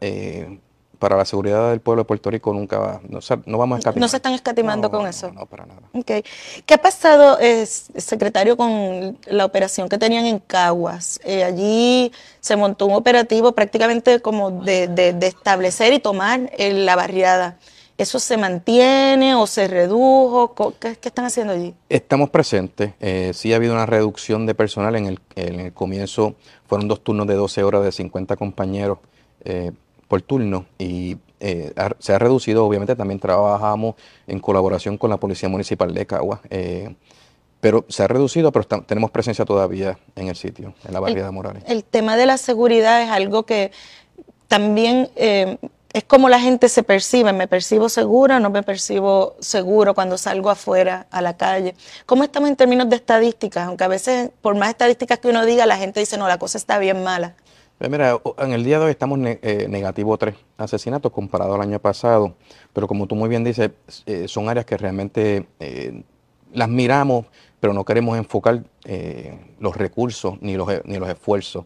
[1.02, 4.02] para la seguridad del pueblo de Puerto Rico nunca va, no, no vamos a escatimar.
[4.02, 5.32] No se están escatimando con eso.
[5.32, 5.82] No, para nada.
[5.94, 6.24] Okay.
[6.64, 11.20] ¿Qué ha pasado, secretario, con la operación que tenían en Caguas?
[11.24, 17.58] Eh, allí se montó un operativo prácticamente como de, establecer y tomar eh, la barriada.
[17.98, 20.54] ¿Eso se mantiene o se redujo?
[20.80, 21.74] ¿Qué, están haciendo allí?
[21.90, 22.94] Estamos presentes.
[23.00, 24.96] Eh, sí ha habido una reducción de personal.
[24.96, 26.36] En el, en el comienzo
[26.68, 29.00] fueron dos turnos de 12 horas de 50 compañeros.
[29.44, 29.72] Eh,
[30.12, 32.66] por turno y eh, se ha reducido.
[32.66, 33.96] Obviamente también trabajamos
[34.28, 36.42] en colaboración con la Policía Municipal de Cagua.
[36.50, 36.94] Eh,
[37.62, 41.64] pero se ha reducido, pero tenemos presencia todavía en el sitio, en la barriada Morales.
[41.66, 43.72] El tema de la seguridad es algo que
[44.50, 45.58] también eh,
[45.94, 47.32] es como la gente se percibe.
[47.32, 51.74] Me percibo segura, no me percibo seguro cuando salgo afuera a la calle.
[52.06, 53.66] ¿Cómo estamos en términos de estadísticas?
[53.66, 56.58] Aunque a veces, por más estadísticas que uno diga, la gente dice, no, la cosa
[56.58, 57.36] está bien mala.
[57.82, 61.80] Pues mira, en el día de hoy estamos eh, negativo tres asesinatos comparado al año
[61.80, 62.36] pasado,
[62.74, 63.72] pero como tú muy bien dices,
[64.06, 66.04] eh, son áreas que realmente eh,
[66.54, 67.26] las miramos,
[67.60, 68.64] pero no queremos enfocar
[69.60, 71.66] los recursos ni los, ni los esfuerzos.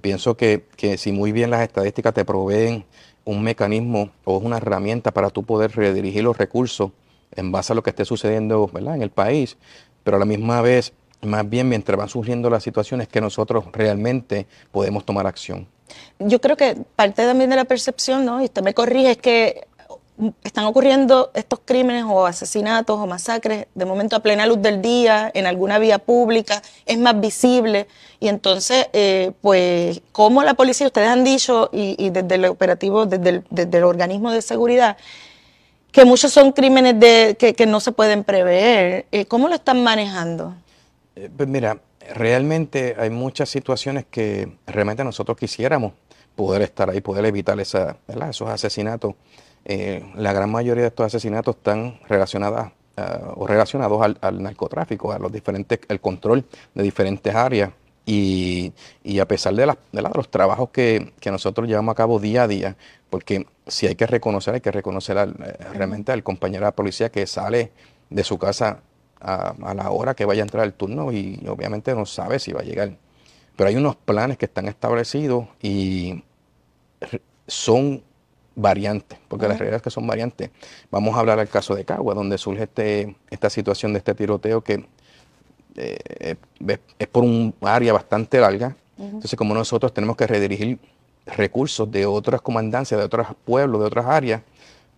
[0.00, 2.86] pienso que, que, si muy bien las estadísticas te proveen
[3.26, 6.90] un mecanismo o una herramienta para tú poder redirigir los recursos
[7.32, 8.96] en base a lo que esté sucediendo ¿verdad?
[8.96, 9.58] en el país,
[10.04, 14.46] pero a la misma vez más bien mientras van surgiendo las situaciones que nosotros realmente
[14.70, 15.66] podemos tomar acción.
[16.18, 18.40] Yo creo que parte también de la percepción, ¿no?
[18.40, 19.66] Y usted me corrige, es que
[20.44, 25.30] están ocurriendo estos crímenes o asesinatos o masacres de momento a plena luz del día,
[25.34, 27.88] en alguna vía pública, es más visible.
[28.20, 33.42] Y entonces, eh, pues, como la policía, ustedes han dicho, y, desde el operativo, desde
[33.78, 34.96] el, organismo de seguridad,
[35.90, 39.06] que muchos son crímenes de, que, no se pueden prever.
[39.10, 40.54] Eh, ¿Cómo lo están manejando?
[41.16, 41.80] Eh, pues mira,
[42.14, 45.92] realmente hay muchas situaciones que realmente nosotros quisiéramos
[46.34, 47.96] poder estar ahí, poder evitar esa,
[48.28, 49.14] esos asesinatos.
[49.64, 55.18] Eh, la gran mayoría de estos asesinatos están relacionadas ah, o relacionados al, narcotráfico, a
[55.18, 57.70] los diferentes, el control de diferentes áreas.
[58.06, 58.74] Y,
[59.18, 62.76] a pesar de, de, los trabajos que, nosotros llevamos a cabo día a día,
[63.08, 66.72] porque si hay que reconocer, hay que reconocer al, eh, realmente al compañero de la
[66.76, 67.72] policía que sale
[68.10, 68.82] de su casa
[69.24, 72.52] a, a, la hora que vaya a entrar el turno y obviamente no sabe si
[72.52, 72.96] va a llegar.
[73.56, 76.22] Pero hay unos planes que están establecidos y
[77.46, 78.02] son
[78.56, 80.50] variantes, porque la realidad es que son variantes.
[80.90, 84.62] Vamos a hablar del caso de Cagua, donde surge este, esta situación de este tiroteo
[84.62, 84.86] que
[85.76, 86.36] eh,
[86.98, 88.76] es por un área bastante larga.
[88.96, 90.78] Entonces, como nosotros tenemos que redirigir
[91.26, 94.42] recursos de otras comandancias, de otros pueblos, de otras áreas,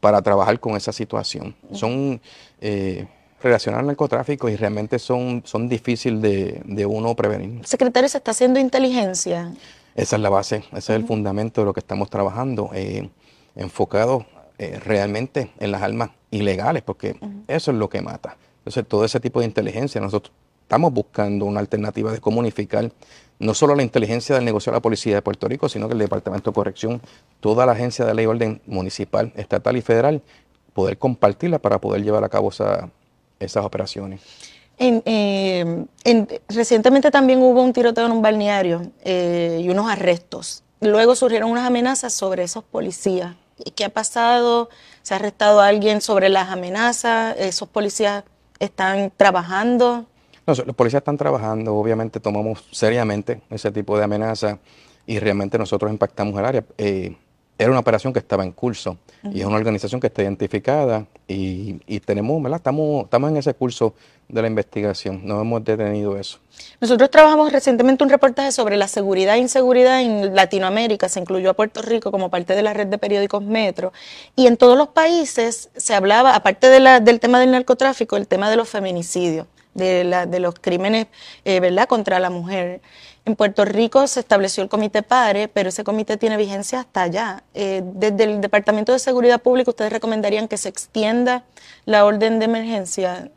[0.00, 1.56] para trabajar con esa situación.
[1.72, 2.20] Son
[2.60, 3.06] eh,
[3.42, 7.66] relacionados al narcotráfico y realmente son, son difíciles de, de uno prevenir.
[7.66, 9.52] Secretario, ¿se está haciendo inteligencia?
[9.94, 12.70] Esa es la base, ese es el fundamento de lo que estamos trabajando.
[12.74, 13.08] Eh,
[13.56, 14.26] enfocado
[14.58, 17.18] eh, realmente en las armas ilegales, porque
[17.48, 18.36] eso es lo que mata.
[18.58, 20.32] Entonces, todo ese tipo de inteligencia, nosotros
[20.62, 22.92] estamos buscando una alternativa de cómo unificar
[23.38, 25.98] no solo la inteligencia del negocio de la Policía de Puerto Rico, sino que el
[25.98, 27.00] Departamento de Corrección,
[27.40, 30.22] toda la agencia de ley y orden municipal, estatal y federal,
[30.72, 32.50] poder compartirla para poder llevar a cabo
[33.38, 34.20] esas operaciones.
[34.78, 35.86] Eh,
[36.48, 40.62] recientemente también hubo un tiroteo en un balneario eh, y unos arrestos.
[40.80, 43.34] Luego surgieron unas amenazas sobre esos policías.
[43.74, 44.68] ¿Qué ha pasado?
[45.02, 47.34] ¿Se ha arrestado a alguien sobre las amenazas?
[47.38, 48.24] ¿Esos policías
[48.58, 50.04] están trabajando?
[50.46, 54.58] No, los policías están trabajando, obviamente tomamos seriamente ese tipo de amenazas
[55.06, 56.64] y realmente nosotros impactamos el área.
[56.76, 57.16] Eh,
[57.58, 58.98] era una operación que estaba en curso
[59.32, 62.58] y es una organización que está identificada y, y tenemos, ¿verdad?
[62.58, 63.94] Estamos, estamos en ese curso
[64.28, 66.38] de la investigación, no hemos detenido eso.
[66.80, 71.54] Nosotros trabajamos recientemente un reportaje sobre la seguridad e inseguridad en Latinoamérica, se incluyó a
[71.54, 73.92] Puerto Rico como parte de la red de periódicos Metro,
[74.34, 78.26] y en todos los países se hablaba, aparte de la, del tema del narcotráfico, el
[78.26, 81.06] tema de los feminicidios, de, la, de los crímenes
[81.44, 81.86] eh, ¿verdad?
[81.86, 82.80] contra la mujer.
[83.26, 87.42] En Puerto Rico se estableció el Comité PARE, pero ese comité tiene vigencia hasta allá.
[87.54, 91.44] Eh, desde el Departamento de Seguridad Pública, ¿ustedes recomendarían que se extienda
[91.86, 93.32] la orden de emergencia?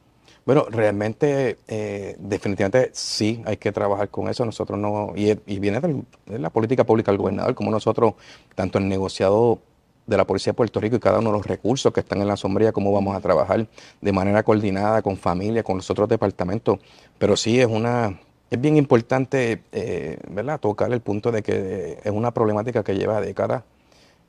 [0.46, 4.46] Bueno, realmente, eh, definitivamente sí hay que trabajar con eso.
[4.46, 8.14] Nosotros no, y, viene de la política pública del gobernador, como nosotros,
[8.54, 9.58] tanto el negociado
[10.06, 12.28] de la Policía de Puerto Rico y cada uno de los recursos que están en
[12.28, 13.66] la sombría, cómo vamos a trabajar
[14.02, 16.78] de manera coordinada con familia, con los otros departamentos.
[17.18, 22.12] Pero sí es una, es bien importante, eh, ¿verdad?, tocar el punto de que es
[22.12, 23.64] una problemática que lleva décadas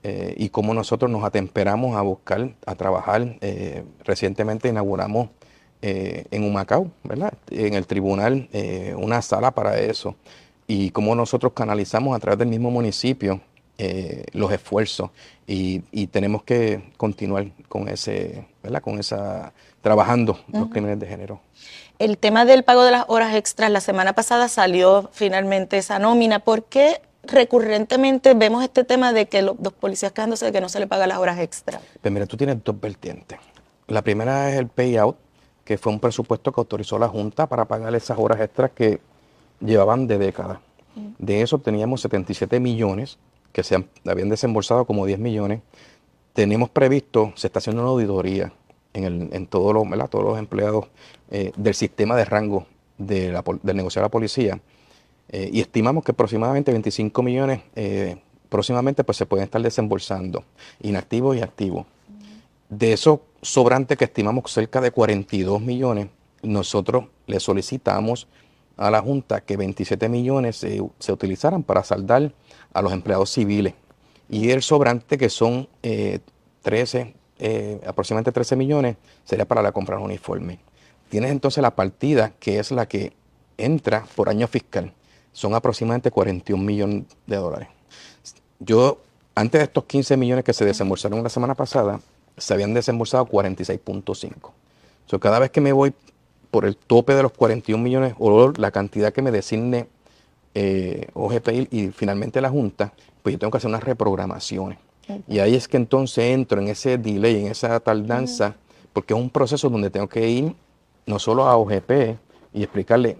[0.02, 3.36] eh, y cómo nosotros nos atemperamos a buscar, a trabajar.
[3.40, 5.30] Eh, recientemente inauguramos
[5.82, 8.50] en Humacao, ¿verdad?, en el tribunal,
[8.98, 10.14] una sala para eso.
[10.66, 13.40] Y cómo nosotros canalizamos a través del mismo municipio
[14.34, 15.08] los esfuerzos
[15.46, 21.40] y, y, tenemos que continuar con ese, ¿verdad?, con esa, trabajando los crímenes de género
[22.00, 26.38] el tema del pago de las horas extras, la semana pasada salió finalmente esa nómina.
[26.38, 30.80] ¿Por qué recurrentemente vemos este tema de que los, policías quejándose de que no se
[30.80, 31.82] le paga las horas extras?
[32.00, 33.38] Pues mira, tú tienes dos vertientes.
[33.86, 35.16] La primera es el payout,
[35.62, 38.98] que fue un presupuesto que autorizó la Junta para pagar esas horas extras que
[39.60, 40.58] llevaban de décadas.
[40.94, 41.08] Mm.
[41.18, 43.18] De eso teníamos 77 millones,
[43.52, 45.60] que se habían desembolsado como 10 millones.
[46.32, 48.54] Tenemos previsto, se está haciendo una auditoría
[48.94, 50.86] en, el, en todos, los, todos los empleados
[51.30, 52.66] eh, del sistema de rango
[52.98, 54.60] de la, del negocio de la policía.
[55.28, 58.16] Eh, y estimamos que aproximadamente 25 millones eh,
[58.48, 60.44] próximamente pues, se pueden estar desembolsando,
[60.82, 61.86] inactivos y activos.
[62.68, 66.08] De esos sobrantes que estimamos cerca de 42 millones,
[66.42, 68.26] nosotros le solicitamos
[68.76, 72.32] a la Junta que 27 millones se, se utilizaran para saldar
[72.72, 73.74] a los empleados civiles.
[74.28, 75.68] Y el sobrante, que son
[76.62, 77.14] 13,
[77.86, 80.58] aproximadamente 13 millones, sería para la compra de uniforme.
[81.08, 83.12] Tienes entonces la partida que es la que
[83.58, 84.92] entra por año fiscal.
[85.32, 87.68] Son aproximadamente 41 millones de dólares.
[88.58, 88.98] Yo,
[89.34, 92.00] antes de estos 15 millones que se desembolsaron la semana pasada,
[92.36, 94.50] se habían desembolsado 46.5.
[95.06, 95.92] So, cada vez que me voy
[96.50, 99.88] por el tope de los 41 millones o la cantidad que me designe
[100.54, 102.92] eh, OGP y finalmente la Junta,
[103.22, 104.78] pues yo tengo que hacer unas reprogramaciones.
[105.26, 108.54] Y ahí es que entonces entro en ese delay, en esa tardanza,
[108.92, 110.54] porque es un proceso donde tengo que ir
[111.06, 112.16] no solo a OGP
[112.52, 113.16] y explicarle,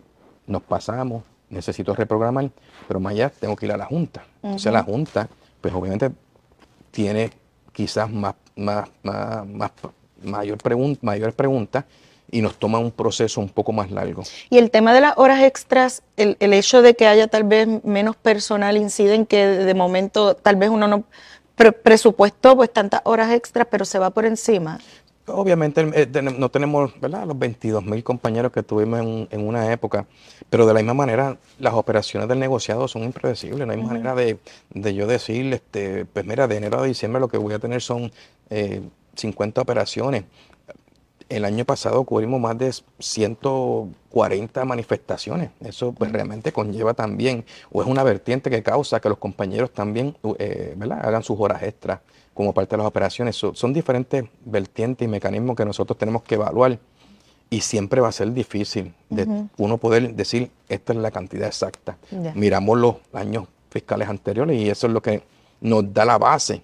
[0.47, 2.51] nos pasamos, necesito reprogramar,
[2.87, 4.25] pero más allá tengo que ir a la Junta.
[4.43, 5.29] O sea, la Junta,
[5.61, 6.11] pues obviamente
[6.91, 7.31] tiene
[7.73, 9.73] quizás más, más, más, más
[10.23, 11.85] mayor pregunta, mayores preguntas
[12.31, 14.23] y nos toma un proceso un poco más largo.
[14.51, 17.69] Y el tema de las horas extras, el, el hecho de que haya tal vez
[17.85, 21.05] menos personal incide en que de momento tal vez uno no
[21.83, 24.79] presupuestó pues tantas horas extras, pero se va por encima.
[25.27, 27.27] Obviamente eh, no tenemos ¿verdad?
[27.27, 30.07] los 22 mil compañeros que tuvimos en, una época,
[30.49, 33.67] pero de la misma manera las operaciones del negociado son impredecibles.
[33.67, 34.39] No hay manera de,
[34.75, 38.11] yo decir, este, pues mira, de enero a diciembre lo que voy a tener son
[39.15, 40.25] 50 eh, operaciones.
[41.31, 45.51] El año pasado cubrimos más de 140 manifestaciones.
[45.61, 50.17] Eso pues realmente conlleva también, o es una vertiente que causa que los compañeros también
[50.39, 52.01] eh, hagan sus horas extras
[52.35, 53.37] como parte de las operaciones.
[53.37, 56.79] son diferentes vertientes y mecanismos que nosotros tenemos que evaluar
[57.51, 61.99] y siempre va a ser difícil de uno poder decir esta es la cantidad exacta.
[62.35, 65.23] Miramos los años fiscales anteriores y eso es lo que
[65.61, 66.63] nos da la base,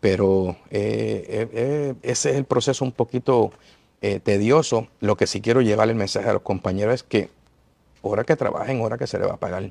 [0.00, 3.52] pero eh, eh, eh, ese es el proceso un poquito
[4.22, 4.88] tedioso.
[5.00, 7.30] Lo que sí quiero llevar el mensaje a los compañeros es que
[8.02, 9.70] hora que trabajen, hora que se le va a pagar,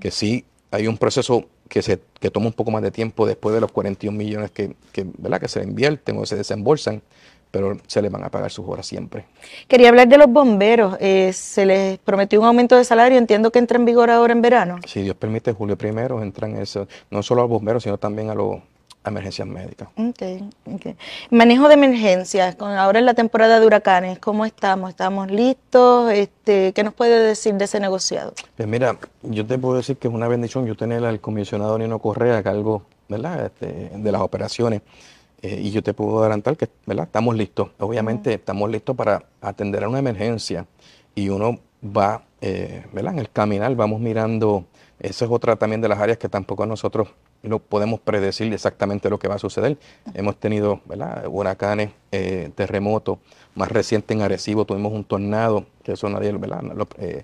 [0.00, 3.54] que sí hay un proceso que, se, que toma un poco más de tiempo después
[3.54, 5.40] de los 41 millones que, que, ¿verdad?
[5.40, 7.02] que se invierten o se desembolsan,
[7.50, 9.24] pero se les van a pagar sus horas siempre.
[9.66, 10.96] Quería hablar de los bomberos.
[11.00, 14.42] Eh, se les prometió un aumento de salario, entiendo que entra en vigor ahora en
[14.42, 14.78] verano.
[14.86, 18.34] Si Dios permite, julio primero entran eso, no solo a los bomberos, sino también a
[18.34, 18.58] los
[19.04, 19.88] emergencias médicas.
[19.96, 20.96] Okay, okay.
[21.30, 24.90] Manejo de emergencias, con ahora en la temporada de huracanes, ¿cómo estamos?
[24.90, 26.12] ¿Estamos listos?
[26.12, 28.34] Este, ¿Qué nos puede decir de ese negociado?
[28.56, 31.98] Pues mira, yo te puedo decir que es una bendición yo tener al comisionado Nino
[31.98, 33.46] Correa a cargo ¿verdad?
[33.46, 34.82] Este, de las operaciones.
[35.40, 37.06] Eh, y yo te puedo adelantar que ¿verdad?
[37.06, 37.70] estamos listos.
[37.78, 40.66] Obviamente estamos listos para atender a una emergencia
[41.14, 43.14] y uno va eh, ¿verdad?
[43.14, 44.64] en el caminar, vamos mirando,
[44.98, 47.08] eso es otra también de las áreas que tampoco nosotros
[47.42, 49.78] no podemos predecir exactamente lo que va a suceder.
[50.14, 50.80] Hemos tenido
[51.28, 53.18] huracanes, eh, terremotos,
[53.54, 56.62] más reciente en Arecibo tuvimos un tornado, que eso nadie, ¿verdad?
[56.98, 57.22] Eh,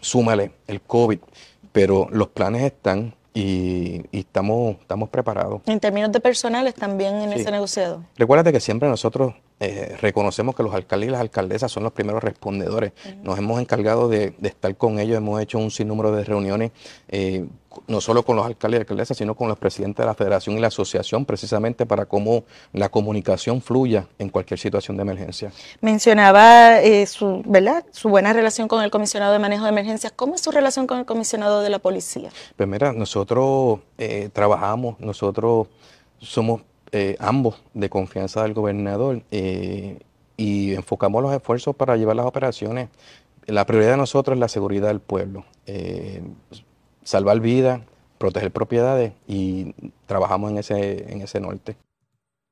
[0.00, 1.18] súmale el COVID,
[1.72, 5.62] pero los planes están, y, estamos, estamos preparados.
[5.66, 8.04] En términos de personales también en ese negociado.
[8.16, 12.20] Recuérdate que siempre nosotros eh, reconocemos que los alcaldes y las alcaldesas son los primeros
[12.20, 12.92] respondedores.
[13.22, 16.72] Nos hemos encargado de, estar con ellos, hemos hecho un sinnúmero de reuniones,
[17.06, 17.46] eh,
[17.86, 20.60] no solo con los alcaldes y alcaldesas, sino con los presidentes de la federación y
[20.60, 25.52] la asociación, precisamente para cómo la comunicación fluya en cualquier situación de emergencia.
[25.80, 27.84] Mencionaba eh, su, ¿verdad?
[27.92, 30.12] su buena relación con el comisionado de manejo de emergencias.
[30.12, 32.30] ¿Cómo es su relación con el comisionado de la policía?
[32.56, 33.78] Pues mira, nosotros
[34.32, 35.68] trabajamos, nosotros
[36.18, 36.62] somos
[36.94, 39.98] eh, ambos de confianza del gobernador eh,
[40.36, 42.90] y enfocamos los esfuerzos para llevar las operaciones.
[43.46, 46.22] La prioridad de nosotros es la seguridad del pueblo, eh,
[47.02, 47.80] salvar vidas,
[48.18, 49.74] proteger propiedades y
[50.04, 51.76] trabajamos en ese, en ese norte.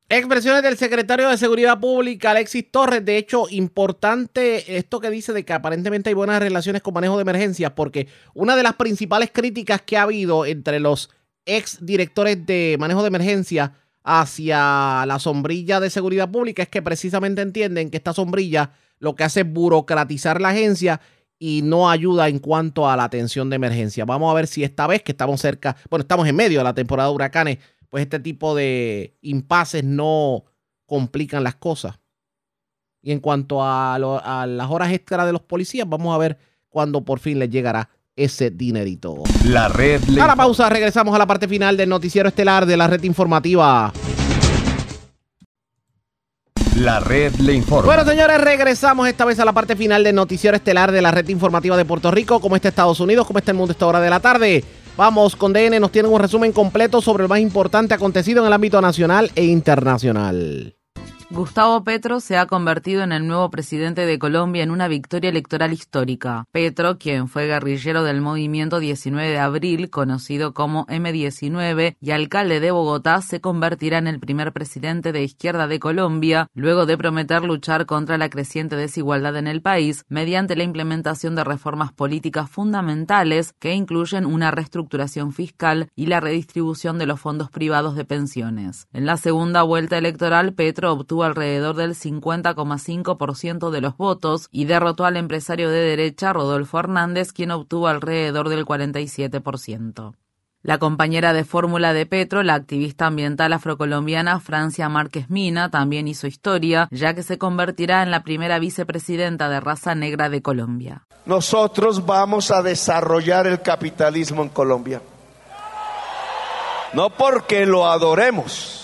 [0.08, 3.04] Expresiones del secretario de Seguridad Pública, Alexis Torres.
[3.04, 7.22] De hecho, importante esto que dice de que aparentemente hay buenas relaciones con manejo de
[7.22, 11.10] emergencias, porque una de las principales críticas que ha habido entre los
[11.44, 13.70] ex directores de manejo de emergencias
[14.02, 19.24] hacia la sombrilla de seguridad pública es que precisamente entienden que esta sombrilla lo que
[19.24, 21.01] hace es burocratizar la agencia
[21.39, 24.05] y no ayuda en cuanto a la atención de emergencia.
[24.05, 26.74] Vamos a ver si esta vez que estamos cerca, bueno, estamos en medio de la
[26.74, 27.59] temporada de huracanes,
[27.89, 30.44] pues este tipo de impases no
[30.86, 31.98] complican las cosas.
[33.02, 37.18] Y en cuanto a, las horas extra de los policías, vamos a ver cuándo por
[37.18, 37.89] fin les llegará
[38.24, 39.22] ese dinerito.
[39.44, 40.01] La red.
[40.20, 43.92] A la pausa, regresamos a la parte final del noticiero estelar de la red informativa.
[46.76, 47.86] La red le informa.
[47.86, 51.28] Bueno, señores, regresamos esta vez a la parte final del noticiero estelar de la red
[51.28, 52.40] informativa de Puerto Rico.
[52.40, 53.26] ¿Cómo está Estados Unidos?
[53.26, 54.64] ¿Cómo está el mundo a esta hora de la tarde?
[54.97, 58.52] Vamos con DN, nos tienen un resumen completo sobre lo más importante acontecido en el
[58.52, 60.74] ámbito nacional e internacional.
[61.32, 65.73] Gustavo Petro se ha convertido en el nuevo presidente de Colombia en una victoria electoral
[65.73, 66.44] histórica.
[66.51, 72.73] Petro, quien fue guerrillero del movimiento 19 de abril, conocido como M19, y alcalde de
[72.73, 77.86] Bogotá, se convertirá en el primer presidente de izquierda de Colombia, luego de prometer luchar
[77.86, 83.74] contra la creciente desigualdad en el país mediante la implementación de reformas políticas fundamentales que
[83.74, 88.89] incluyen una reestructuración fiscal y la redistribución de los fondos privados de pensiones.
[88.93, 95.05] En la segunda vuelta electoral, Petro obtuvo alrededor del 50,5% de los votos y derrotó
[95.05, 100.14] al empresario de derecha Rodolfo Hernández, quien obtuvo alrededor del 47%.
[100.62, 106.26] La compañera de fórmula de Petro, la activista ambiental afrocolombiana Francia Márquez Mina, también hizo
[106.26, 111.06] historia, ya que se convertirá en la primera vicepresidenta de raza negra de Colombia.
[111.24, 115.01] Nosotros vamos a desarrollar el capitalismo en Colombia.
[116.92, 118.80] No porque lo adoremos,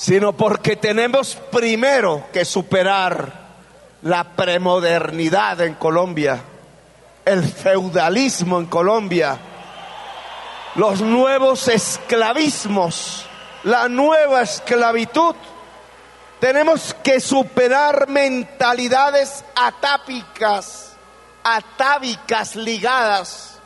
[0.00, 3.32] sino porque tenemos primero que superar
[4.00, 6.42] la premodernidad en Colombia
[7.24, 9.38] el feudalismo en Colombia,
[10.76, 13.26] los nuevos esclavismos,
[13.64, 15.34] la nueva esclavitud.
[16.40, 20.96] Tenemos que superar mentalidades atápicas,
[21.44, 23.60] atávicas ligadas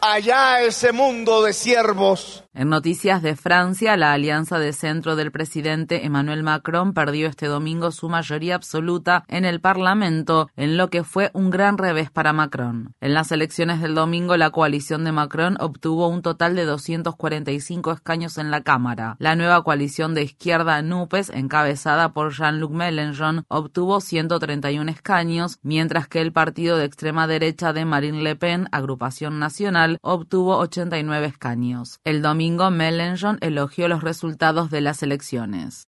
[0.00, 5.30] allá a ese mundo de siervos en noticias de Francia, la alianza de centro del
[5.30, 11.04] presidente Emmanuel Macron perdió este domingo su mayoría absoluta en el Parlamento, en lo que
[11.04, 12.92] fue un gran revés para Macron.
[13.00, 18.36] En las elecciones del domingo, la coalición de Macron obtuvo un total de 245 escaños
[18.36, 19.14] en la Cámara.
[19.20, 26.20] La nueva coalición de izquierda NUPES, encabezada por Jean-Luc Mélenchon, obtuvo 131 escaños, mientras que
[26.20, 32.00] el partido de extrema derecha de Marine Le Pen, Agrupación Nacional, obtuvo 89 escaños.
[32.02, 35.86] El domingo domingo, Mélenchon elogió los resultados de las elecciones.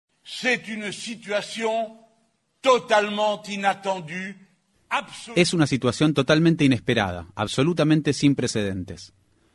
[5.34, 9.14] Es una situación totalmente inesperada, absolutamente sin precedentes.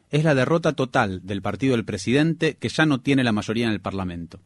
[0.10, 3.74] Es la derrota total del partido del presidente que ya no tiene la mayoría en
[3.74, 4.40] el Parlamento.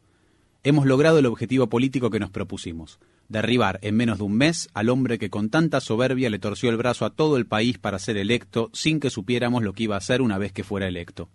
[0.66, 3.00] Hemos logrado el objetivo político que nos propusimos,
[3.30, 6.76] derribar en menos de un mes al hombre que con tanta soberbia le torció el
[6.76, 10.00] brazo a todo el país para ser electo sin que supiéramos lo que iba a
[10.00, 11.30] hacer una vez que fuera electo.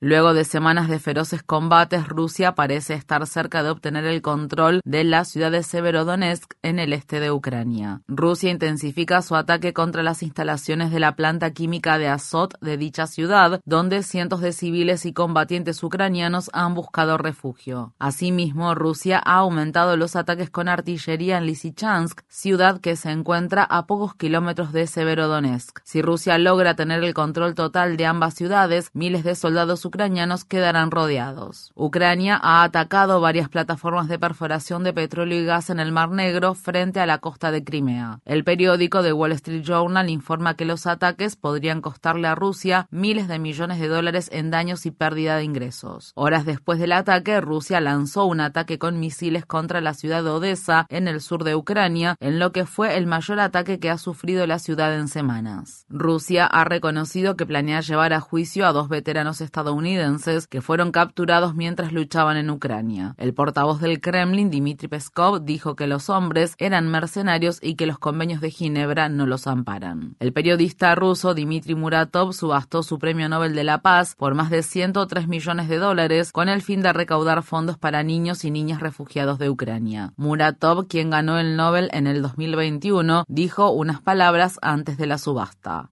[0.00, 5.04] Luego de semanas de feroces combates, Rusia parece estar cerca de obtener el control de
[5.04, 8.00] la ciudad de Severodonetsk en el este de Ucrania.
[8.08, 13.06] Rusia intensifica su ataque contra las instalaciones de la planta química de Azot de dicha
[13.06, 17.94] ciudad, donde cientos de civiles y combatientes ucranianos han buscado refugio.
[17.98, 23.86] Asimismo, Rusia ha aumentado los ataques con artillería en Lysychansk, ciudad que se encuentra a
[23.86, 25.78] pocos kilómetros de Severodonetsk.
[25.84, 30.90] Si Rusia logra tener el control total de ambas ciudades, miles de soldados ucranianos quedarán
[30.90, 31.70] rodeados.
[31.74, 36.54] Ucrania ha atacado varias plataformas de perforación de petróleo y gas en el Mar Negro
[36.54, 38.20] frente a la costa de Crimea.
[38.24, 43.28] El periódico The Wall Street Journal informa que los ataques podrían costarle a Rusia miles
[43.28, 46.12] de millones de dólares en daños y pérdida de ingresos.
[46.14, 50.86] Horas después del ataque, Rusia lanzó un ataque con misiles contra la ciudad de Odessa
[50.88, 54.46] en el sur de Ucrania, en lo que fue el mayor ataque que ha sufrido
[54.46, 55.84] la ciudad en semanas.
[55.90, 61.56] Rusia ha reconocido que planea llevar a juicio a dos veteranos estadounidenses que fueron capturados
[61.56, 63.14] mientras luchaban en Ucrania.
[63.18, 67.98] El portavoz del Kremlin, Dmitry Peskov, dijo que los hombres eran mercenarios y que los
[67.98, 70.14] convenios de Ginebra no los amparan.
[70.20, 74.62] El periodista ruso Dmitry Muratov subastó su premio Nobel de la Paz por más de
[74.62, 79.40] 103 millones de dólares con el fin de recaudar fondos para niños y niñas refugiados
[79.40, 80.12] de Ucrania.
[80.16, 85.90] Muratov, quien ganó el Nobel en el 2021, dijo unas palabras antes de la subasta.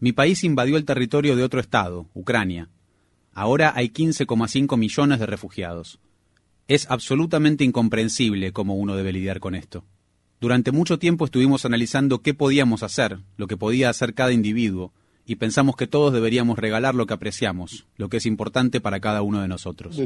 [0.00, 2.70] Mi país invadió el territorio de otro estado, Ucrania.
[3.32, 6.00] Ahora hay 15,5 millones de refugiados.
[6.68, 9.84] Es absolutamente incomprensible cómo uno debe lidiar con esto.
[10.40, 14.92] Durante mucho tiempo estuvimos analizando qué podíamos hacer, lo que podía hacer cada individuo,
[15.24, 19.22] y pensamos que todos deberíamos regalar lo que apreciamos, lo que es importante para cada
[19.22, 19.96] uno de nosotros.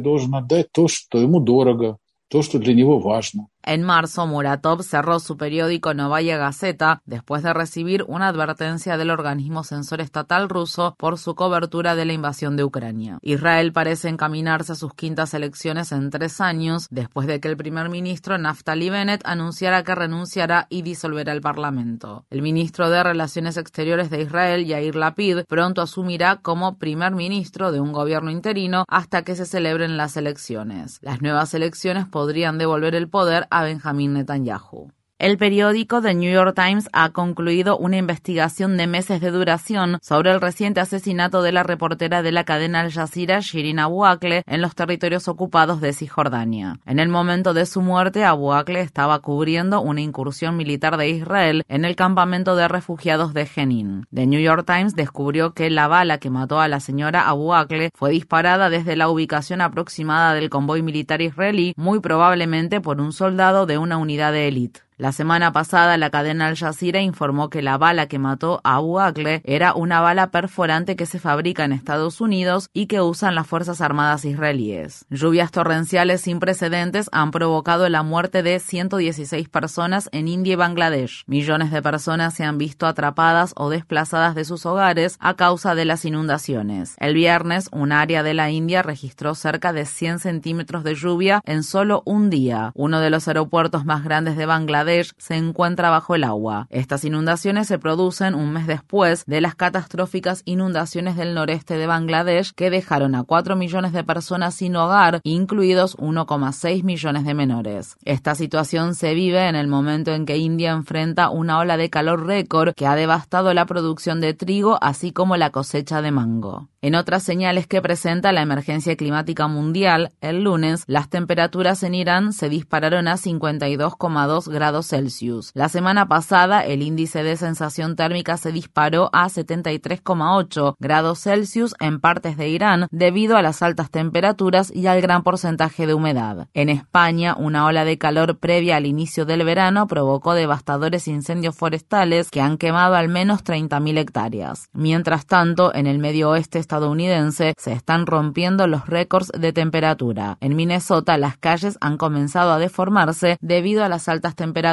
[3.63, 9.65] En marzo, Muratov cerró su periódico Novaya Gazeta después de recibir una advertencia del organismo
[9.65, 13.19] censor estatal ruso por su cobertura de la invasión de Ucrania.
[13.23, 17.91] Israel parece encaminarse a sus quintas elecciones en tres años después de que el primer
[17.91, 22.25] ministro Naftali Bennett anunciara que renunciará y disolverá el parlamento.
[22.31, 27.81] El ministro de Relaciones Exteriores de Israel, Yair Lapid, pronto asumirá como primer ministro de
[27.81, 30.99] un gobierno interino hasta que se celebren las elecciones.
[31.03, 34.91] Las nuevas elecciones podrían devolver el poder a Benjamín Netanyahu.
[35.21, 40.31] El periódico The New York Times ha concluido una investigación de meses de duración sobre
[40.31, 44.63] el reciente asesinato de la reportera de la cadena Al Jazeera, Shirin Abu Akleh, en
[44.63, 46.81] los territorios ocupados de Cisjordania.
[46.87, 51.65] En el momento de su muerte, Abu Akleh estaba cubriendo una incursión militar de Israel
[51.69, 54.07] en el campamento de refugiados de Jenin.
[54.15, 57.91] The New York Times descubrió que la bala que mató a la señora Abu Akleh
[57.95, 63.67] fue disparada desde la ubicación aproximada del convoy militar israelí, muy probablemente por un soldado
[63.67, 64.81] de una unidad de élite.
[65.01, 69.01] La semana pasada, la cadena Al Jazeera informó que la bala que mató a Abu
[69.01, 73.47] Akleh era una bala perforante que se fabrica en Estados Unidos y que usan las
[73.47, 75.07] Fuerzas Armadas israelíes.
[75.09, 81.25] Lluvias torrenciales sin precedentes han provocado la muerte de 116 personas en India y Bangladesh.
[81.27, 85.87] Millones de personas se han visto atrapadas o desplazadas de sus hogares a causa de
[85.87, 86.95] las inundaciones.
[86.99, 91.63] El viernes, un área de la India registró cerca de 100 centímetros de lluvia en
[91.63, 92.73] solo un día.
[92.75, 96.67] Uno de los aeropuertos más grandes de Bangladesh se encuentra bajo el agua.
[96.71, 102.53] Estas inundaciones se producen un mes después de las catastróficas inundaciones del noreste de Bangladesh
[102.53, 107.97] que dejaron a 4 millones de personas sin hogar, incluidos 1,6 millones de menores.
[108.05, 112.27] Esta situación se vive en el momento en que India enfrenta una ola de calor
[112.27, 116.69] récord que ha devastado la producción de trigo así como la cosecha de mango.
[116.83, 122.33] En otras señales que presenta la emergencia climática mundial, el lunes las temperaturas en Irán
[122.33, 125.51] se dispararon a 52,2 grados Celsius.
[125.55, 132.01] La semana pasada el índice de sensación térmica se disparó a 73,8 grados Celsius en
[132.01, 136.49] partes de Irán debido a las altas temperaturas y al gran porcentaje de humedad.
[136.55, 142.31] En España, una ola de calor previa al inicio del verano provocó devastadores incendios forestales
[142.31, 144.69] que han quemado al menos 30.000 hectáreas.
[144.73, 150.39] Mientras tanto, en el medio oeste estadounidense se están rompiendo los récords de temperatura.
[150.41, 154.70] En Minnesota las calles han comenzado a deformarse debido a las altas temperaturas.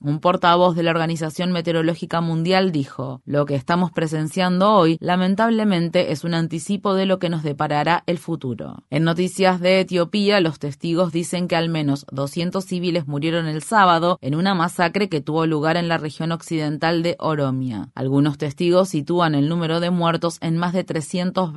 [0.00, 6.24] Un portavoz de la Organización Meteorológica Mundial dijo, lo que estamos presenciando hoy lamentablemente es
[6.24, 8.84] un anticipo de lo que nos deparará el futuro.
[8.90, 14.18] En noticias de Etiopía, los testigos dicen que al menos 200 civiles murieron el sábado
[14.20, 17.90] en una masacre que tuvo lugar en la región occidental de Oromia.
[17.94, 21.52] Algunos testigos sitúan el número de muertos en más de 300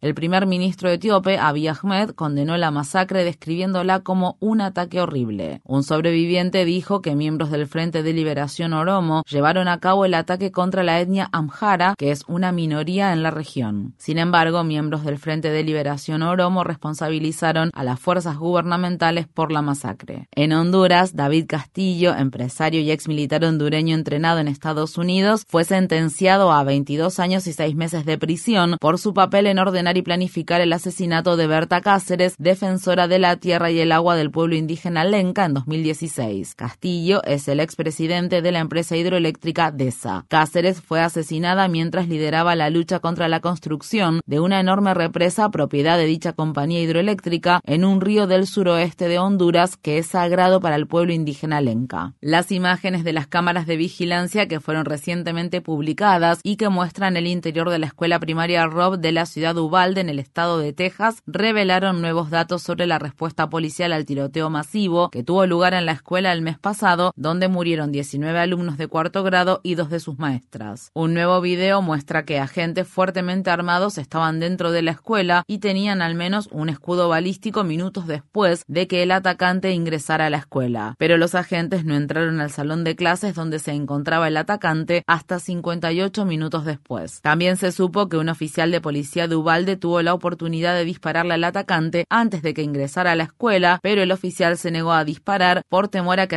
[0.00, 5.60] el primer ministro etíope, Abiy Ahmed, condenó la masacre describiéndola como un ataque horrible.
[5.64, 10.50] Un sobreviviente dijo que miembros del Frente de Liberación Oromo llevaron a cabo el ataque
[10.50, 13.94] contra la etnia Amhara, que es una minoría en la región.
[13.98, 19.62] Sin embargo, miembros del Frente de Liberación Oromo responsabilizaron a las fuerzas gubernamentales por la
[19.62, 20.28] masacre.
[20.32, 26.52] En Honduras, David Castillo, empresario y ex militar hondureño entrenado en Estados Unidos, fue sentenciado
[26.52, 30.60] a 22 años y 6 meses de prisión por su papel en ordenar y planificar
[30.60, 35.04] el asesinato de Berta Cáceres, defensora de la tierra y el agua del pueblo indígena
[35.04, 36.54] Lenca en 2016.
[36.54, 40.26] Castillo es el expresidente de la empresa hidroeléctrica DESA.
[40.28, 45.96] Cáceres fue asesinada mientras lideraba la lucha contra la construcción de una enorme represa propiedad
[45.96, 50.76] de dicha compañía hidroeléctrica en un río del suroeste de Honduras que es sagrado para
[50.76, 52.12] el pueblo indígena Lenca.
[52.20, 57.26] Las imágenes de las cámaras de vigilancia que fueron recientemente publicadas y que muestran el
[57.26, 60.72] interior de la escuela primaria Rob de la ciudad de Uvalde, en el estado de
[60.72, 65.86] Texas, revelaron nuevos datos sobre la respuesta policial al tiroteo masivo que tuvo lugar en
[65.86, 70.00] la escuela el mes pasado, donde murieron 19 alumnos de cuarto grado y dos de
[70.00, 70.90] sus maestras.
[70.94, 76.02] Un nuevo video muestra que agentes fuertemente armados estaban dentro de la escuela y tenían
[76.02, 80.94] al menos un escudo balístico minutos después de que el atacante ingresara a la escuela.
[80.98, 85.38] Pero los agentes no entraron al salón de clases donde se encontraba el atacante hasta
[85.38, 87.20] 58 minutos después.
[87.20, 91.34] También se supo que un oficial de policía de Ubalde tuvo la oportunidad de dispararle
[91.34, 95.04] al atacante antes de que ingresara a la escuela, pero el oficial se negó a
[95.04, 96.36] disparar por temor a que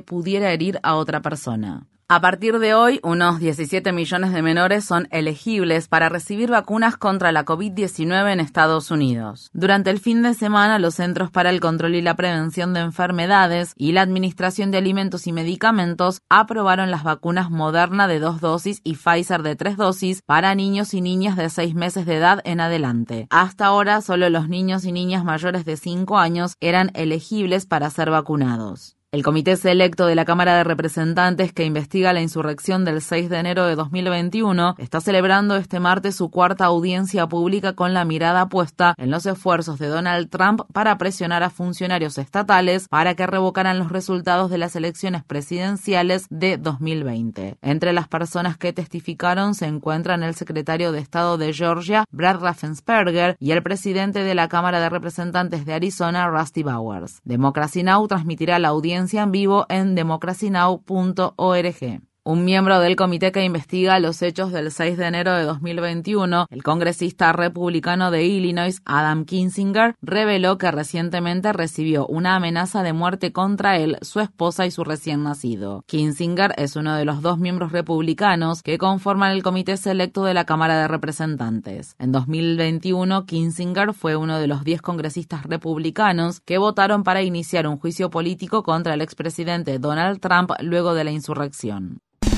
[0.00, 1.86] pudiera herir a otra persona.
[2.12, 7.30] A partir de hoy, unos 17 millones de menores son elegibles para recibir vacunas contra
[7.30, 9.48] la COVID-19 en Estados Unidos.
[9.52, 13.74] Durante el fin de semana, los Centros para el Control y la Prevención de Enfermedades
[13.76, 18.96] y la Administración de Alimentos y Medicamentos aprobaron las vacunas Moderna de dos dosis y
[18.96, 23.28] Pfizer de tres dosis para niños y niñas de seis meses de edad en adelante.
[23.30, 28.10] Hasta ahora, solo los niños y niñas mayores de 5 años eran elegibles para ser
[28.10, 28.96] vacunados.
[29.12, 33.38] El Comité Selecto de la Cámara de Representantes que investiga la insurrección del 6 de
[33.38, 38.94] enero de 2021 está celebrando este martes su cuarta audiencia pública con la mirada puesta
[38.98, 43.90] en los esfuerzos de Donald Trump para presionar a funcionarios estatales para que revocaran los
[43.90, 47.56] resultados de las elecciones presidenciales de 2020.
[47.62, 53.36] Entre las personas que testificaron se encuentran el secretario de Estado de Georgia, Brad Raffensperger,
[53.40, 57.20] y el presidente de la Cámara de Representantes de Arizona, Rusty Bowers.
[57.24, 58.06] Democracy Now!
[58.06, 58.68] transmitirá la
[59.08, 62.09] en vivo en democracynow.org.
[62.22, 66.62] Un miembro del comité que investiga los hechos del 6 de enero de 2021, el
[66.62, 73.78] congresista republicano de Illinois, Adam Kinzinger, reveló que recientemente recibió una amenaza de muerte contra
[73.78, 75.82] él, su esposa y su recién nacido.
[75.86, 80.44] Kinzinger es uno de los dos miembros republicanos que conforman el comité selecto de la
[80.44, 81.96] Cámara de Representantes.
[81.98, 87.78] En 2021, Kinzinger fue uno de los 10 congresistas republicanos que votaron para iniciar un
[87.78, 92.02] juicio político contra el expresidente Donald Trump luego de la insurrección.